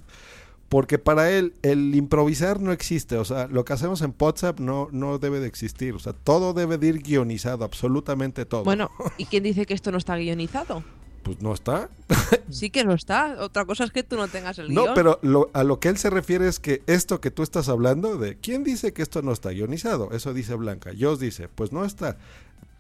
[0.68, 4.88] Porque para él el improvisar no existe, o sea, lo que hacemos en WhatsApp no,
[4.90, 8.64] no debe de existir, o sea, todo debe de ir guionizado, absolutamente todo.
[8.64, 10.82] Bueno, ¿y quién dice que esto no está guionizado?
[11.24, 11.88] Pues no está.
[12.50, 13.36] Sí que no está.
[13.40, 14.94] Otra cosa es que tú no tengas el No, guion.
[14.94, 18.16] pero lo- a lo que él se refiere es que esto que tú estás hablando
[18.18, 20.92] de quién dice que esto no está guionizado, eso dice Blanca.
[20.98, 22.16] Jos dice, pues no está.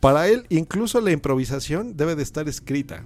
[0.00, 3.04] Para él, incluso la improvisación debe de estar escrita,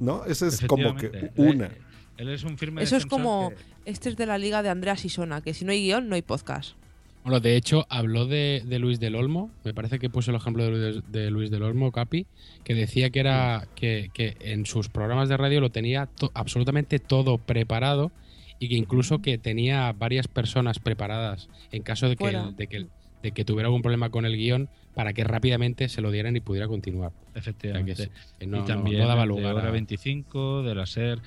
[0.00, 0.24] ¿no?
[0.26, 1.66] Esa es como que una.
[1.66, 1.72] Él,
[2.18, 3.50] él es un firme Eso es como.
[3.50, 3.56] que-
[3.90, 6.22] Este es de la liga de Andreas Isona, que si no hay guion, no hay
[6.22, 6.74] podcast.
[7.24, 9.50] Bueno, de hecho, habló de, de Luis del Olmo.
[9.64, 12.26] Me parece que puso el ejemplo de, Luis- de Luis del Olmo, Capi,
[12.64, 16.98] que decía que era que, que en sus programas de radio lo tenía to- absolutamente
[16.98, 18.10] todo preparado
[18.58, 22.24] y que incluso que tenía varias personas preparadas en caso de que,
[22.56, 22.86] de que,
[23.22, 26.40] de que tuviera algún problema con el guion para que rápidamente se lo dieran y
[26.40, 27.12] pudiera continuar.
[27.36, 27.92] Efectivamente.
[27.92, 28.06] O sea,
[28.40, 31.20] que no- y no- también no daba de lugar hora a- 25, de la SER.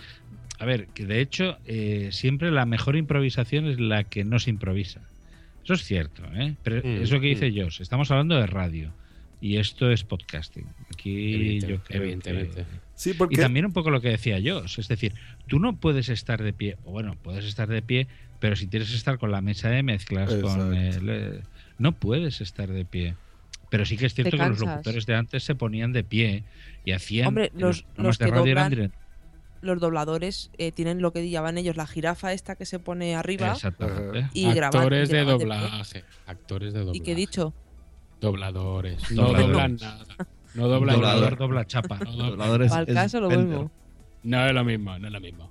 [0.60, 4.50] A ver, que de hecho eh, siempre la mejor improvisación es la que no se
[4.50, 5.02] improvisa.
[5.66, 6.56] Eso es cierto, ¿eh?
[6.64, 7.60] Pero Mm, eso que dice mm.
[7.60, 8.94] Josh, estamos hablando de radio
[9.42, 10.66] y esto es podcasting.
[10.94, 12.56] Aquí Evidente- yo creo evidentemente.
[12.62, 15.14] que- Sí, porque Y también un poco lo que decía Josh, es decir,
[15.48, 18.08] tú no puedes estar de pie, o bueno, puedes estar de pie,
[18.40, 21.42] pero si quieres estar con la mesa de mezclas, con el, eh,
[21.78, 23.16] no puedes estar de pie.
[23.72, 26.44] Pero sí que es cierto que los locutores de antes se ponían de pie
[26.86, 28.94] y hacían Hombre, los- de radio eran doblan- direct-
[29.66, 33.52] Los dobladores eh, tienen lo que llaman ellos la jirafa esta que se pone arriba.
[33.54, 34.30] Exactamente.
[34.34, 35.56] Y graban- actores de graban de pie.
[35.56, 36.04] doblaje.
[36.28, 36.98] Actores de doblaje.
[36.98, 37.54] ¿Y qué he dicho?
[38.22, 39.12] Dobladores.
[39.12, 39.48] No Dobladores.
[39.52, 40.06] doblan nada.
[40.54, 41.36] No doblan Doblador nada.
[41.36, 42.00] dobla chapa.
[42.00, 43.72] No Dobladores Al caso lo mismo.
[44.24, 45.50] No es lo mismo, no es lo mismo.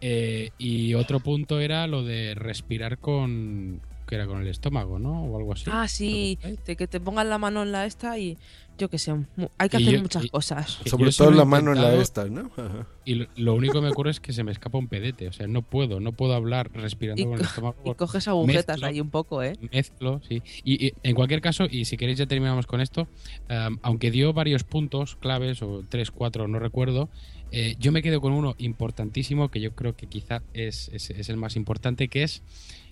[0.00, 3.80] Eh, y otro punto era lo de respirar con.
[4.06, 5.24] que era con el estómago, ¿no?
[5.24, 5.64] O algo así.
[5.72, 8.36] Ah, sí, de que te pongan la mano en la esta y
[8.78, 9.12] yo que sé,
[9.58, 10.78] hay que Y hacer yo- muchas y- cosas.
[10.86, 12.50] sobre todo la mano en la esta, ¿no?
[12.56, 12.86] Ajá.
[13.04, 15.28] Y lo, lo único que me ocurre es que se me escapa un pedete.
[15.28, 17.76] O sea, no puedo, no puedo hablar respirando Y con el estómago.
[17.84, 19.56] Y coges agujetas Mezclo- ahí un poco, ¿eh?
[19.72, 20.42] Mezclo, sí.
[20.64, 23.08] Y, y en cualquier caso, y si queréis ya terminamos con esto,
[23.50, 27.08] um, aunque dio varios puntos claves, o tres, cuatro, no recuerdo,
[27.52, 31.28] eh, yo me quedo con uno importantísimo que yo creo que quizá es, es- es
[31.28, 32.42] el más importante, que es,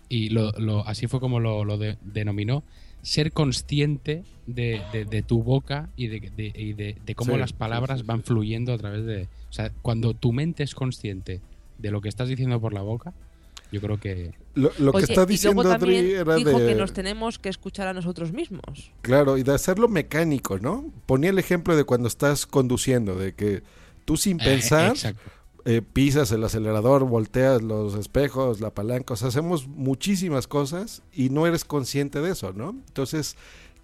[0.09, 2.63] y lo, lo- así fue como lo, lo de- denominó,
[3.03, 7.39] ser consciente de, de- de tu boca y de, de- y de- de cómo Sí,
[7.39, 8.07] las palabras sí, sí.
[8.09, 9.25] van fluyendo a través de...
[9.51, 11.41] O sea, cuando tu mente es consciente
[11.79, 13.13] de lo que estás diciendo por la boca,
[13.73, 14.33] yo creo que...
[14.55, 16.67] Lo, lo que está diciendo también Adri era dijo de...
[16.69, 18.91] que nos tenemos que escuchar a nosotros mismos.
[19.01, 20.93] Claro, y de hacerlo mecánico, ¿no?
[21.07, 23.63] Ponía el ejemplo de cuando estás conduciendo, de que
[24.05, 25.23] tú sin Eh, pensar exacto.
[25.65, 31.31] Eh, pisas el acelerador, volteas los espejos, la palanca, o sea, hacemos muchísimas cosas y
[31.31, 32.71] no eres consciente de eso, ¿no?
[32.71, 33.37] Entonces,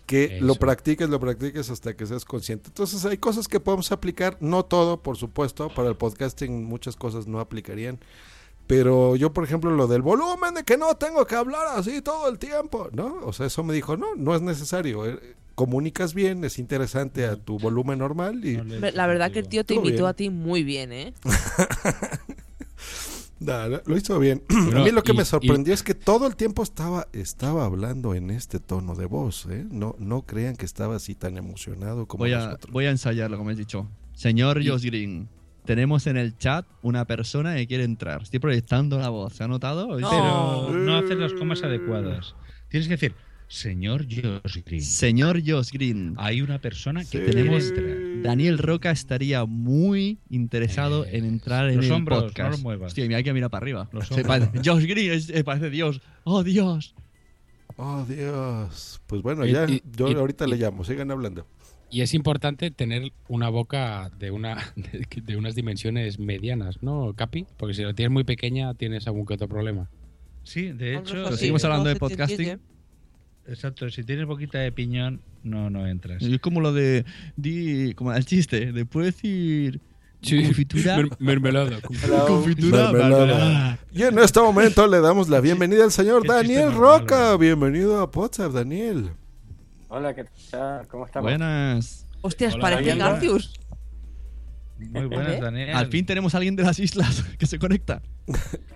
[0.06, 2.68] que lo practiques, lo practiques hasta que seas consciente.
[2.68, 7.26] Entonces, hay cosas que podemos aplicar, no todo, por supuesto, para el podcasting muchas cosas
[7.26, 8.00] no aplicarían.
[8.66, 12.28] Pero yo, por ejemplo, lo del volumen, de que no tengo que hablar así todo
[12.28, 13.18] el tiempo, ¿no?
[13.22, 15.04] O sea, eso me dijo, no, no es necesario.
[15.58, 18.54] Comunicas bien, es interesante a tu volumen normal y...
[18.92, 20.04] La verdad que el tío te bien.
[20.04, 21.14] a ti muy bien, ¿eh?
[23.40, 24.44] Lo hizo bien.
[24.50, 27.64] A mí lo que y- me y- sorprendió es que todo el tiempo estaba, estaba
[27.64, 29.46] hablando en este tono de voz.
[29.50, 29.66] ¿eh?
[29.68, 32.72] No, no crean que estaba así tan emocionado como Voy a, nosotros.
[32.72, 33.88] voy a ensayarlo, como he dicho.
[34.14, 35.28] Señor Josh Green,
[35.64, 38.22] tenemos en el chat una persona que quiere entrar.
[38.22, 39.32] Estoy proyectando la voz.
[39.34, 39.88] ¿Se ha notado?
[39.96, 42.36] Pero no haces las comas adecuadas.
[42.68, 43.14] Tienes que decir,
[43.48, 44.82] señor Josh Green.
[44.82, 46.14] Señor Josh Green.
[46.18, 47.72] Hay una persona que Tenemos.
[48.22, 52.50] Daniel Roca estaría muy interesado en entrar en los el hombros, no podcast.
[52.52, 52.86] los muevas.
[52.88, 53.88] Hostia, mira que mira para arriba.
[53.92, 54.26] Los hombros.
[54.28, 56.00] parece- Josh Green es- eh, parece Dios.
[56.24, 56.94] Oh, Dios.
[57.76, 59.00] Oh, Dios.
[59.06, 60.84] Pues bueno, Y- ya, y- yo y- ahorita y- le llamo.
[60.84, 61.46] Sigan hablando.
[61.90, 67.46] Y es importante tener una boca de, una, de, de unas dimensiones medianas, ¿no, Capi?
[67.56, 69.88] Porque si la tienes muy pequeña tienes algún que otro problema.
[70.42, 71.14] Sí, de hecho.
[71.14, 72.58] Pero seguimos hablando de podcasting.
[73.48, 76.22] Exacto, si tienes boquita de piñón, no, no entras.
[76.22, 77.04] Es como lo de.
[77.36, 79.80] Di, como el chiste, de puedo decir.
[80.20, 80.96] Confitura.
[80.96, 81.80] Mer- mermelada.
[81.80, 82.92] Confitura.
[82.92, 83.26] Mermelada.
[83.26, 83.78] mermelada.
[83.92, 87.36] Y en este momento le damos la bienvenida al señor Daniel Roca.
[87.36, 89.10] Bienvenido a WhatsApp, Daniel.
[89.88, 90.86] Hola, ¿qué tal?
[90.88, 91.30] ¿Cómo estamos?
[91.30, 92.04] Buenas.
[92.20, 93.04] Hostias, Hola, parece ¿oyendo?
[93.04, 93.52] Garcius.
[94.78, 95.40] Muy buenas, ¿Eh?
[95.40, 95.70] Daniel.
[95.74, 98.02] Al fin tenemos a alguien de las islas que se conecta.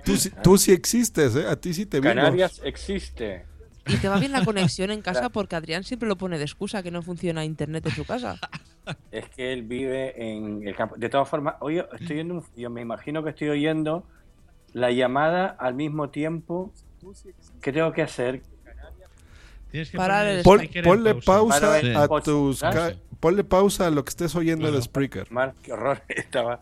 [0.04, 1.46] Tú, sí- tú sí existes, ¿eh?
[1.48, 2.14] A ti sí te vimos.
[2.14, 3.44] Canarias existe.
[3.86, 6.82] Y te va bien la conexión en casa porque Adrián siempre lo pone de excusa
[6.82, 8.36] que no funciona internet en su casa.
[9.12, 10.96] Es que él vive en el campo.
[10.96, 14.04] De todas formas, hoy estoy oyendo, yo me imagino que estoy oyendo
[14.72, 16.72] la llamada al mismo tiempo.
[17.60, 18.42] ¿Qué tengo que hacer?
[19.70, 21.60] Tienes que Parar poner el- Pon- speaker ponle pausa.
[21.60, 22.62] pausa ver a tus.
[23.20, 25.30] Ponle pausa a lo que estés oyendo de Spreaker.
[25.30, 26.02] Mar, qué horror.
[26.08, 26.60] Estaba,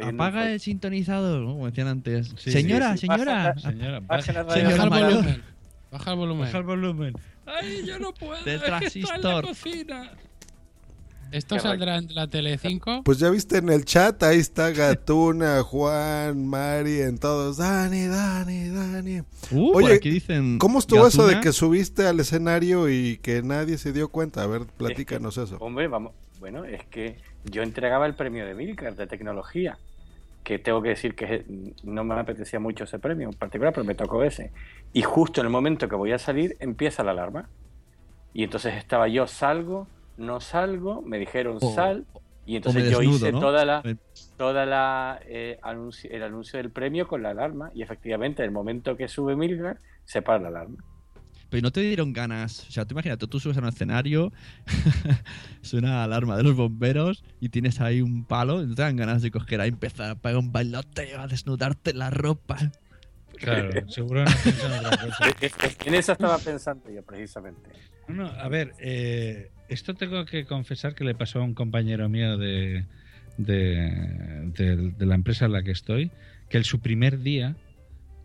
[0.00, 2.32] Apaga un- el sintonizador, como decían antes.
[2.36, 3.08] Sí, señora, sí.
[3.08, 3.48] señora.
[3.56, 4.70] Baja- Señora, Baja la baja, radio.
[4.70, 5.36] Señora
[5.92, 6.46] Baja el volumen.
[6.46, 7.14] Baja el volumen.
[7.44, 8.42] ¡Ay, yo no puedo!
[8.44, 9.44] Del es que está en la transistor.
[9.46, 10.12] cocina.
[11.32, 13.02] ¿Esto saldrá en la Tele 5?
[13.04, 17.58] Pues ya viste en el chat, ahí está Gatuna, Juan, Mari, en todos.
[17.58, 19.20] Dani, Dani, Dani.
[19.50, 20.58] Uh, Oye, aquí dicen.
[20.58, 24.42] ¿Cómo estuvo eso de que subiste al escenario y que nadie se dio cuenta?
[24.42, 25.56] A ver, platícanos eso.
[25.58, 26.12] Hombre, vamos.
[26.38, 29.78] Bueno, es que yo entregaba el premio de Milcar de tecnología.
[30.42, 31.44] Que tengo que decir que
[31.84, 34.50] no me apetecía mucho ese premio en particular, pero me tocó ese.
[34.92, 37.48] Y justo en el momento que voy a salir, empieza la alarma.
[38.34, 39.86] Y entonces estaba yo, salgo,
[40.16, 42.04] no salgo, me dijeron O- sal.
[42.44, 43.38] Y entonces me yo desnudo, hice ¿no?
[43.38, 43.82] toda la,
[44.36, 47.70] toda la eh, anuncio, el anuncio del premio con la alarma.
[47.72, 50.82] Y efectivamente, en el momento que sube Milcar, se para la alarma.
[51.52, 52.66] Pero no te dieron ganas.
[52.66, 54.32] O sea, tú imagínate, tú subes a un escenario,
[55.60, 58.96] suena la alarma de los bomberos y tienes ahí un palo y no te dan
[58.96, 62.56] ganas de coger ahí, empezar a pegar un bailoteo, a desnudarte la ropa.
[63.36, 65.26] Claro, seguro no piensan en otra cosa.
[65.84, 67.70] en eso estaba pensando yo, precisamente.
[68.08, 72.08] No, no, a ver, eh, esto tengo que confesar que le pasó a un compañero
[72.08, 72.86] mío de,
[73.36, 76.10] de, de- de la empresa en la que estoy,
[76.48, 77.56] que en su primer día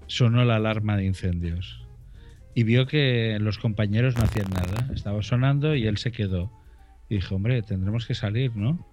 [0.07, 1.83] sonó la alarma de incendios
[2.57, 6.51] y vio que los compañeros no hacían nada, estaba sonando y él se quedó.
[7.07, 8.83] Y dijo, hombre, tendremos que salir, ¿no?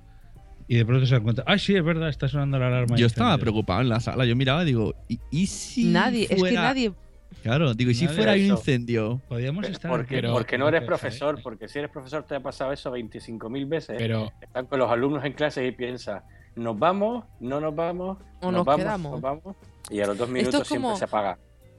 [0.69, 2.95] Y de pronto se da cuenta, ¡ay, sí, es verdad, está sonando la alarma!
[2.97, 3.41] Yo estaba incendios".
[3.41, 6.93] preocupado en la sala, yo miraba y digo, ¿y, y si nadie, es que nadie.
[7.43, 9.23] Claro, digo, ¿y si Nadie fuera un incendio?
[9.31, 10.87] Podíamos estar Porque, aquí, porque no eres ¿eh?
[10.87, 13.97] profesor, porque si eres profesor te ha pasado eso 25.000 veces.
[13.97, 16.23] Pero- Están con los alumnos en clases y piensas,
[16.55, 17.25] ¿nos vamos?
[17.41, 18.19] ¿No nos vamos?
[18.43, 18.85] O nos vamos?
[18.85, 19.13] quedamos.
[19.13, 19.57] ¿Nos vamos?
[19.91, 21.39] Y a los dos minutos es como- siempre se apaga.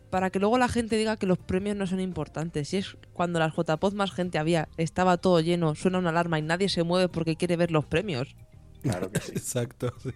[0.09, 2.69] Para que luego la gente diga que los premios no son importantes.
[2.69, 6.41] Si es cuando las JPOD más gente había, estaba todo lleno, suena una alarma y
[6.41, 8.35] nadie se mueve porque quiere ver los premios.
[8.81, 9.31] Claro que sí.
[9.35, 9.93] Exacto.
[10.01, 10.11] sí.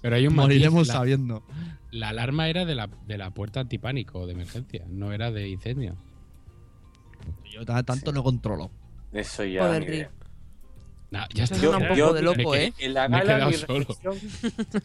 [0.00, 1.44] Pero hay un matiz, Moriremos la- sabiendo.
[1.90, 5.96] La alarma era de la, de la puerta antipánico de emergencia, no era de incendio.
[7.50, 8.70] Yo ta- tanto no controlo.
[9.12, 9.64] Eso ya.
[9.66, 10.10] Joder,
[11.14, 11.56] Nah, ya está.
[11.56, 12.72] Suena un poco yo- de loco, ¿eh?
[12.78, 13.78] En la gala mi solo.
[13.86, 14.18] reflexión-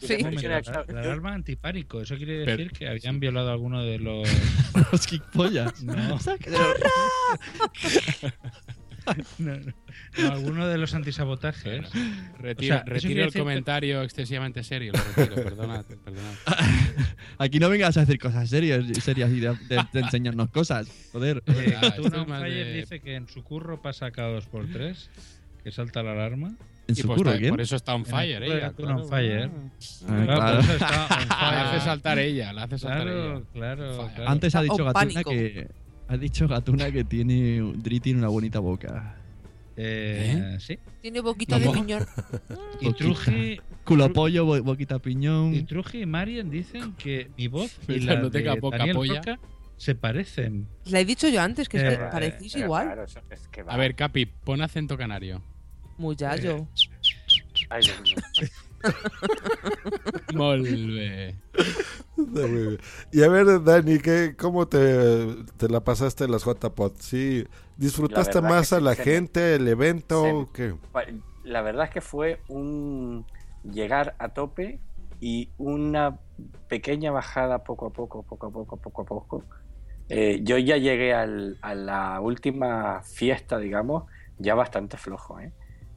[0.00, 0.18] Sí.
[0.22, 3.98] la, la yo- alarma antipánico, eso quiere Pero- decir que habían violado a alguno de
[3.98, 4.28] los...
[4.92, 5.82] Los kickpollas.
[5.82, 6.18] No.
[9.38, 9.72] No, no.
[10.18, 11.90] No, alguno de los antisabotajes.
[12.38, 16.34] Retiro, O sea, retiro el decir que- comentario excesivamente serio, lo retiro, perdonad, perdonad.
[17.38, 20.88] Aquí no vengas a decir cosas serias, serias y de, de- de enseñarnos cosas.
[21.12, 21.42] Joder.
[21.46, 21.92] Eh, Ah,
[22.40, 25.08] Fire de- dice que en su curro pasa cada dos por tres,
[25.62, 26.48] que salta la alarma.
[26.88, 28.58] ¿En Y su pues curro está- por eso está on el fire de ella.
[28.60, 29.08] Gatuna on claro.
[29.08, 29.50] Fire.
[29.50, 30.56] Ah, Claro, claro.
[30.56, 31.80] por eso está on La hace fire.
[31.82, 33.44] saltar ella, la hace saltar Claro, ella.
[33.52, 34.14] claro, Fire.
[34.14, 34.30] claro.
[34.30, 35.30] Antes ha dicho Gatuna pánico.
[35.30, 35.68] que.
[36.08, 37.72] Ha dicho Gatuna que tiene.
[37.76, 39.16] Dri tiene una bonita boca.
[39.76, 40.78] Eh, Sí.
[41.00, 42.06] Tiene boquita No, de piñón.
[42.80, 42.92] Y.
[42.92, 45.66] Truji, Culo pollo, bo- boquita y piñón.
[45.66, 49.14] Truji y Marian dicen que mi voz y la no tenga de boca Daniel polla.
[49.22, 49.38] Roca
[49.80, 50.68] se parecen.
[50.84, 52.84] La he dicho yo antes, que es que Eh, parecís igual.
[52.88, 53.72] claro, es que va.
[53.72, 55.40] A ver, Capi, pon acento canario.
[55.96, 56.68] Muchacho.
[57.70, 58.16] Ay, Dios mío.
[60.34, 61.28] Molve.
[61.30, 62.78] Está muy bien.
[63.10, 67.00] Y a ver, Dani, ¿qué, ¿cómo te, te la pasaste en las JPOT?
[67.00, 67.46] ¿Sí
[67.78, 70.46] disfrutaste más a la se gente, el evento?
[70.46, 70.74] se- ¿Qué?
[71.44, 73.24] La verdad es que fue un
[73.64, 74.78] llegar a tope
[75.20, 76.18] y una
[76.68, 79.44] pequeña bajada poco a poco, poco a poco, poco a poco.
[80.10, 84.04] Eh, yo ya llegué al- a la última fiesta, digamos,
[84.38, 85.52] ya bastante flojo, ¿eh?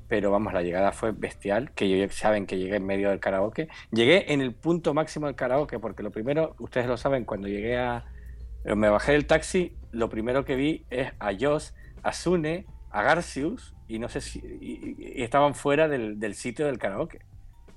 [0.08, 3.68] Pero vamos, la llegada fue bestial, que yo, saben que llegué en medio del karaoke.
[3.92, 7.78] Llegué en el punto máximo del karaoke, porque lo primero, ustedes lo saben, cuando llegué
[7.80, 8.06] a...
[8.64, 11.74] Me bajé del taxi, lo primero que vi es a Joss,
[12.04, 17.20] a Sune, a Garcius, y no sé si y- estaban fuera del sitio del karaoke.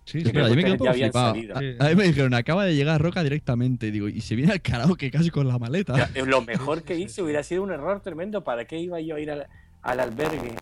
[0.07, 1.35] Sí, Espera, creo yo me que quedo poco flipado.
[1.81, 3.91] A, a mí me dijeron, acaba de llegar Roca directamente.
[3.91, 6.09] Digo, y se viene al karaoke casi con la maleta.
[6.15, 8.45] Eh, Lo mejor que hice hubiera sido un error tremendo.
[8.45, 9.47] ¿Para qué iba yo a ir al,
[9.83, 10.55] al albergue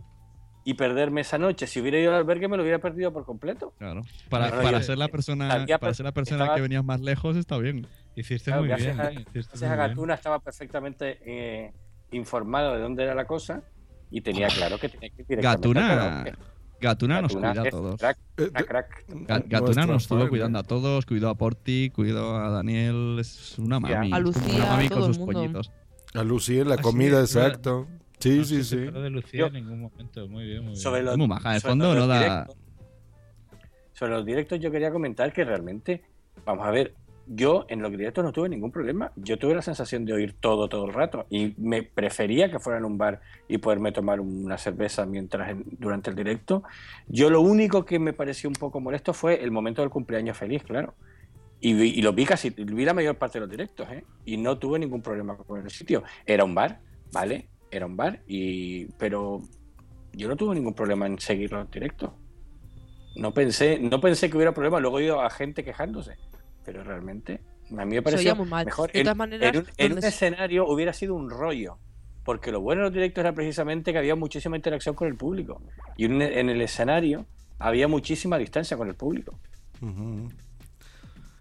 [0.64, 1.66] y perderme esa noche?
[1.66, 3.74] Si hubiera ido al albergue me lo hubiera perdido por completo.
[3.78, 4.00] Claro.
[4.30, 7.36] Para, para yo- ser la persona, para ser la persona estaba- que venías más lejos
[7.36, 7.86] está bien.
[8.16, 9.06] Hiciste Claro, muy gracias bien.
[9.06, 9.14] a, ¿eh?
[9.14, 9.88] Hiciste gracias muy a bien.
[9.90, 11.72] Gatuna estaba perfectamente eh,
[12.12, 13.62] informado de dónde era la cosa
[14.10, 16.36] y tenía claro que tenía que ir directamente al
[16.85, 18.01] Gatuna, nos cuida a todos.
[18.01, 19.06] Crack, Eh, crack, crack.
[19.09, 23.81] Ga- Gatuna nos estuvo cuidando a todos, cuidó a Porti, cuidó a Daniel, es una
[23.81, 24.12] mami.
[24.12, 25.32] A es una mami a con sus mundo.
[25.32, 25.73] pollitos.
[26.15, 27.89] A Lucía en la Ah, comida, exacto.
[28.20, 28.77] Sí, No sí, se sí.
[28.77, 30.28] de Lucía Yo- en ningún momento.
[30.28, 30.77] Muy bien, muy bien.
[30.77, 32.20] Sobre Es los, muy maja, en el fondo no da...
[32.47, 32.56] directos-
[33.93, 36.02] sobre los directos yo quería comentar que realmente,
[36.44, 36.94] vamos a ver,
[37.26, 39.12] yo en los directos no tuve ningún problema.
[39.16, 42.78] Yo tuve la sensación de oír todo todo el rato y me prefería que fuera
[42.78, 46.62] en un bar y poderme tomar una cerveza mientras en- durante el directo.
[47.09, 50.62] Yo lo único que me pareció un poco molesto fue el momento del cumpleaños feliz,
[50.62, 50.94] claro.
[51.60, 54.05] Y, vi- y lo vi casi, vi la mayor parte de los directos, ¿eh?
[54.26, 56.02] Y no tuve ningún problema con el sitio.
[56.26, 56.80] Era un bar,
[57.12, 57.48] ¿vale?
[57.70, 59.40] Era un bar, y pero
[60.12, 62.10] yo no tuve ningún problema en seguir los directos.
[63.16, 64.78] No pensé, no pensé que hubiera problema.
[64.80, 66.16] Luego he oído a gente quejándose,
[66.64, 67.40] pero realmente
[67.76, 68.64] a mí me pareció mal.
[68.66, 68.90] mejor.
[68.92, 71.78] De En, todas maneras, en un, en donde un se- escenario hubiera sido un rollo.
[72.24, 75.60] Porque lo bueno de los directos era precisamente que había muchísima interacción con el público.
[75.96, 77.26] Y en, el escenario
[77.58, 79.38] había muchísima distancia con el público.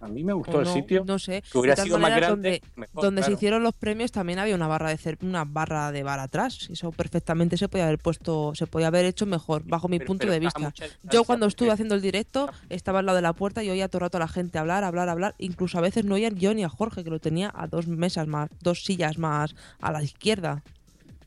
[0.04, 1.04] A mí me gustó el sitio.
[1.06, 1.44] No sé.
[1.52, 2.50] Que hubiera de todas sido más maneras, grande.
[2.62, 5.92] donde, mejor, donde se hicieron los premios también había una barra de cer- una barra
[5.92, 6.70] de bar atrás.
[6.72, 10.22] Eso perfectamente se podía haber puesto, se podía haber hecho mejor, bajo mi Pero- punto
[10.22, 10.74] pero de vista.
[11.04, 13.88] Yo cuando estuve porque- haciendo el directo estaba al lado de la puerta y oía
[13.88, 15.36] todo el rato a la gente hablar, hablar, hablar.
[15.38, 18.28] Incluso a veces no oía yo ni a Jorge, que lo tenía a dos mesas
[18.28, 20.64] más, dos sillas más a la izquierda.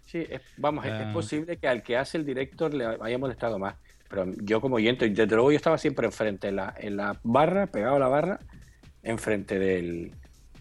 [0.06, 1.02] Sí, es- vamos, es- Ah.
[1.08, 3.74] es posible que al que hace el director le haya molestado más.
[4.08, 7.66] Pero yo como oyente, desde luego yo estaba siempre enfrente, en la, en la barra,
[7.66, 8.38] pegado a la barra,
[9.06, 10.12] enfrente del...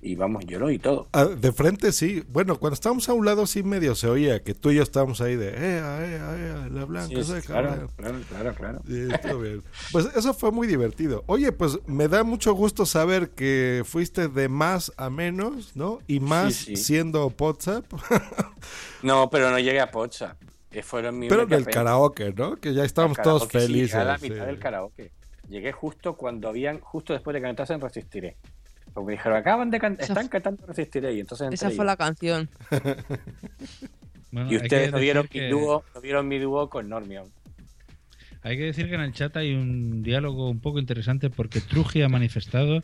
[0.01, 1.07] Y vamos, yo lo oí todo.
[1.13, 2.23] Ah, de frente sí.
[2.27, 5.19] Bueno, cuando estábamos a un lado sí medio se oía que tú y yo estábamos
[5.19, 7.89] ahí de, ea, ea, ea, la blanca Sí, sí, claro, cabrón".
[7.95, 8.81] claro, claro, claro.
[8.85, 9.07] Sí,
[9.41, 9.63] bien.
[9.91, 11.23] Pues eso fue muy divertido.
[11.25, 15.97] Oye, pues me da mucho gusto saber que fuiste de más a menos, ¿no?
[16.05, 17.85] Y más siendo WhatsApp,
[19.01, 19.89] No, pero no llegué a.
[20.71, 22.57] Eh, Fueron mi pero en el karaoke, ¿no?
[22.57, 23.95] Que ya estábamos todos felices.
[23.95, 25.11] a la mitad del karaoke.
[25.49, 28.37] Llegué justo cuando habían, justo después de que cantasen Resistiré.
[28.93, 31.13] Porque me dijeron, acaban de cantar, están cantando Resistiré.
[31.13, 31.83] Y entonces Esa fue yo.
[31.83, 32.49] la canción.
[34.31, 37.31] Bueno, Y ustedes no vieron, mi dúo, no vieron mi dúo con Normion.
[38.41, 42.01] Hay que decir que en el chat hay un diálogo un poco interesante porque Truji
[42.01, 42.83] ha manifestado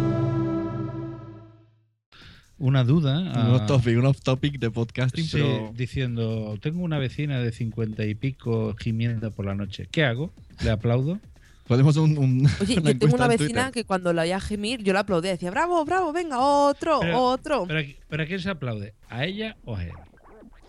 [2.61, 3.19] una duda.
[3.19, 7.39] Un a- off topic, un off topic de podcasting, Sí, pero diciendo, tengo una vecina
[7.39, 9.87] de cincuenta y pico gimiendo por la noche.
[9.91, 10.31] ¿Qué hago?
[10.63, 11.19] ¿Le aplaudo?
[11.67, 14.91] podemos un, un- Oye, una yo tengo una vecina que cuando la oía gemir, yo
[14.93, 15.31] la aplaudía.
[15.31, 17.65] Decía, bravo, bravo, venga, otro, Pero- otro.
[17.67, 18.93] ¿Pero, a- pero a quién se aplaude?
[19.09, 19.91] ¿A ella o a él?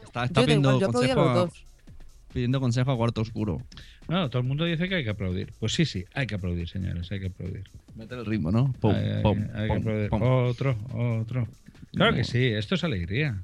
[0.04, 3.20] Está, está Yo da igual, pidiendo, yo aplaudía a consejo a, pidiendo consejo a Cuarto
[3.20, 3.62] Oscuro.
[4.08, 5.52] No, todo el mundo dice que hay que aplaudir.
[5.58, 7.64] Pues sí, sí, hay que aplaudir, señores, hay que aplaudir.
[7.96, 8.72] Meter el ritmo, ¿no?
[8.80, 10.08] Pum, Hay- hay- pum, hay que pum, aplaudir.
[10.10, 10.22] pum.
[10.22, 10.76] Otro,
[11.20, 11.48] otro.
[11.92, 13.40] Claro que sí, esto es alegría.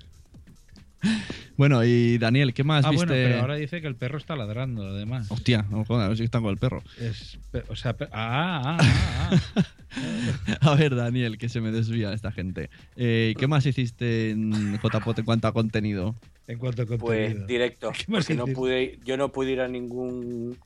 [1.58, 3.06] Bueno, y Daniel, ¿qué más Ah, viste?
[3.06, 5.30] bueno, pero ahora dice que el perro está ladrando, además.
[5.30, 6.82] Hostia, no jodas, a ver si están con el perro.
[7.00, 7.38] Es,
[7.68, 12.70] o sea, pe- ah, ah, ah, A ver, Daniel, que se me desvía esta gente.
[12.96, 16.16] Eh, ¿Qué más hiciste en JPOT en cuanto a contenido?
[16.48, 17.46] En cuanto a Pues contenido.
[17.46, 17.92] directo.
[17.92, 20.58] ¿Qué más Porque no pude, yo no pude ir a ningún.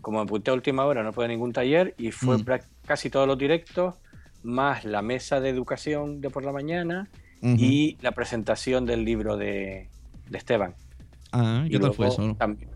[0.00, 2.44] Como me apunté a última hora, no pude a ningún taller y fue Mm.
[2.86, 3.94] casi todos los directos,
[4.42, 7.08] más la mesa de educación de por la mañana
[7.42, 9.88] y la presentación del libro de,
[10.28, 10.74] de Esteban.
[11.32, 12.34] Ah, ¿qué tal fue luego eso?
[12.36, 12.70] también-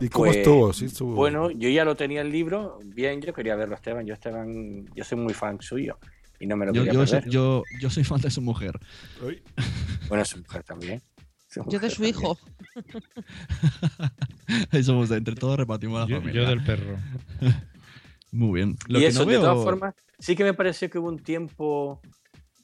[0.00, 0.72] ¿Y cómo Pues, estuvo?
[0.72, 1.14] Sí, estuvo.
[1.14, 4.06] Bueno, yo ya lo tenía el libro, bien, yo quería verlo a Esteban.
[4.06, 5.98] Yo Esteban, yo soy muy fan suyo
[6.38, 7.30] y no me lo Yo, quería yo, soy, perder.
[7.34, 8.80] yo, yo soy fan de su mujer.
[9.22, 9.42] Uy.
[10.08, 11.02] Bueno, su mujer también.
[11.48, 12.14] Su Yo de mujer su también.
[12.16, 12.38] hijo.
[14.72, 16.42] Ahí somos de entre todos repartimos la Yo, familia.
[16.42, 16.96] yo del perro.
[18.32, 18.76] Muy bien.
[18.88, 21.18] Lo y que eso, no de todas formas, sí que me pareció que hubo un
[21.18, 22.00] tiempo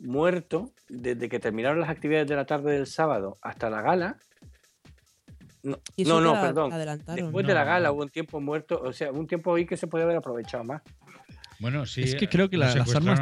[0.01, 4.17] muerto desde que terminaron las actividades de la tarde del sábado hasta la gala.
[5.63, 6.71] No, no, no, perdón.
[7.17, 7.95] Después de la gala no.
[7.95, 10.83] hubo un tiempo muerto, o sea, un tiempo ahí que se podía haber aprovechado más.
[11.59, 12.03] Bueno, sí.
[12.03, 13.19] es que creo que la- las armas,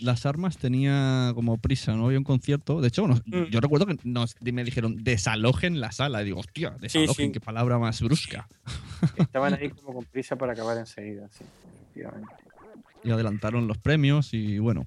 [0.00, 2.06] las armas tenía como prisa, ¿no?
[2.06, 2.80] Había un concierto.
[2.80, 3.46] De hecho, nos- Mm.
[3.50, 6.22] yo recuerdo que nos, me dijeron desalojen la sala.
[6.22, 7.32] Y digo, hostia, desalojen, sí.
[7.32, 8.46] qué palabra más brusca.
[9.18, 11.44] Estaban ahí como con prisa para acabar enseguida, sí,
[11.92, 12.34] efectivamente.
[13.04, 14.86] Y adelantaron los premios y bueno.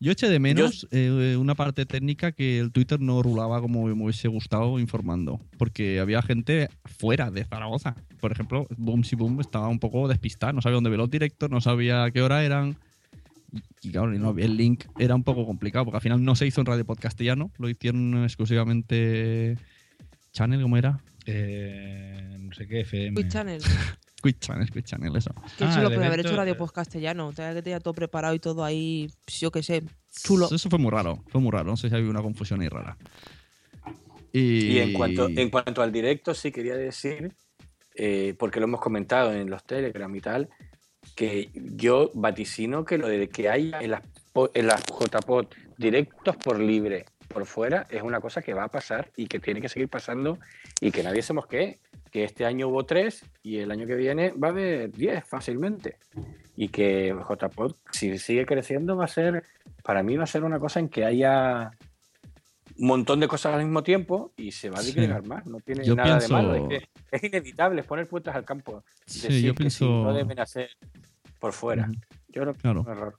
[0.00, 3.92] Yo eché de menos eh, una parte técnica que el Twitter no rulaba como me
[4.02, 5.40] hubiese gustado informando.
[5.58, 7.94] Porque había gente fuera de Zaragoza.
[8.20, 10.52] Por ejemplo, Boom Si Boom estaba un poco despistada.
[10.52, 12.76] No sabía dónde ver los directos, no sabía qué hora eran.
[13.80, 16.34] Y, claro, y no había- el link era un poco complicado porque al final no
[16.34, 17.52] se hizo en Radio Podcastellano.
[17.58, 19.56] Lo hicieron exclusivamente.
[20.32, 21.00] ¿Channel cómo era?
[21.26, 23.28] Eh, no sé qué, FM.
[23.28, 23.60] Channel.
[24.22, 25.34] Quick Channel, Quick Channel, eso.
[25.58, 27.32] Que Ah, eso lo el puede haber hecho Radio Post Castellano.
[27.32, 29.82] Tenía que tenía todo preparado y todo ahí, yo qué sé,
[30.22, 30.48] chulo.
[30.50, 31.64] Eso fue muy raro, fue muy raro.
[31.70, 32.96] No sé si había una confusión ahí rara.
[34.32, 37.32] Y, Y en cuanto, en cuanto al directo, sí quería decir,
[37.94, 40.48] eh, porque lo hemos comentado en los Telegram y tal,
[41.14, 45.46] que yo vaticino que lo de que hay en las, po- en las JPod
[45.76, 49.60] directos por libre por fuera es una cosa que va a pasar y que tiene
[49.60, 50.38] que seguir pasando
[50.80, 51.80] y que nadie se mosquee.
[52.12, 55.96] Que este año hubo tres y el año que viene va a haber diez fácilmente.
[56.54, 59.42] Y que JPod, si sigue creciendo, va a ser,
[59.82, 61.70] para mí va a ser una cosa en que haya
[62.76, 64.86] un montón de cosas al mismo tiempo y se va a Sí.
[64.88, 65.46] disgregar más.
[65.46, 66.68] No tiene Yo nada pienso- de malo.
[66.70, 68.84] Es, que es inevitable es poner puertas al campo.
[69.06, 70.68] Sí, Decir yo que pienso- no deben hacer
[71.38, 71.88] por fuera.
[72.28, 72.80] Yo creo que Claro.
[72.82, 73.16] es un error.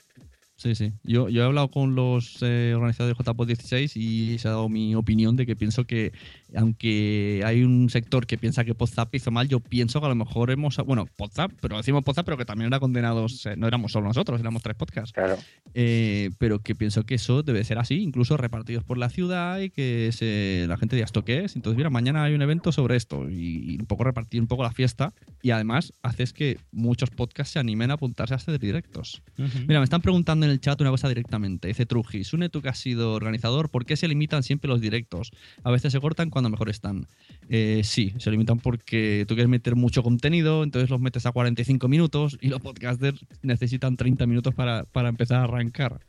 [0.63, 0.93] Sí, sí.
[1.03, 4.69] Yo, yo he hablado con los eh, organizadores de JPOD 16 y se ha dado
[4.69, 6.13] mi opinión de que pienso que,
[6.55, 10.15] aunque hay un sector que piensa que Podzap hizo mal, yo pienso que a lo
[10.15, 10.77] mejor hemos.
[10.77, 13.45] Bueno, Podzap, pero decimos Podzap, pero que también era condenados.
[13.45, 15.11] eh, no éramos solo nosotros, éramos tres podcasts.
[15.11, 15.37] Claro.
[15.73, 19.69] Eh, pero que pienso que eso debe ser así, incluso repartidos por la ciudad y
[19.69, 21.57] que se, la gente diga esto qué es.
[21.57, 24.63] Entonces, mira, mañana hay un evento sobre esto y, y un poco repartir un poco
[24.63, 29.21] la fiesta y además haces que muchos podcasts se animen a apuntarse a hacer directos.
[29.67, 31.67] Mira, me están preguntando en el chat una cosa directamente.
[31.67, 35.31] Dice Truji, Sune, tú que has sido organizador, ¿por qué se limitan siempre los directos?
[35.63, 37.07] A veces se cortan cuando mejor están.
[37.49, 41.87] Eh, sí, se limitan porque tú quieres meter mucho contenido, entonces los metes a 45
[41.87, 45.99] minutos y los podcasters necesitan 30 minutos para, para empezar a arrancar.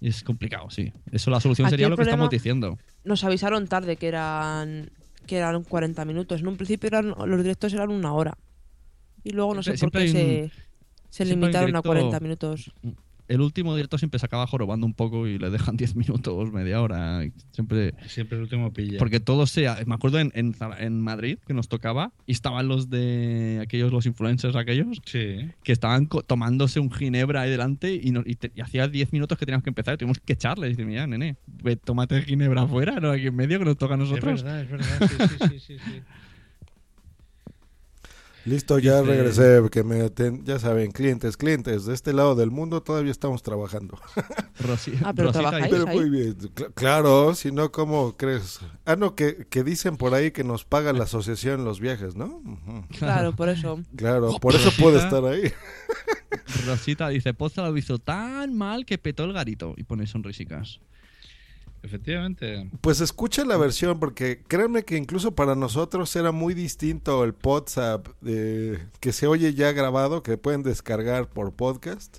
[0.00, 0.92] Y es complicado, sí.
[1.10, 2.78] Eso la solución Aquí sería lo que estamos diciendo.
[3.04, 4.90] Nos avisaron tarde que eran
[5.26, 6.40] que eran 40 minutos.
[6.40, 8.38] En un principio eran, los directos eran una hora.
[9.24, 10.50] Y luego no sé por qué se,
[11.10, 12.72] se limitaron a directo- 40 minutos.
[13.28, 16.80] El último directo siempre se acaba jorobando un poco y le dejan 10 minutos, media
[16.82, 17.20] hora.
[17.52, 17.94] Siempre.
[18.06, 18.98] Siempre el último pilla.
[18.98, 19.78] Porque todo sea.
[19.86, 24.06] Me acuerdo en, en, en Madrid que nos tocaba y estaban los de aquellos, los
[24.06, 25.50] influencers aquellos, Sí.
[25.62, 29.44] que estaban tomándose un ginebra ahí delante y, no- y, y hacía 10 minutos que
[29.46, 30.68] teníamos que empezar y tuvimos que echarles.
[30.70, 33.94] Y dice, mira, nene, ve, tómate ginebra afuera, no aquí en medio que nos toca
[33.94, 34.40] a nosotros.
[34.40, 35.08] Es verdad, es verdad.
[35.08, 36.00] Sí, sí, sí, sí, sí.
[38.48, 39.60] Listo, ya regresé.
[39.70, 41.84] Que me aten- ya saben, clientes, clientes.
[41.84, 43.98] De este lado del mundo todavía estamos trabajando.
[44.60, 46.38] Rosi- Ah, pero Rosita trabajáis Pero muy bien.
[46.38, 48.60] Cl- claro, si no, ¿cómo crees?
[48.86, 52.42] Ah, no, que, que dicen por ahí que nos paga la asociación los viajes, ¿no?
[52.98, 53.80] Claro, por eso.
[53.96, 55.52] Claro, por eso puede estar ahí.
[56.66, 59.74] Rosita dice, Poza lo hizo tan mal que petó el garito.
[59.76, 60.80] Y pone sonrisicas.
[61.88, 62.70] Efectivamente.
[62.82, 68.06] Pues escucha la versión, porque créanme que incluso para nosotros era muy distinto el WhatsApp
[68.22, 72.18] que se oye ya grabado, que pueden descargar por podcast,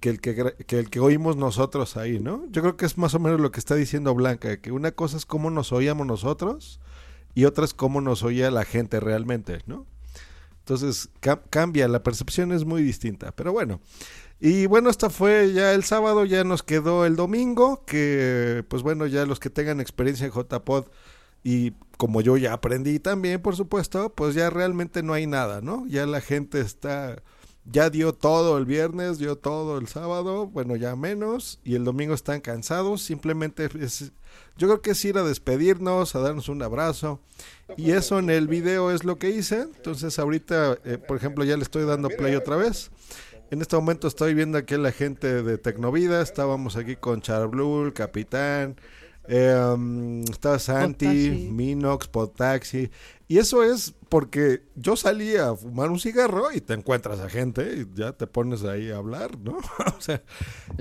[0.00, 2.44] que el que, que el que oímos nosotros ahí, ¿no?
[2.50, 5.16] Yo creo que es más o menos lo que está diciendo Blanca, que una cosa
[5.16, 6.78] es cómo nos oíamos nosotros
[7.34, 9.86] y otra es cómo nos oía la gente realmente, ¿no?
[10.60, 13.80] Entonces ca- cambia, la percepción es muy distinta, pero bueno.
[14.40, 19.06] Y bueno, esta fue ya el sábado, ya nos quedó el domingo, que pues bueno,
[19.06, 20.86] ya los que tengan experiencia en JPod
[21.42, 25.86] y como yo ya aprendí también, por supuesto, pues ya realmente no hay nada, ¿no?
[25.88, 27.22] Ya la gente está,
[27.64, 32.14] ya dio todo el viernes, dio todo el sábado, bueno, ya menos, y el domingo
[32.14, 34.12] están cansados, simplemente es,
[34.56, 37.20] yo creo que es ir a despedirnos, a darnos un abrazo,
[37.76, 41.56] y eso en el video es lo que hice, entonces ahorita, eh, por ejemplo, ya
[41.56, 42.90] le estoy dando play otra vez.
[43.50, 46.20] En este momento estoy viendo aquí a la gente de Tecnovida.
[46.22, 48.76] Estábamos aquí con Charblue, el Capitán.
[49.30, 51.48] eh, está Santi, Podtaxi.
[51.52, 52.90] Minox, Podtaxi.
[53.26, 57.74] Y eso es porque yo salí a fumar un cigarro y te encuentras a gente
[57.82, 59.58] y ya te pones ahí a hablar, ¿no?
[59.98, 60.22] o sea,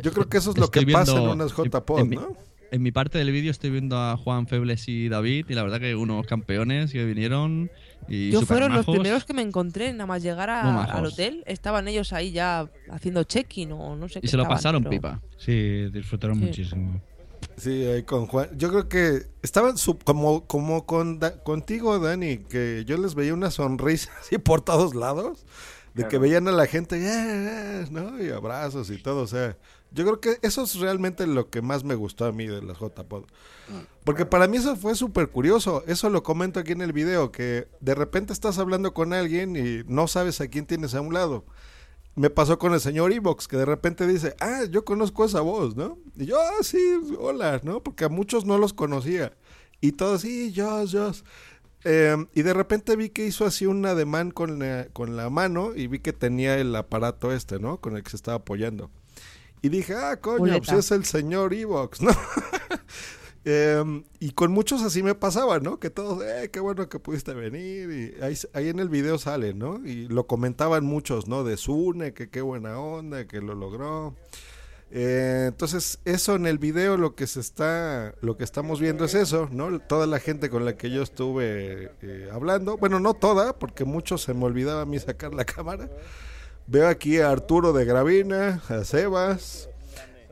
[0.02, 2.36] yo creo que eso es lo Estoy que pasa en unas JPod, en mi- ¿no?
[2.70, 5.80] En mi parte del vídeo estoy viendo a Juan Febles y David y la verdad
[5.80, 7.72] que unos campeones que vinieron
[8.10, 8.96] y Yo fueron los supermajos.
[8.96, 10.96] primeros que me encontré, nada más llegar a- majos.
[10.96, 11.44] al hotel.
[11.48, 14.28] Estaban ellos ahí ya haciendo check-in o no sé qué.
[14.28, 15.22] Y se lo estaban, pasaron pero- pipa.
[15.38, 16.46] Sí, disfrutaron Sí.
[16.46, 17.02] muchísimo.
[17.56, 18.50] Sí, ahí con Juan.
[18.58, 23.34] Yo creo que estaban su- como, como con Da- contigo, Dani, que yo les veía
[23.34, 25.46] una sonrisa así por todos lados,
[25.94, 26.22] de que Claro.
[26.24, 27.02] veían a la gente, "Eh,
[27.82, 28.22] eh", ¿no?
[28.22, 29.58] Y abrazos y todo, o sea,
[29.92, 32.78] yo creo que eso es realmente lo que más me gustó a mí de las
[32.80, 33.26] JPod.
[34.04, 37.68] Porque para mí eso fue súper curioso, eso lo comento aquí en el video, que
[37.80, 41.46] de repente estás hablando con alguien y no sabes a quién tienes a un lado.
[42.16, 45.76] Me pasó con el señor Evox, que de repente dice, ah, yo conozco esa voz,
[45.76, 46.00] ¿no?
[46.16, 46.80] Y yo, ah, sí,
[47.20, 47.84] hola, ¿no?
[47.84, 49.34] Porque a muchos no los conocía.
[49.82, 51.12] Y todos, sí, yo, yo.
[52.34, 55.88] y de repente vi que hizo así un ademán con la, con la mano y
[55.88, 57.80] vi que tenía el aparato este, ¿no?
[57.80, 58.90] Con el que se estaba apoyando.
[59.62, 60.60] Y dije, ah, coño, Muleta.
[60.60, 62.12] pues es el señor Evox, ¿no?
[63.50, 65.80] Em, y con muchos así me pasaba, ¿no?
[65.80, 67.90] Que todos, eh, qué bueno que pudiste venir.
[67.90, 69.80] Y ahí, ahí en el video sale, ¿no?
[69.86, 71.46] Y lo comentaban muchos, ¿no?
[71.46, 74.16] De Sune, que qué buena onda, que lo logró.
[74.90, 79.16] Eh, entonces, eso en el video lo que se está, lo que estamos viendo es
[79.16, 79.80] eso, ¿no?
[79.80, 84.22] Toda la gente con la que yo estuve eh, hablando, bueno, no toda, porque muchos
[84.22, 85.90] se me olvidaba a mí sacar la cámara.
[86.70, 89.70] Veo aquí a Arturo de Gravina, a Sebas.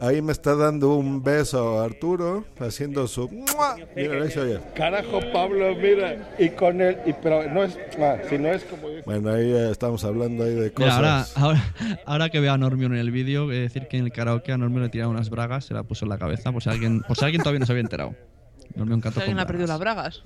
[0.01, 3.29] Ahí me está dando un beso a Arturo, haciendo su...
[3.29, 3.77] ¡mua!
[3.95, 4.59] Mira, ahí se oye.
[4.75, 6.35] Carajo, Pablo, mira.
[6.37, 8.89] Y con él, y, pero no es, ah, si no es como.
[9.05, 11.37] Bueno, ahí eh, estamos hablando ahí de Mira, ahora, cosas.
[11.37, 11.73] ahora,
[12.05, 14.51] ahora que veo a Normio en el vídeo, voy a decir que en el karaoke
[14.51, 17.01] a Normio le tiraron unas bragas, se la puso en la cabeza, por si alguien,
[17.03, 18.13] por si alguien todavía no se había enterado.
[18.75, 20.21] Normio cantó Alguien con ha perdido las bragas.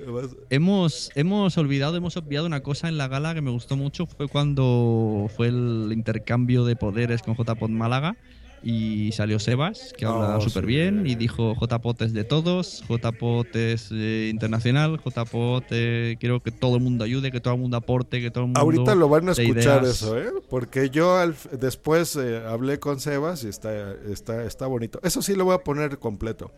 [0.49, 4.27] Hemos, hemos olvidado, hemos obviado una cosa en la gala que me gustó mucho, fue
[4.27, 8.15] cuando fue el intercambio de poderes con JPod Málaga
[8.61, 10.67] y salió Sebas, que habla Oh, súper sí.
[10.67, 16.51] bien, y dijo JPod es de todos, JPod es eh, internacional, JPod eh, quiero que
[16.51, 18.59] todo el mundo ayude, que todo el mundo aporte, que todo el mundo...
[18.59, 20.01] Ahorita lo van a escuchar ideas.
[20.01, 20.31] eso, ¿eh?
[20.49, 24.99] Porque yo al- después eh, hablé con Sebas y está, está, está bonito.
[25.03, 26.51] Eso sí lo voy a poner completo,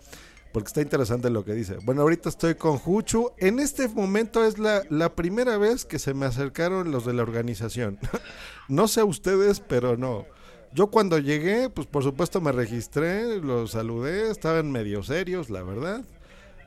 [0.51, 1.77] porque está interesante lo que dice.
[1.83, 3.31] Bueno, ahorita estoy con Juchu.
[3.37, 7.99] En este momento es la, primera vez que se me acercaron los de la organización.
[8.67, 10.25] no sé ustedes, pero no.
[10.73, 16.03] Yo cuando llegué, pues por supuesto me registré, los saludé, estaban medio serios, la verdad.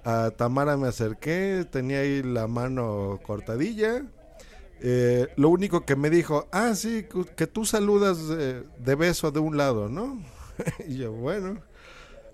[0.04, 4.02] A Tamara me acerqué, tenía ahí la mano cortadilla.
[4.80, 7.06] Eh, lo único que me dijo, ah, sí,
[7.36, 10.22] que tú saludas eh, de beso de un lado, ¿no?
[10.86, 11.58] y yo, bueno,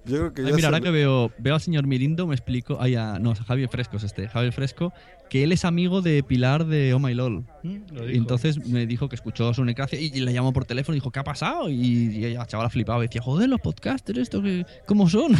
[0.04, 2.34] yo creo que Ay, ya mira, se- ahora que veo, veo al señor Mirindo, me
[2.34, 2.78] explico.
[2.80, 4.28] Ay, a- no, Javier Fresco es este.
[4.28, 4.92] Javier Fresco,
[5.28, 7.44] que él es amigo de Pilar de Oh My LOL.
[7.92, 10.94] lo Y entonces me dijo que escuchó su necracia y, y le llamó por teléfono
[10.96, 11.68] y dijo, ¿qué ha pasado?
[11.68, 11.76] Y,
[12.16, 15.32] y ella, chaval, flipaba y decía, joder, los podcasters, esto, que, ¿cómo son?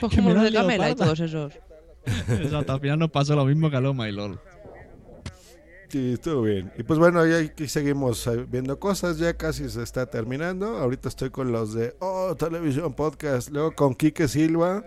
[0.00, 1.52] Pues como los de Camela y todos esos.
[2.28, 4.38] Exacto, al final nos pasó lo mismo que a Oh My LOL.
[5.96, 6.70] Sí, estuvo bien.
[6.76, 10.76] Y pues bueno, ya aquí seguimos eh, viendo cosas, ya casi se está terminando.
[10.76, 14.84] Ahorita estoy con los de Oh Televisión Podcast, luego con Quique Silva.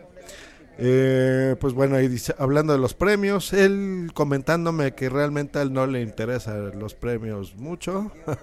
[0.77, 5.73] Eh, pues bueno, ahí dice, hablando de los premios, él comentándome que realmente a él
[5.73, 8.11] no le interesan los premios mucho.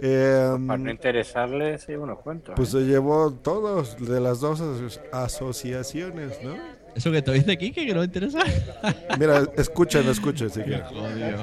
[0.00, 2.56] Eh, Para no interesarle, sí, unos cuantos.
[2.56, 2.72] pues ¿eh?
[2.72, 6.56] se llevó todos de las dos aso- asociaciones, ¿no?
[6.94, 8.38] Eso que te dice Kike, que no le interesa.
[9.18, 10.84] Mira, escuchen, escuchen, si quieren.
[10.92, 11.34] Me.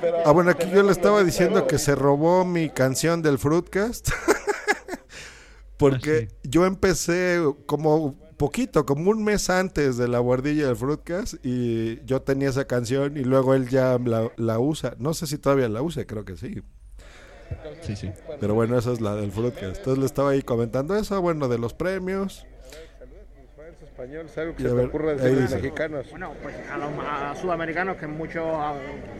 [0.00, 4.10] Pero, Ah, bueno, aquí yo le estaba diciendo que se robó mi canción del Fruitcast.
[5.76, 12.04] Porque yo empecé como poquito, como un mes antes de la guardilla del Fruitcast y
[12.04, 14.94] yo tenía esa canción y luego él ya la, la usa.
[14.98, 16.62] No sé si todavía la usa, creo que sí.
[17.82, 18.10] Sí, sí.
[18.40, 19.78] Pero bueno, esa es la del Fruitcast.
[19.78, 22.46] Entonces le estaba ahí comentando eso, bueno, de los premios.
[23.84, 26.10] español, es algo que se te ver, decir los mexicanos.
[26.10, 28.46] Bueno, pues a los a sudamericanos que muchos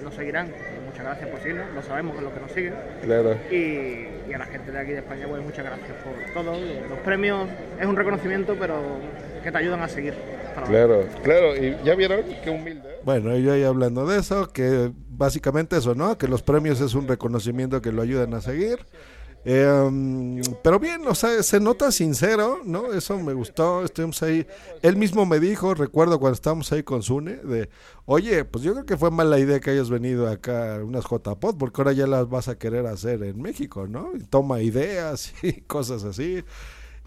[0.02, 0.52] nos seguirán,
[0.86, 2.74] muchas gracias por seguirnos, lo sabemos que es lo que nos siguen.
[3.02, 3.36] Claro.
[3.50, 6.52] Y, y a la gente de aquí de España, pues muchas gracias por todo.
[6.88, 7.48] Los premios
[7.78, 8.76] es un reconocimiento, pero
[9.42, 10.14] que te ayudan a seguir.
[10.66, 12.98] Claro, claro, y ya vieron qué humilde.
[13.04, 16.16] Bueno, yo ahí hablando de eso, que básicamente eso, ¿no?
[16.16, 18.78] Que los premios es un reconocimiento que lo ayudan a seguir.
[19.44, 22.92] Um, pero bien, o sea, se nota sincero, ¿no?
[22.94, 24.46] Eso me gustó, estuvimos ahí.
[24.80, 27.68] Él mismo me dijo, recuerdo cuando estábamos ahí con Sune, de,
[28.06, 31.82] oye, pues yo creo que fue mala idea que hayas venido acá unas JPod, porque
[31.82, 34.12] ahora ya las vas a querer hacer en México, ¿no?
[34.16, 36.42] Y toma ideas y cosas así.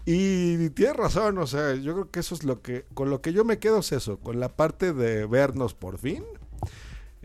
[0.06, 3.32] Y tienes razón, o sea, yo creo que eso es lo que, con lo que
[3.32, 6.24] yo me quedo es eso, con la parte de vernos por fin.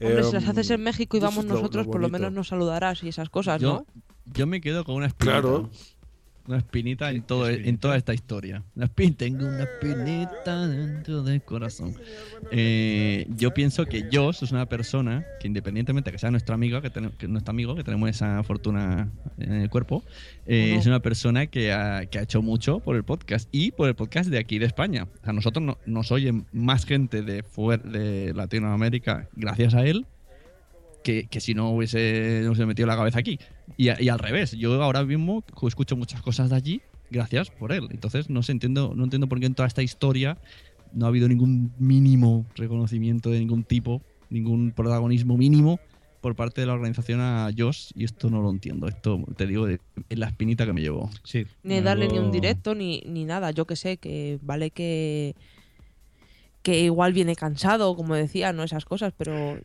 [0.02, 2.48] Hombre, si Em, las haces en México y vamos lo- nosotros, por lo menos nos
[2.48, 3.86] saludarás y esas cosas, Yo, ¿no?
[4.34, 5.42] yo me quedo con una espinita.
[5.42, 5.70] Claro.
[6.50, 8.64] Una espinita en todo en toda esta historia.
[8.76, 11.94] Una espin- tengo una espinita dentro del corazón.
[12.52, 16.82] Eh, yo pienso que Josh es una persona que independientemente de que sea nuestro amigo,
[16.82, 20.04] que, tenemos, que nuestro amigo, que tenemos esa fortuna en el cuerpo,
[20.48, 23.88] eh, es una persona que ha, que ha hecho mucho por el podcast y por
[23.88, 25.04] el podcast de aquí de España.
[25.22, 30.08] O sea, nosotros no- nos oyen más gente de, fuera, de Latinoamérica gracias a él
[31.04, 33.40] que, que si no hubiese, no hubiese metido la cabeza aquí.
[33.78, 36.82] Y, a- y al revés, yo ahora mismo escucho muchas cosas de allí
[37.12, 37.88] gracias por él.
[37.92, 40.38] Entonces no sé, entiendo, no entiendo por qué en toda esta historia
[40.94, 45.80] no ha habido ningún mínimo reconocimiento de ningún tipo, ningún protagonismo mínimo
[46.22, 48.88] por parte de la organización a Josh y esto no lo entiendo.
[48.88, 51.10] Esto te digo es la espinita que me llevó.
[51.24, 51.46] Sí.
[51.64, 53.52] Ni darle ni un directo ni, ni nada.
[53.52, 55.34] Yo que sé, que vale que.
[56.62, 59.60] que igual viene cansado, como decía, no esas cosas, pero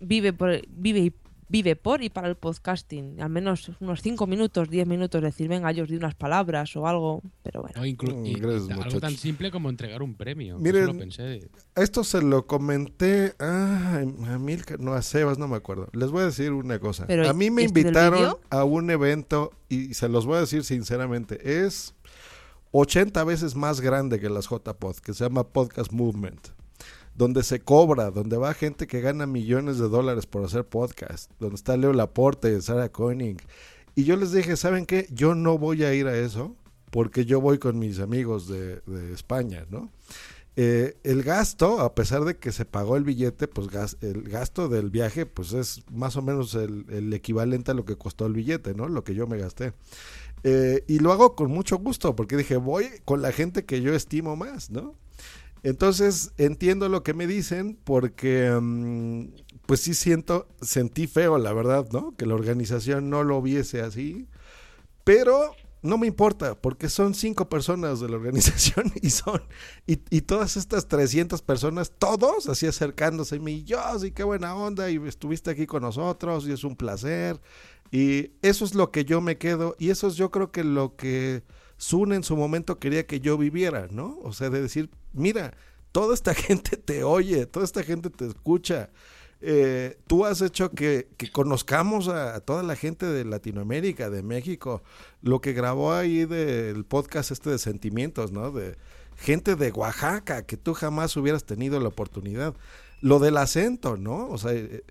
[0.00, 1.12] vive por, vive, y-
[1.50, 3.20] vive por y para el podcasting.
[3.22, 6.86] Al menos unos 5 minutos, 10 minutos, decir, venga, yo os di unas palabras o
[6.86, 7.80] algo, pero bueno.
[7.80, 10.58] Mm, y- gracias, algo tan simple como entregar un premio.
[10.58, 11.48] Miren, lo pensé.
[11.74, 15.88] Esto se lo comenté a, a Milka, no a Sebas, no me acuerdo.
[15.92, 17.06] Les voy a decir una cosa.
[17.06, 20.40] Pero, a mí me ¿y este invitaron a un evento y se los voy a
[20.40, 21.94] decir sinceramente, es
[22.72, 26.48] 80 veces más grande que las JPod, que se llama Podcast Movement,
[27.18, 31.56] donde se cobra, donde va gente que gana millones de dólares por hacer podcast, donde
[31.56, 33.42] está Leo Laporte, Sarah Koenig.
[33.96, 35.08] Y yo les dije, ¿saben qué?
[35.10, 36.54] Yo no voy a ir a eso
[36.92, 38.80] porque yo voy con mis amigos de,
[39.12, 39.90] España, ¿no?
[40.54, 43.68] Eh, el gasto, a pesar de que se pagó el billete, pues
[44.00, 47.96] el gasto del viaje, pues es más o menos el, el equivalente a lo que
[47.96, 48.88] costó el billete, ¿no?
[48.88, 49.72] Lo que yo me gasté.
[50.44, 53.92] Eh, y lo hago con mucho gusto, porque dije, voy con la gente que yo
[53.94, 54.94] estimo más, ¿no?
[55.62, 59.28] Entonces entiendo lo que me dicen, porque mm,
[59.66, 62.16] pues sí siento, sentí feo, la verdad, ¿no?
[62.16, 64.28] Que la organización no lo viese así,
[65.04, 69.42] pero no me importa, porque son cinco personas de la organización y son,
[69.86, 74.54] y, y todas estas 300 personas, todos así acercándose a mí, yo, sí, qué buena
[74.54, 77.40] onda, y estuviste aquí con nosotros, y es un placer,
[77.90, 80.96] y eso es lo que yo me quedo, y eso es yo creo que lo
[80.96, 81.42] que
[81.78, 84.18] Sun en su momento quería que yo viviera, ¿no?
[84.24, 85.54] O sea, de decir, mira,
[85.92, 88.90] toda esta gente te oye, toda esta gente te escucha,
[89.40, 94.22] eh, tú has hecho que, que conozcamos a, a toda la gente de Latinoamérica, de
[94.22, 94.82] México,
[95.22, 98.50] lo que grabó ahí del podcast este de sentimientos, ¿no?
[98.50, 98.76] De
[99.16, 102.54] gente de Oaxaca que tú jamás hubieras tenido la oportunidad.
[103.00, 104.28] Lo del acento, ¿no?
[104.28, 104.82] O sea, eh,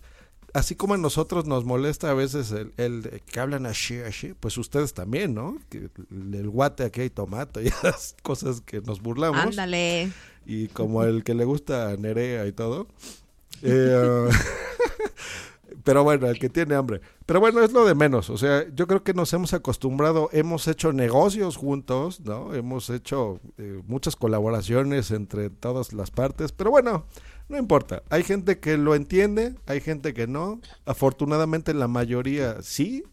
[0.53, 4.57] así como a nosotros nos molesta a veces el, el que hablan así, así, pues
[4.57, 5.57] ustedes también, ¿no?
[5.69, 9.39] Que el, el guate aquí hay tomate y esas cosas que nos burlamos.
[9.39, 10.11] Ándale.
[10.45, 12.87] Y como el que le gusta a Nerea y todo.
[13.61, 14.29] Eh,
[15.83, 17.01] pero bueno, el que tiene hambre.
[17.25, 18.29] Pero bueno, es lo de menos.
[18.29, 22.53] O sea, yo creo que nos hemos acostumbrado, hemos hecho negocios juntos, ¿no?
[22.53, 26.51] Hemos hecho eh, muchas colaboraciones entre todas las partes.
[26.53, 27.05] Pero bueno,
[27.49, 28.03] no importa.
[28.09, 30.59] Hay gente que lo entiende, hay gente que no.
[30.85, 33.03] Afortunadamente la mayoría sí.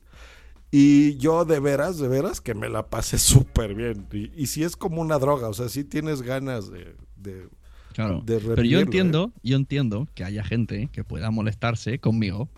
[0.70, 4.06] Y yo de veras, de veras, que me la pasé súper bien.
[4.12, 6.97] Y, y si es como una droga, o sea, si tienes ganas de...
[7.16, 7.48] de
[7.93, 8.23] Claro.
[8.27, 8.82] de Pero yo ¿eh?
[8.82, 12.48] entiendo, yo entiendo que haya gente que pueda molestarse conmigo.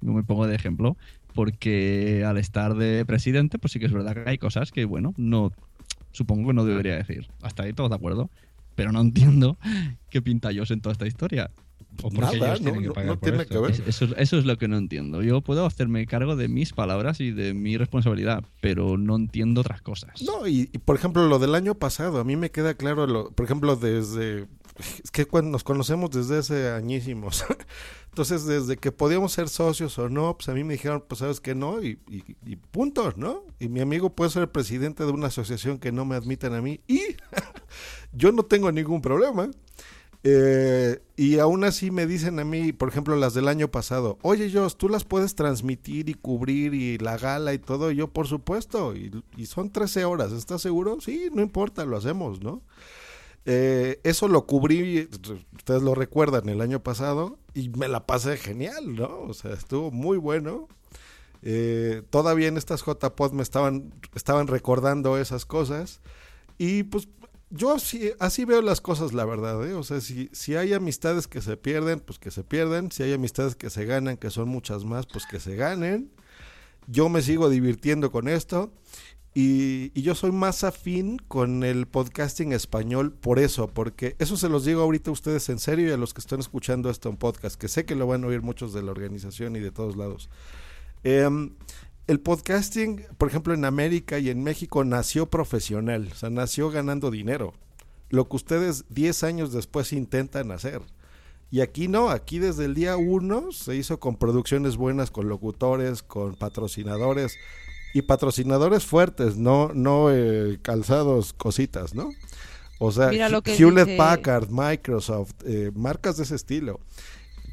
[0.00, 0.96] Yo me pongo de ejemplo.
[1.34, 5.12] Porque al estar de presidente, pues sí que es verdad que hay cosas que, bueno,
[5.18, 5.52] no
[6.12, 7.28] supongo que no debería decir.
[7.42, 8.30] Hasta ahí todos de acuerdo.
[8.76, 9.58] Pero no entiendo
[10.10, 11.50] qué pinta yo en toda esta historia.
[12.02, 13.66] O porque ellos tienen que pagar por esto.
[13.68, 15.22] Es- Eso, eso es lo que no entiendo.
[15.22, 19.80] Yo puedo hacerme cargo de mis palabras y de mi responsabilidad, pero no entiendo otras
[19.80, 20.20] cosas.
[20.22, 23.30] No, y, y, por ejemplo, lo del año pasado, a mí me queda claro, lo,
[23.30, 24.46] por ejemplo, desde.
[25.02, 27.46] Es que cuando nos conocemos desde hace añísimos.
[28.10, 31.40] Entonces, desde que podíamos ser socios o no, pues a mí me dijeron, pues sabes
[31.40, 33.42] que no, y, y, y punto, ¿no?
[33.58, 36.60] Y mi amigo puede ser el presidente de una asociación que no me admiten a
[36.62, 37.00] mí, y
[38.16, 39.50] yo no tengo ningún problema.
[40.28, 44.50] Eh, y aún así me dicen a mí, por ejemplo, las del año pasado, oye,
[44.52, 48.26] Jos, tú las puedes transmitir y cubrir y la gala y todo, y yo por
[48.26, 51.00] supuesto, y, y son 13 horas, ¿estás seguro?
[51.00, 52.62] Sí, no importa, lo hacemos, ¿no?
[53.48, 55.08] Eh, eso lo cubrí,
[55.56, 59.20] ustedes lo recuerdan, el año pasado, y me la pasé genial, ¿no?
[59.20, 60.66] O sea, estuvo muy bueno.
[61.42, 66.00] Eh, todavía en estas JPod me estaban, estaban recordando esas cosas,
[66.58, 67.08] y pues
[67.50, 67.76] yo
[68.18, 69.74] así, veo las cosas, la verdad, ¿eh?
[69.74, 72.90] O sea, si, si hay amistades que se pierden, pues que se pierden.
[72.90, 76.10] Si hay amistades que se ganan, que son muchas más, pues que se ganen.
[76.88, 78.72] Yo me sigo divirtiendo con esto.
[79.32, 84.48] Y, y yo soy más afín con el podcasting español por eso, porque eso se
[84.48, 87.18] los digo ahorita a ustedes en serio y a los que están escuchando esto en
[87.18, 89.94] podcast, que sé que lo van a oír muchos de la organización y de todos
[89.94, 90.30] lados.
[91.04, 91.54] Em,
[92.06, 97.10] el podcasting, por ejemplo, en América y en México nació profesional, o sea, nació ganando
[97.10, 97.52] dinero.
[98.10, 100.80] Lo que ustedes 10 años después intentan hacer.
[101.50, 106.02] Y aquí no, aquí desde el día uno se hizo con producciones buenas, con locutores,
[106.02, 107.36] con patrocinadores
[107.94, 112.10] y patrocinadores fuertes, no, no eh, calzados cositas, ¿no?
[112.78, 113.10] O sea,
[113.58, 116.78] Hewlett dice- Packard, Microsoft, eh, marcas de ese estilo.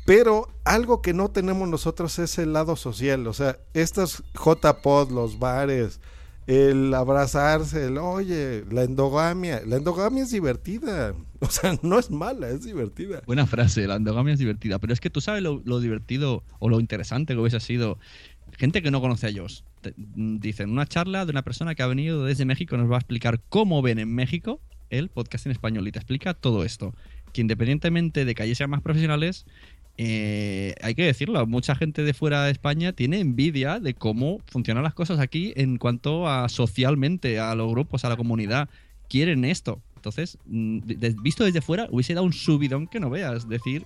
[0.05, 3.25] Pero algo que no tenemos nosotros es el lado social.
[3.27, 6.01] O sea, estas JPod, los bares,
[6.45, 9.61] el abrazarse, el oye, la endogamia.
[9.65, 11.13] La endogamia es divertida.
[11.43, 13.21] O sea, no es mala, es divertida.
[13.25, 14.79] Buena frase, la endogamia es divertida.
[14.79, 17.99] Pero es que tú sabes lo, divertido o lo interesante que hubiese sido.
[18.53, 19.31] Gente que no conoce a.
[19.81, 22.95] Te- mm, Dicen, una charla de una persona que ha venido desde México nos va
[22.95, 26.95] a explicar cómo ven en México el podcast en español y te explica todo esto.
[27.33, 29.45] Que independientemente de que allí sean más profesionales,
[29.97, 34.83] eh, hay que decirlo, mucha gente de fuera de España tiene envidia de cómo funcionan
[34.83, 38.69] las cosas aquí en cuanto a socialmente, a los grupos, a la comunidad.
[39.07, 39.81] Quieren esto.
[39.95, 40.79] Entonces, mm,
[41.21, 43.47] visto desde fuera, hubiese dado un subidón que no veas.
[43.47, 43.85] Decir,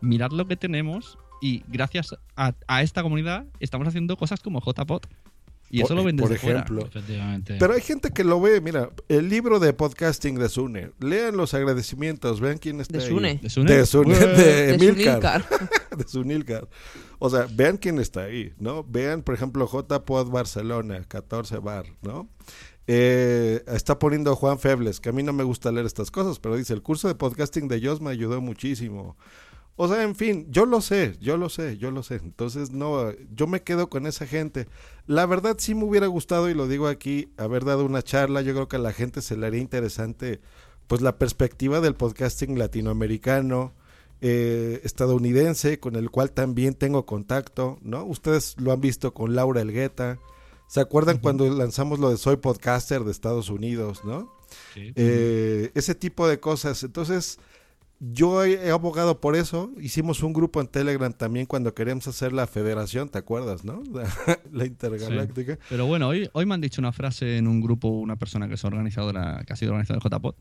[0.00, 5.02] mirad lo que tenemos y gracias a, a esta comunidad estamos haciendo cosas como JPod.
[5.70, 6.60] Y eso Por- lo ven por fuera.
[6.60, 6.86] ejemplo.
[6.86, 7.56] Efectivamente.
[7.58, 10.92] Pero hay gente que lo ve, mira, el libro de podcasting de Sune.
[11.00, 13.10] Lean los agradecimientos, vean quién está ¿De ahí.
[13.10, 13.38] Sune?
[13.42, 13.72] ¿De Sune?
[13.74, 15.42] De Sune, de De Emilcar.
[15.42, 15.68] Sunilcar.
[15.98, 16.68] de Sunilcar.
[17.18, 18.82] O sea, vean quién está ahí, ¿no?
[18.84, 22.28] Vean, por ejemplo, JPod Barcelona, 14 bar, ¿no?
[22.86, 26.56] Eh, está poniendo Juan Febles, que a mí no me gusta leer estas cosas, pero
[26.56, 29.16] dice, el curso de podcasting de Joss me ayudó muchísimo.
[29.80, 32.16] O sea, en fin, yo lo sé, yo lo sé, yo lo sé.
[32.16, 34.66] Entonces, no, yo me quedo con esa gente.
[35.06, 38.42] La verdad sí me hubiera gustado, y lo digo aquí, haber dado una charla.
[38.42, 40.40] Yo creo que a la gente se le haría interesante,
[40.88, 43.72] pues, la perspectiva del podcasting latinoamericano,
[44.20, 48.04] eh, estadounidense, con el cual también tengo contacto, ¿no?
[48.04, 50.18] Ustedes lo han visto con Laura Elgueta.
[50.66, 54.34] ¿Se acuerdan cuando lanzamos lo de Soy Podcaster de Estados Unidos, no?
[54.74, 54.92] Sí.
[54.96, 56.82] Eh, ese tipo de cosas.
[56.82, 57.38] Entonces,
[58.00, 59.72] yo he, abogado por eso.
[59.80, 63.82] Hicimos un grupo en Telegram también cuando queríamos hacer la federación, ¿te acuerdas, no?
[64.52, 65.58] La, intergaláctica.
[65.68, 68.54] Pero bueno, hoy, hoy me han dicho una frase en un grupo, una persona que
[68.54, 70.34] ha sido organizadora de JPod,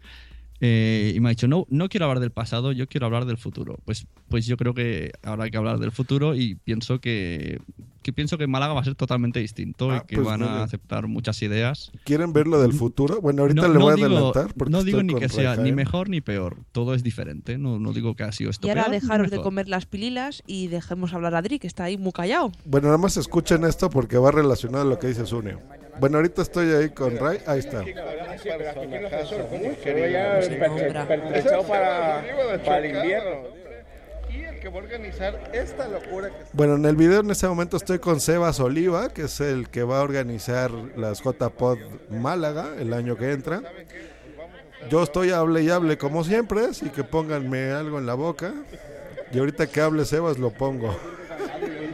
[0.60, 3.38] eh, y me ha dicho, no, no quiero hablar del pasado, yo quiero hablar del
[3.38, 3.78] futuro.
[3.86, 7.60] Pues, pues yo creo que hay que hablar del futuro y pienso que,
[8.08, 10.64] que pienso que Málaga va a ser totalmente distinto Ah, y que pues van a
[10.64, 11.92] aceptar muchas ideas.
[12.06, 13.20] ¿Quieren ver lo del futuro?
[13.20, 14.54] Bueno, ahorita No- le no voy a adelantar.
[14.58, 17.92] Porque no digo ni que sea ni mejor ni peor, todo es diferente, no, no
[17.92, 21.14] digo que ha sido esto Y ahora peor dejaros de comer las pililas y dejemos
[21.14, 22.54] hablar a Adri, que está ahí muy callado.
[22.64, 25.58] Bueno, nada más escuchen esto porque va relacionado a lo que dice Sune.
[26.00, 27.40] Bueno, ahorita estoy ahí con Ray.
[27.46, 27.84] Ahí está.
[32.66, 33.66] Para el invierno.
[34.30, 37.78] Y el que va a organizar esta locura Bueno, en el video en este momento
[37.78, 41.78] estoy con Sebas Oliva, que es el que va a organizar las JPod
[42.10, 43.62] Málaga el año que entra.
[44.90, 48.54] Yo estoy hable y hable como siempre, así que pónganme algo en la boca.
[49.32, 50.98] Y ahorita que hable Sebas lo pongo.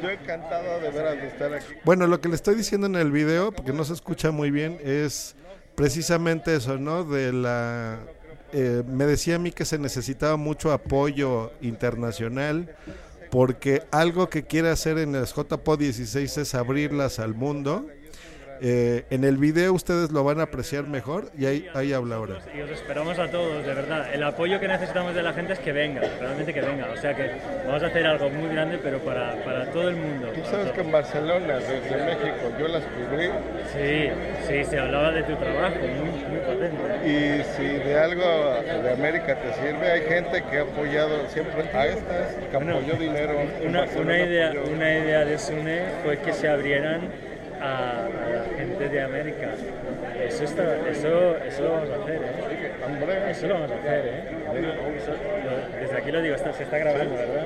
[0.01, 1.73] Yo encantado de veras de estar aquí.
[1.85, 4.79] Bueno, lo que le estoy diciendo en el video, porque no se escucha muy bien,
[4.83, 5.35] es
[5.75, 7.03] precisamente eso, ¿no?
[7.03, 7.99] De la...
[8.53, 12.75] eh, me decía a mí que se necesitaba mucho apoyo internacional,
[13.31, 17.87] porque algo que quiere hacer en las JPO 16 es abrirlas al mundo.
[18.65, 22.35] Eh, en el video ustedes lo van a apreciar mejor y ahí, ahí habla ahora.
[22.57, 24.07] Y os esperamos a todos, de verdad.
[24.13, 26.87] El apoyo que necesitamos de la gente es que venga, realmente que venga.
[26.93, 27.29] O sea que
[27.67, 30.29] vamos a hacer algo muy grande, pero para, para todo el mundo.
[30.33, 33.27] Tú sabes que en Barcelona, desde México, yo las cubrí.
[33.73, 34.09] Sí,
[34.47, 37.05] sí, se hablaba de tu trabajo, muy, muy potente.
[37.05, 38.23] Y si de algo
[38.81, 42.93] de América te sirve, hay gente que ha apoyado siempre a estas, que Bueno, apoyó
[42.93, 43.33] dinero.
[43.61, 47.09] en Una, una idea, apoyó- una idea de Sune fue que se abrieran
[47.63, 49.51] a, a la gente de América.
[50.27, 53.31] Eso, está, eso, eso lo vamos a hacer, ¿eh?
[53.31, 54.23] Eso lo vamos a hacer, ¿eh?
[54.97, 57.45] Eso- lo- desde aquí lo digo, está- se está grabando, ¿verdad?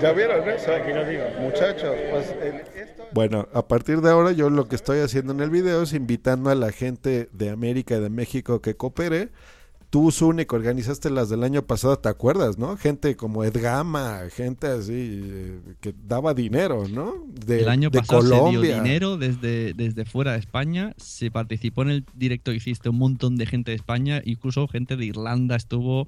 [0.00, 0.72] ¿Ya vieron eso?
[0.74, 1.24] Aquí lo digo.
[1.40, 2.62] Muchachos, pues el-
[3.12, 6.50] Bueno, a partir de ahora yo lo que estoy haciendo en el video es invitando
[6.50, 9.28] a la gente de América y de México que coopere.
[9.90, 12.76] Tú, Sune, que organizaste las del año pasado, ¿te acuerdas, no?
[12.76, 17.26] Gente como Edgama, gente así eh, que daba dinero, ¿no?
[17.26, 18.60] De, el año de pasado se Colombia.
[18.60, 22.98] dio dinero desde, desde fuera de España, se participó en el directo que hiciste un
[22.98, 26.06] montón de gente de España, incluso gente de Irlanda estuvo.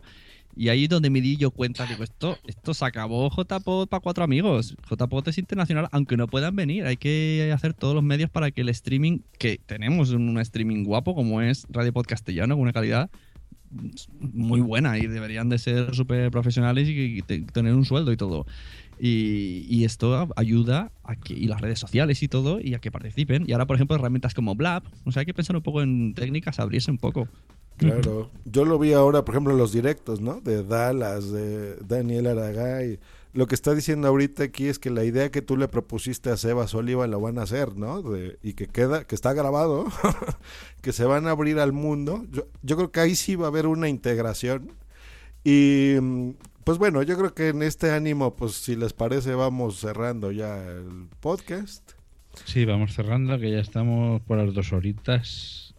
[0.54, 4.00] Y ahí es donde me di yo cuenta, digo, esto, esto se acabó JPOT para
[4.00, 4.76] cuatro amigos.
[4.88, 6.84] JPOT es internacional, aunque no puedan venir.
[6.86, 11.16] Hay que hacer todos los medios para que el streaming, que tenemos un streaming guapo
[11.16, 13.10] como es Radio Pod Castellano, con una calidad,
[14.20, 18.16] muy buena y deberían de ser súper profesionales y, y te- tener un sueldo y
[18.16, 18.46] todo.
[18.98, 22.90] Y, y esto ayuda a que, y las redes sociales y todo, y a que
[22.92, 23.44] participen.
[23.46, 26.14] Y ahora, por ejemplo, herramientas como Blab, o sea, hay que pensar un poco en
[26.14, 27.30] técnicas, abrirse un poco.
[27.76, 28.30] Claro.
[28.44, 30.40] Yo lo vi ahora, por ejemplo, en los directos, ¿no?
[30.40, 33.00] De Dallas, de Daniel Aragay.
[33.32, 36.36] Lo que está diciendo ahorita aquí es que la idea que tú le propusiste a
[36.36, 38.02] Sebas Oliva la van a hacer, ¿no?
[38.02, 39.86] De- y que queda, que está grabado,
[40.82, 42.24] que se van a abrir al mundo.
[42.30, 44.72] Yo, yo creo que ahí sí va a haber una integración.
[45.44, 45.94] Y
[46.64, 50.62] pues bueno, yo creo que en este ánimo, pues si les parece, vamos cerrando ya
[50.68, 51.92] el podcast.
[52.44, 55.71] Sí, vamos cerrando, que ya estamos por las dos horitas.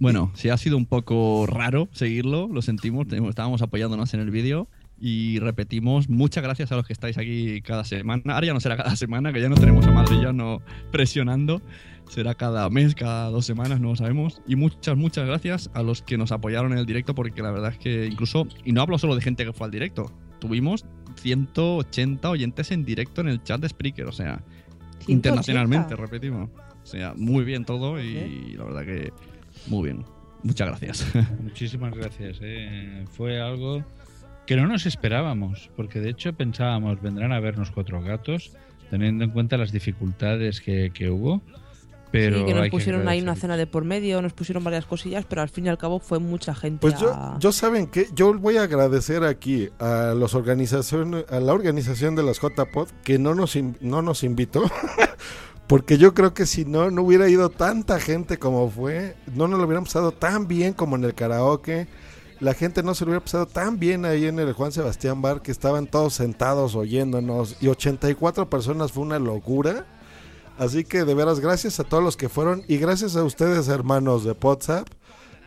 [0.00, 4.66] Bueno, si ha sido un poco raro seguirlo, lo sentimos, estábamos apoyándonos en el vídeo
[4.98, 8.22] y repetimos, muchas gracias a los que estáis aquí cada semana.
[8.32, 11.60] Ahora ya no será cada semana, que ya no tenemos a Madrillano presionando,
[12.08, 14.40] será cada mes, cada dos semanas, no lo sabemos.
[14.46, 17.72] Y muchas, muchas gracias a los que nos apoyaron en el directo, porque la verdad
[17.72, 20.86] es que incluso, y no hablo solo de gente que fue al directo, tuvimos
[21.16, 24.42] 180 oyentes en directo en el chat de Spreaker, o sea,
[25.00, 25.12] 180.
[25.12, 26.48] internacionalmente, repetimos.
[26.82, 29.12] O sea, muy bien todo y la verdad que
[29.66, 30.04] muy bien.
[30.42, 31.06] Muchas gracias.
[31.42, 32.38] Muchísimas gracias.
[32.40, 33.04] eh.
[33.12, 33.84] Fue algo
[34.46, 38.52] que no nos esperábamos, porque de hecho pensábamos vendrán a vernos cuatro gatos,
[38.90, 41.42] teniendo en cuenta las dificultades que, que hubo.
[42.12, 45.24] Pero sí, que nos pusieron ahí una cena de por medio, nos pusieron varias cosillas,
[45.28, 46.80] pero al fin y al cabo fue mucha gente.
[46.80, 51.38] Pues yo, a- yo saben que yo voy a agradecer aquí a los organizaciones, a
[51.38, 54.64] la organización de las JPod que no nos in- no nos invitó,
[55.70, 59.60] porque yo creo que si no no hubiera ido tanta gente como fue, no nos
[59.60, 61.86] lo hubieran pasado tan bien como en el karaoke.
[62.40, 65.42] La gente no se lo hubiera pasado tan bien ahí en el Juan Sebastián Bar
[65.42, 69.86] que estaban todos sentados oyéndonos y 84 personas fue una locura.
[70.58, 74.24] Así que de veras gracias a todos los que fueron y gracias a ustedes hermanos
[74.24, 74.88] de WhatsApp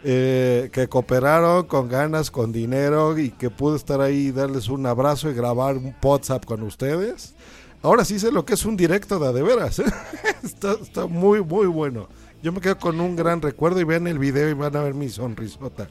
[0.06, 4.86] eh, que cooperaron con ganas, con dinero y que pude estar ahí y darles un
[4.86, 7.36] abrazo y grabar un WhatsApp con ustedes.
[7.84, 9.80] Ahora sí sé lo que es un directo de a de veras.
[9.80, 9.84] ¿eh?
[10.44, 12.08] está, está muy, muy bueno.
[12.42, 14.94] Yo me quedo con un gran recuerdo y vean el video y van a ver
[14.94, 15.88] mi sonrisota.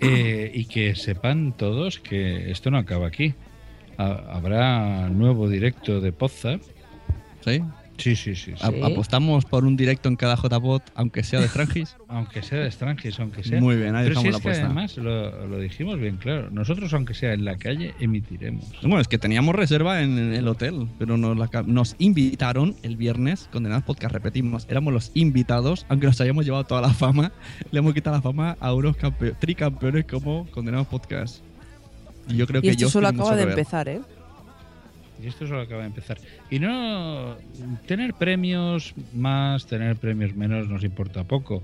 [0.00, 3.34] Eh, y que sepan todos que esto no acaba aquí.
[3.98, 6.60] Ha- habrá nuevo directo de Podzap.
[7.44, 7.62] ¿Sí?
[8.00, 8.52] Sí, sí, sí.
[8.56, 8.80] sí.
[8.82, 11.96] Apostamos por un directo en cada JPod, aunque sea de Strangis.
[12.08, 13.60] Aunque sea de extranjeros, aunque sea.
[13.60, 14.64] Muy bien, ahí Pero si dejamos es la que apuesta.
[14.66, 16.50] además lo, lo dijimos bien claro.
[16.50, 18.64] Nosotros, aunque sea en la calle, emitiremos.
[18.82, 23.48] Bueno, es que teníamos reserva en el hotel, pero nos, la nos invitaron el viernes,
[23.52, 27.30] Condenados Podcast, repetimos, éramos los invitados, aunque nos hayamos llevado toda la fama,
[27.70, 31.44] le hemos quitado la fama a unos campe- tricampeones como Condenados Podcast.
[32.28, 34.00] Y yo creo y que esto solo acaba de que empezar, ¿eh?
[35.22, 36.18] Y esto solo acaba de empezar.
[36.50, 37.36] Y no
[37.86, 41.62] tener premios más, tener premios menos nos importa poco.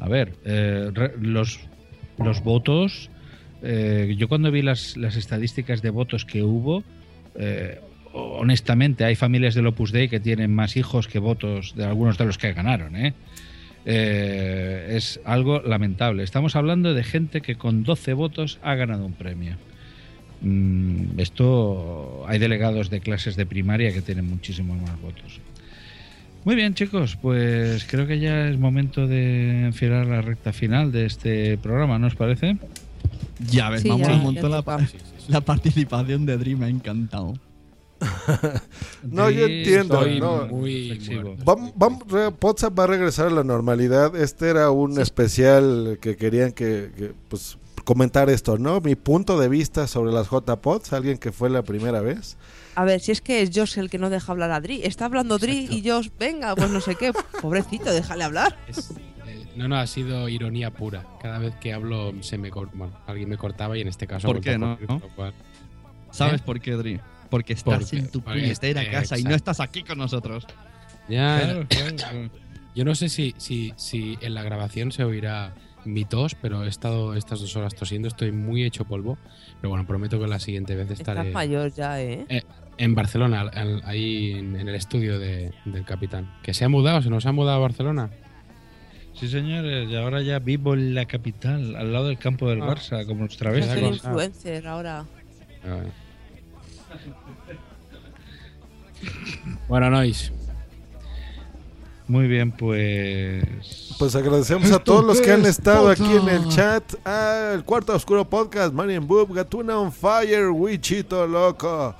[0.00, 1.60] A ver, eh, re- los,
[2.18, 3.10] los votos,
[3.62, 6.82] eh, yo cuando vi las, las estadísticas de votos que hubo,
[7.36, 7.80] eh,
[8.12, 12.24] honestamente hay familias del Opus Dei que tienen más hijos que votos de algunos de
[12.26, 12.96] los que ganaron.
[12.96, 13.14] ¿eh?
[13.86, 16.22] Eh, es algo lamentable.
[16.22, 19.56] Estamos hablando de gente que con 12 votos ha ganado un premio.
[20.44, 25.40] Mm, esto hay delegados de clases de primaria que tienen muchísimos más votos.
[26.44, 31.06] Muy bien, chicos, pues creo que ya es momento de enfilar la recta final de
[31.06, 32.58] este programa, ¿no os parece?
[33.50, 34.62] Ya ves, Sí, vamos ya, ya montón la,
[35.28, 37.34] la participación de Dream, me ha encantado.
[39.02, 40.00] No, yo entiendo.
[40.04, 40.46] estoy no.
[40.48, 41.36] muy flexivo.
[41.44, 44.14] Vam- vam- re- WhatsApp va a regresar a la normalidad.
[44.16, 48.80] Este era un especial que querían que, que, pues comentar esto, ¿no?
[48.80, 52.36] Mi punto de vista sobre las JPods, alguien que fue la primera vez.
[52.76, 54.80] A ver, si es que es Josh el que no deja hablar a Dri.
[54.84, 57.12] Está hablando Dri y Josh, venga, pues no sé qué.
[57.42, 58.56] Pobrecito, déjale hablar.
[59.26, 61.04] Eh, No, no, ha sido ironía pura.
[61.22, 64.40] Cada vez que hablo se me bueno, alguien me cortaba y en este caso ¿Por
[64.40, 64.78] qué no?
[66.10, 66.44] ¿Sabes ¿Eh?
[66.44, 67.00] por qué, Dream?
[67.30, 70.46] Porque estás Porque- en tu puñetera casa y no estás aquí con nosotros.
[71.08, 72.30] Ya, Claro, ya.
[72.74, 75.54] Yo no sé si, si, si en la grabación se oirá
[75.86, 79.18] mi tos, pero he estado estas dos horas tosiendo, estoy muy hecho polvo.
[79.60, 82.24] Pero bueno, prometo que la siguiente vez estaré Estás mayor ya, ¿eh?
[82.28, 82.42] eh,
[82.78, 86.32] en Barcelona, al- al- ahí en, en el estudio de- del capitán.
[86.42, 87.02] ¿Que se ha mudado?
[87.02, 88.10] ¿Se nos ha mudado a Barcelona?
[89.14, 92.66] Sí, señores, y ahora ya vivo en la capital, al lado del campo del Ah.
[92.74, 93.76] Barça, como nuestra Es vez.
[93.76, 95.04] el influencer ahora.
[99.68, 100.32] Bueno, Nois.
[102.06, 103.42] Muy bien, pues.
[103.98, 106.84] Pues agradecemos a todos los que han estado aquí en el chat.
[107.04, 111.94] Ah, el Cuarto Oscuro Podcast, Marian Boob, Gatuna on Fire, Wichito Loco.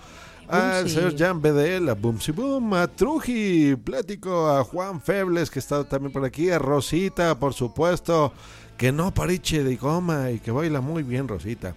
[0.47, 0.95] Al Bumsy.
[0.95, 6.13] señor Jan BDL, a Boomsy Boom, a Truji, Plático, a Juan Febles, que está también
[6.13, 8.31] por aquí, a Rosita, por supuesto,
[8.77, 11.75] que no pariche de goma y que baila muy bien Rosita.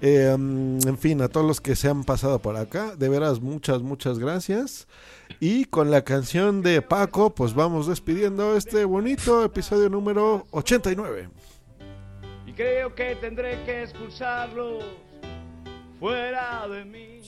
[0.00, 3.40] Eh, mm, en fin, a todos los que se han pasado por acá, de veras
[3.40, 4.86] muchas, muchas gracias.
[5.40, 11.28] Y con la canción de Paco, pues vamos despidiendo este bonito episodio número 89.
[12.46, 14.84] Y creo que tendré que expulsarlos
[15.98, 17.20] fuera de mí.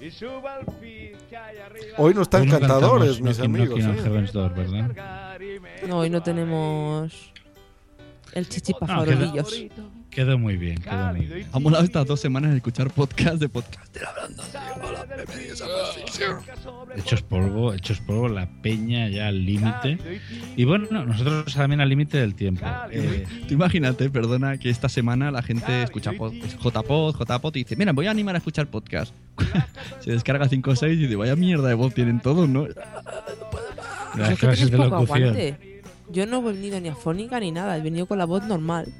[0.00, 1.96] Y suba al feed que hay arriba.
[1.98, 3.84] Hoy no están Hoy no cantadores, cantamos mis Knocking, amigos.
[3.84, 4.02] On ¿eh?
[4.02, 5.38] Heaven's Door, ¿verdad?
[5.86, 7.32] No, hoy no tenemos
[8.32, 9.64] el chichipa No, queda- farorillos.
[10.10, 11.46] Quedó muy bien, quedó muy bien.
[11.52, 13.96] Ha molado estas dos semanas escuchar podcast de podcast.
[16.96, 19.98] Hechos polvo, hechos polvo, la peña ya al límite.
[20.56, 22.66] Y bueno, nosotros también al límite del tiempo.
[22.90, 27.76] Eh, Tú imagínate, perdona, que esta semana la gente escucha pod, JPod, JPod y dice,
[27.76, 29.14] mira, voy a animar a escuchar podcast.
[30.00, 32.66] Se descarga 5 o 6 y dice, vaya mierda de voz tienen todos, ¿no?
[34.16, 35.36] las clases de locución.
[36.12, 38.92] Yo no he venido ni afónica ni nada, he venido con la voz normal.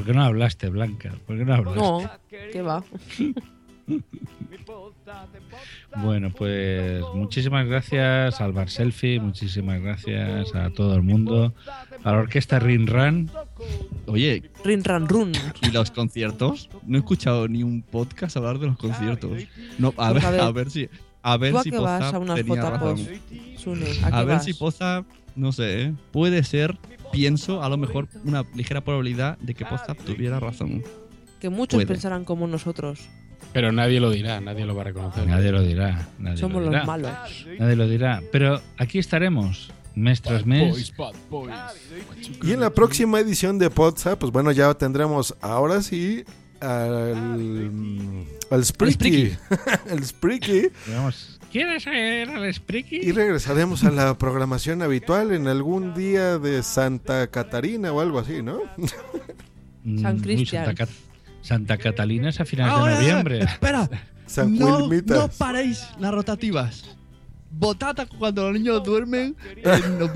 [0.00, 1.12] ¿Por qué no hablaste, Blanca?
[1.26, 1.78] ¿Por qué no hablaste?
[1.78, 2.10] No,
[2.52, 2.82] ¿qué va?
[6.02, 11.52] Bueno, pues muchísimas gracias al Bar Selfie, muchísimas gracias a todo el mundo,
[12.02, 13.30] a la orquesta Rin Ran.
[14.06, 15.32] Oye, Rin Ran Run.
[15.60, 16.70] ¿y los conciertos?
[16.86, 19.32] No he escuchado ni un podcast hablar de los conciertos.
[19.78, 20.70] No, a, Pues ver, a ver.
[20.70, 20.88] si,
[21.22, 22.98] a ver ¿Tú a si Poza a unas tenía JPOs, razón.
[23.58, 23.86] Sune?
[24.02, 24.44] ¿A, A qué ver vas?
[24.46, 25.04] si Poza,
[25.36, 25.94] no sé, ¿eh?
[26.12, 26.78] puede ser,
[27.12, 30.82] pienso, a lo mejor una ligera probabilidad de que Poza tuviera razón.
[31.40, 31.86] Que muchos puede.
[31.86, 33.00] pensarán como nosotros.
[33.52, 35.26] Pero nadie lo dirá, nadie lo va a reconocer.
[35.26, 36.08] Nadie lo dirá.
[36.18, 36.84] Nadie Somos lo los dirá.
[36.84, 37.46] malos.
[37.58, 38.22] Nadie lo dirá.
[38.30, 40.92] Pero aquí estaremos, mes tras mes.
[42.42, 46.24] Y en la próxima edición de Podsa, pues bueno, ya tendremos ahora sí
[46.60, 47.42] al,
[48.50, 49.32] al Spreaky.
[49.90, 50.68] el Spreaky.
[51.50, 52.96] ¿Quieres ir al Spreaky?
[53.02, 58.42] Y regresaremos a la programación habitual en algún día de Santa Catarina o algo así,
[58.42, 58.60] ¿no?
[58.78, 60.64] San Mm, uy, Cristian.
[60.66, 60.94] Santa, Cat-
[61.42, 63.38] Santa Catalina es a finales Ahora, de noviembre.
[63.40, 63.88] Espera,
[64.26, 66.96] San no, no paréis las rotativas.
[67.52, 70.06] Botata cuando los niños duermen en de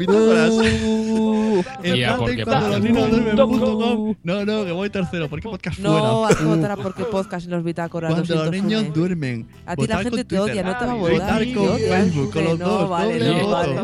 [2.17, 4.15] porque cuando los niños duermen com.
[4.23, 5.29] No, no, que voy tercero.
[5.29, 6.09] ¿Por qué podcast No, fuera?
[6.41, 8.13] a votar a porque podcast en los bitácoras.
[8.15, 9.49] Cuando los niños duermen.
[9.67, 11.45] A ti la gente te odia, no te va a votar.
[11.45, 12.91] Votar con Facebook, con los no, dos.
[12.91, 13.51] vale, doble no, voto.
[13.57, 13.75] vale,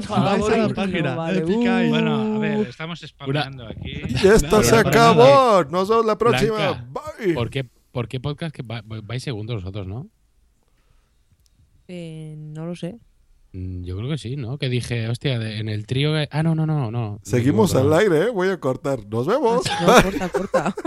[0.41, 1.89] Vais a la página, no.
[1.89, 3.93] Bueno, a ver, estamos spameando aquí.
[4.25, 5.65] Esto se acabó.
[5.65, 6.87] Nos vemos la próxima.
[7.19, 7.35] Bye.
[7.35, 10.07] ¿por qué, por qué podcast que va- vais segundos vosotros, no?
[11.89, 12.97] Eh, no lo sé.
[13.53, 14.59] Mm, Yo creo que sí, ¿no?
[14.59, 16.13] Que dije, hostia, de- en el trío.
[16.13, 17.19] que- Ah, no, no, no, no.
[17.23, 18.31] Seguimos al aire, ¿eh?
[18.31, 19.05] Voy a cortar.
[19.07, 19.63] Nos vemos.
[19.81, 20.75] No, corta, corta.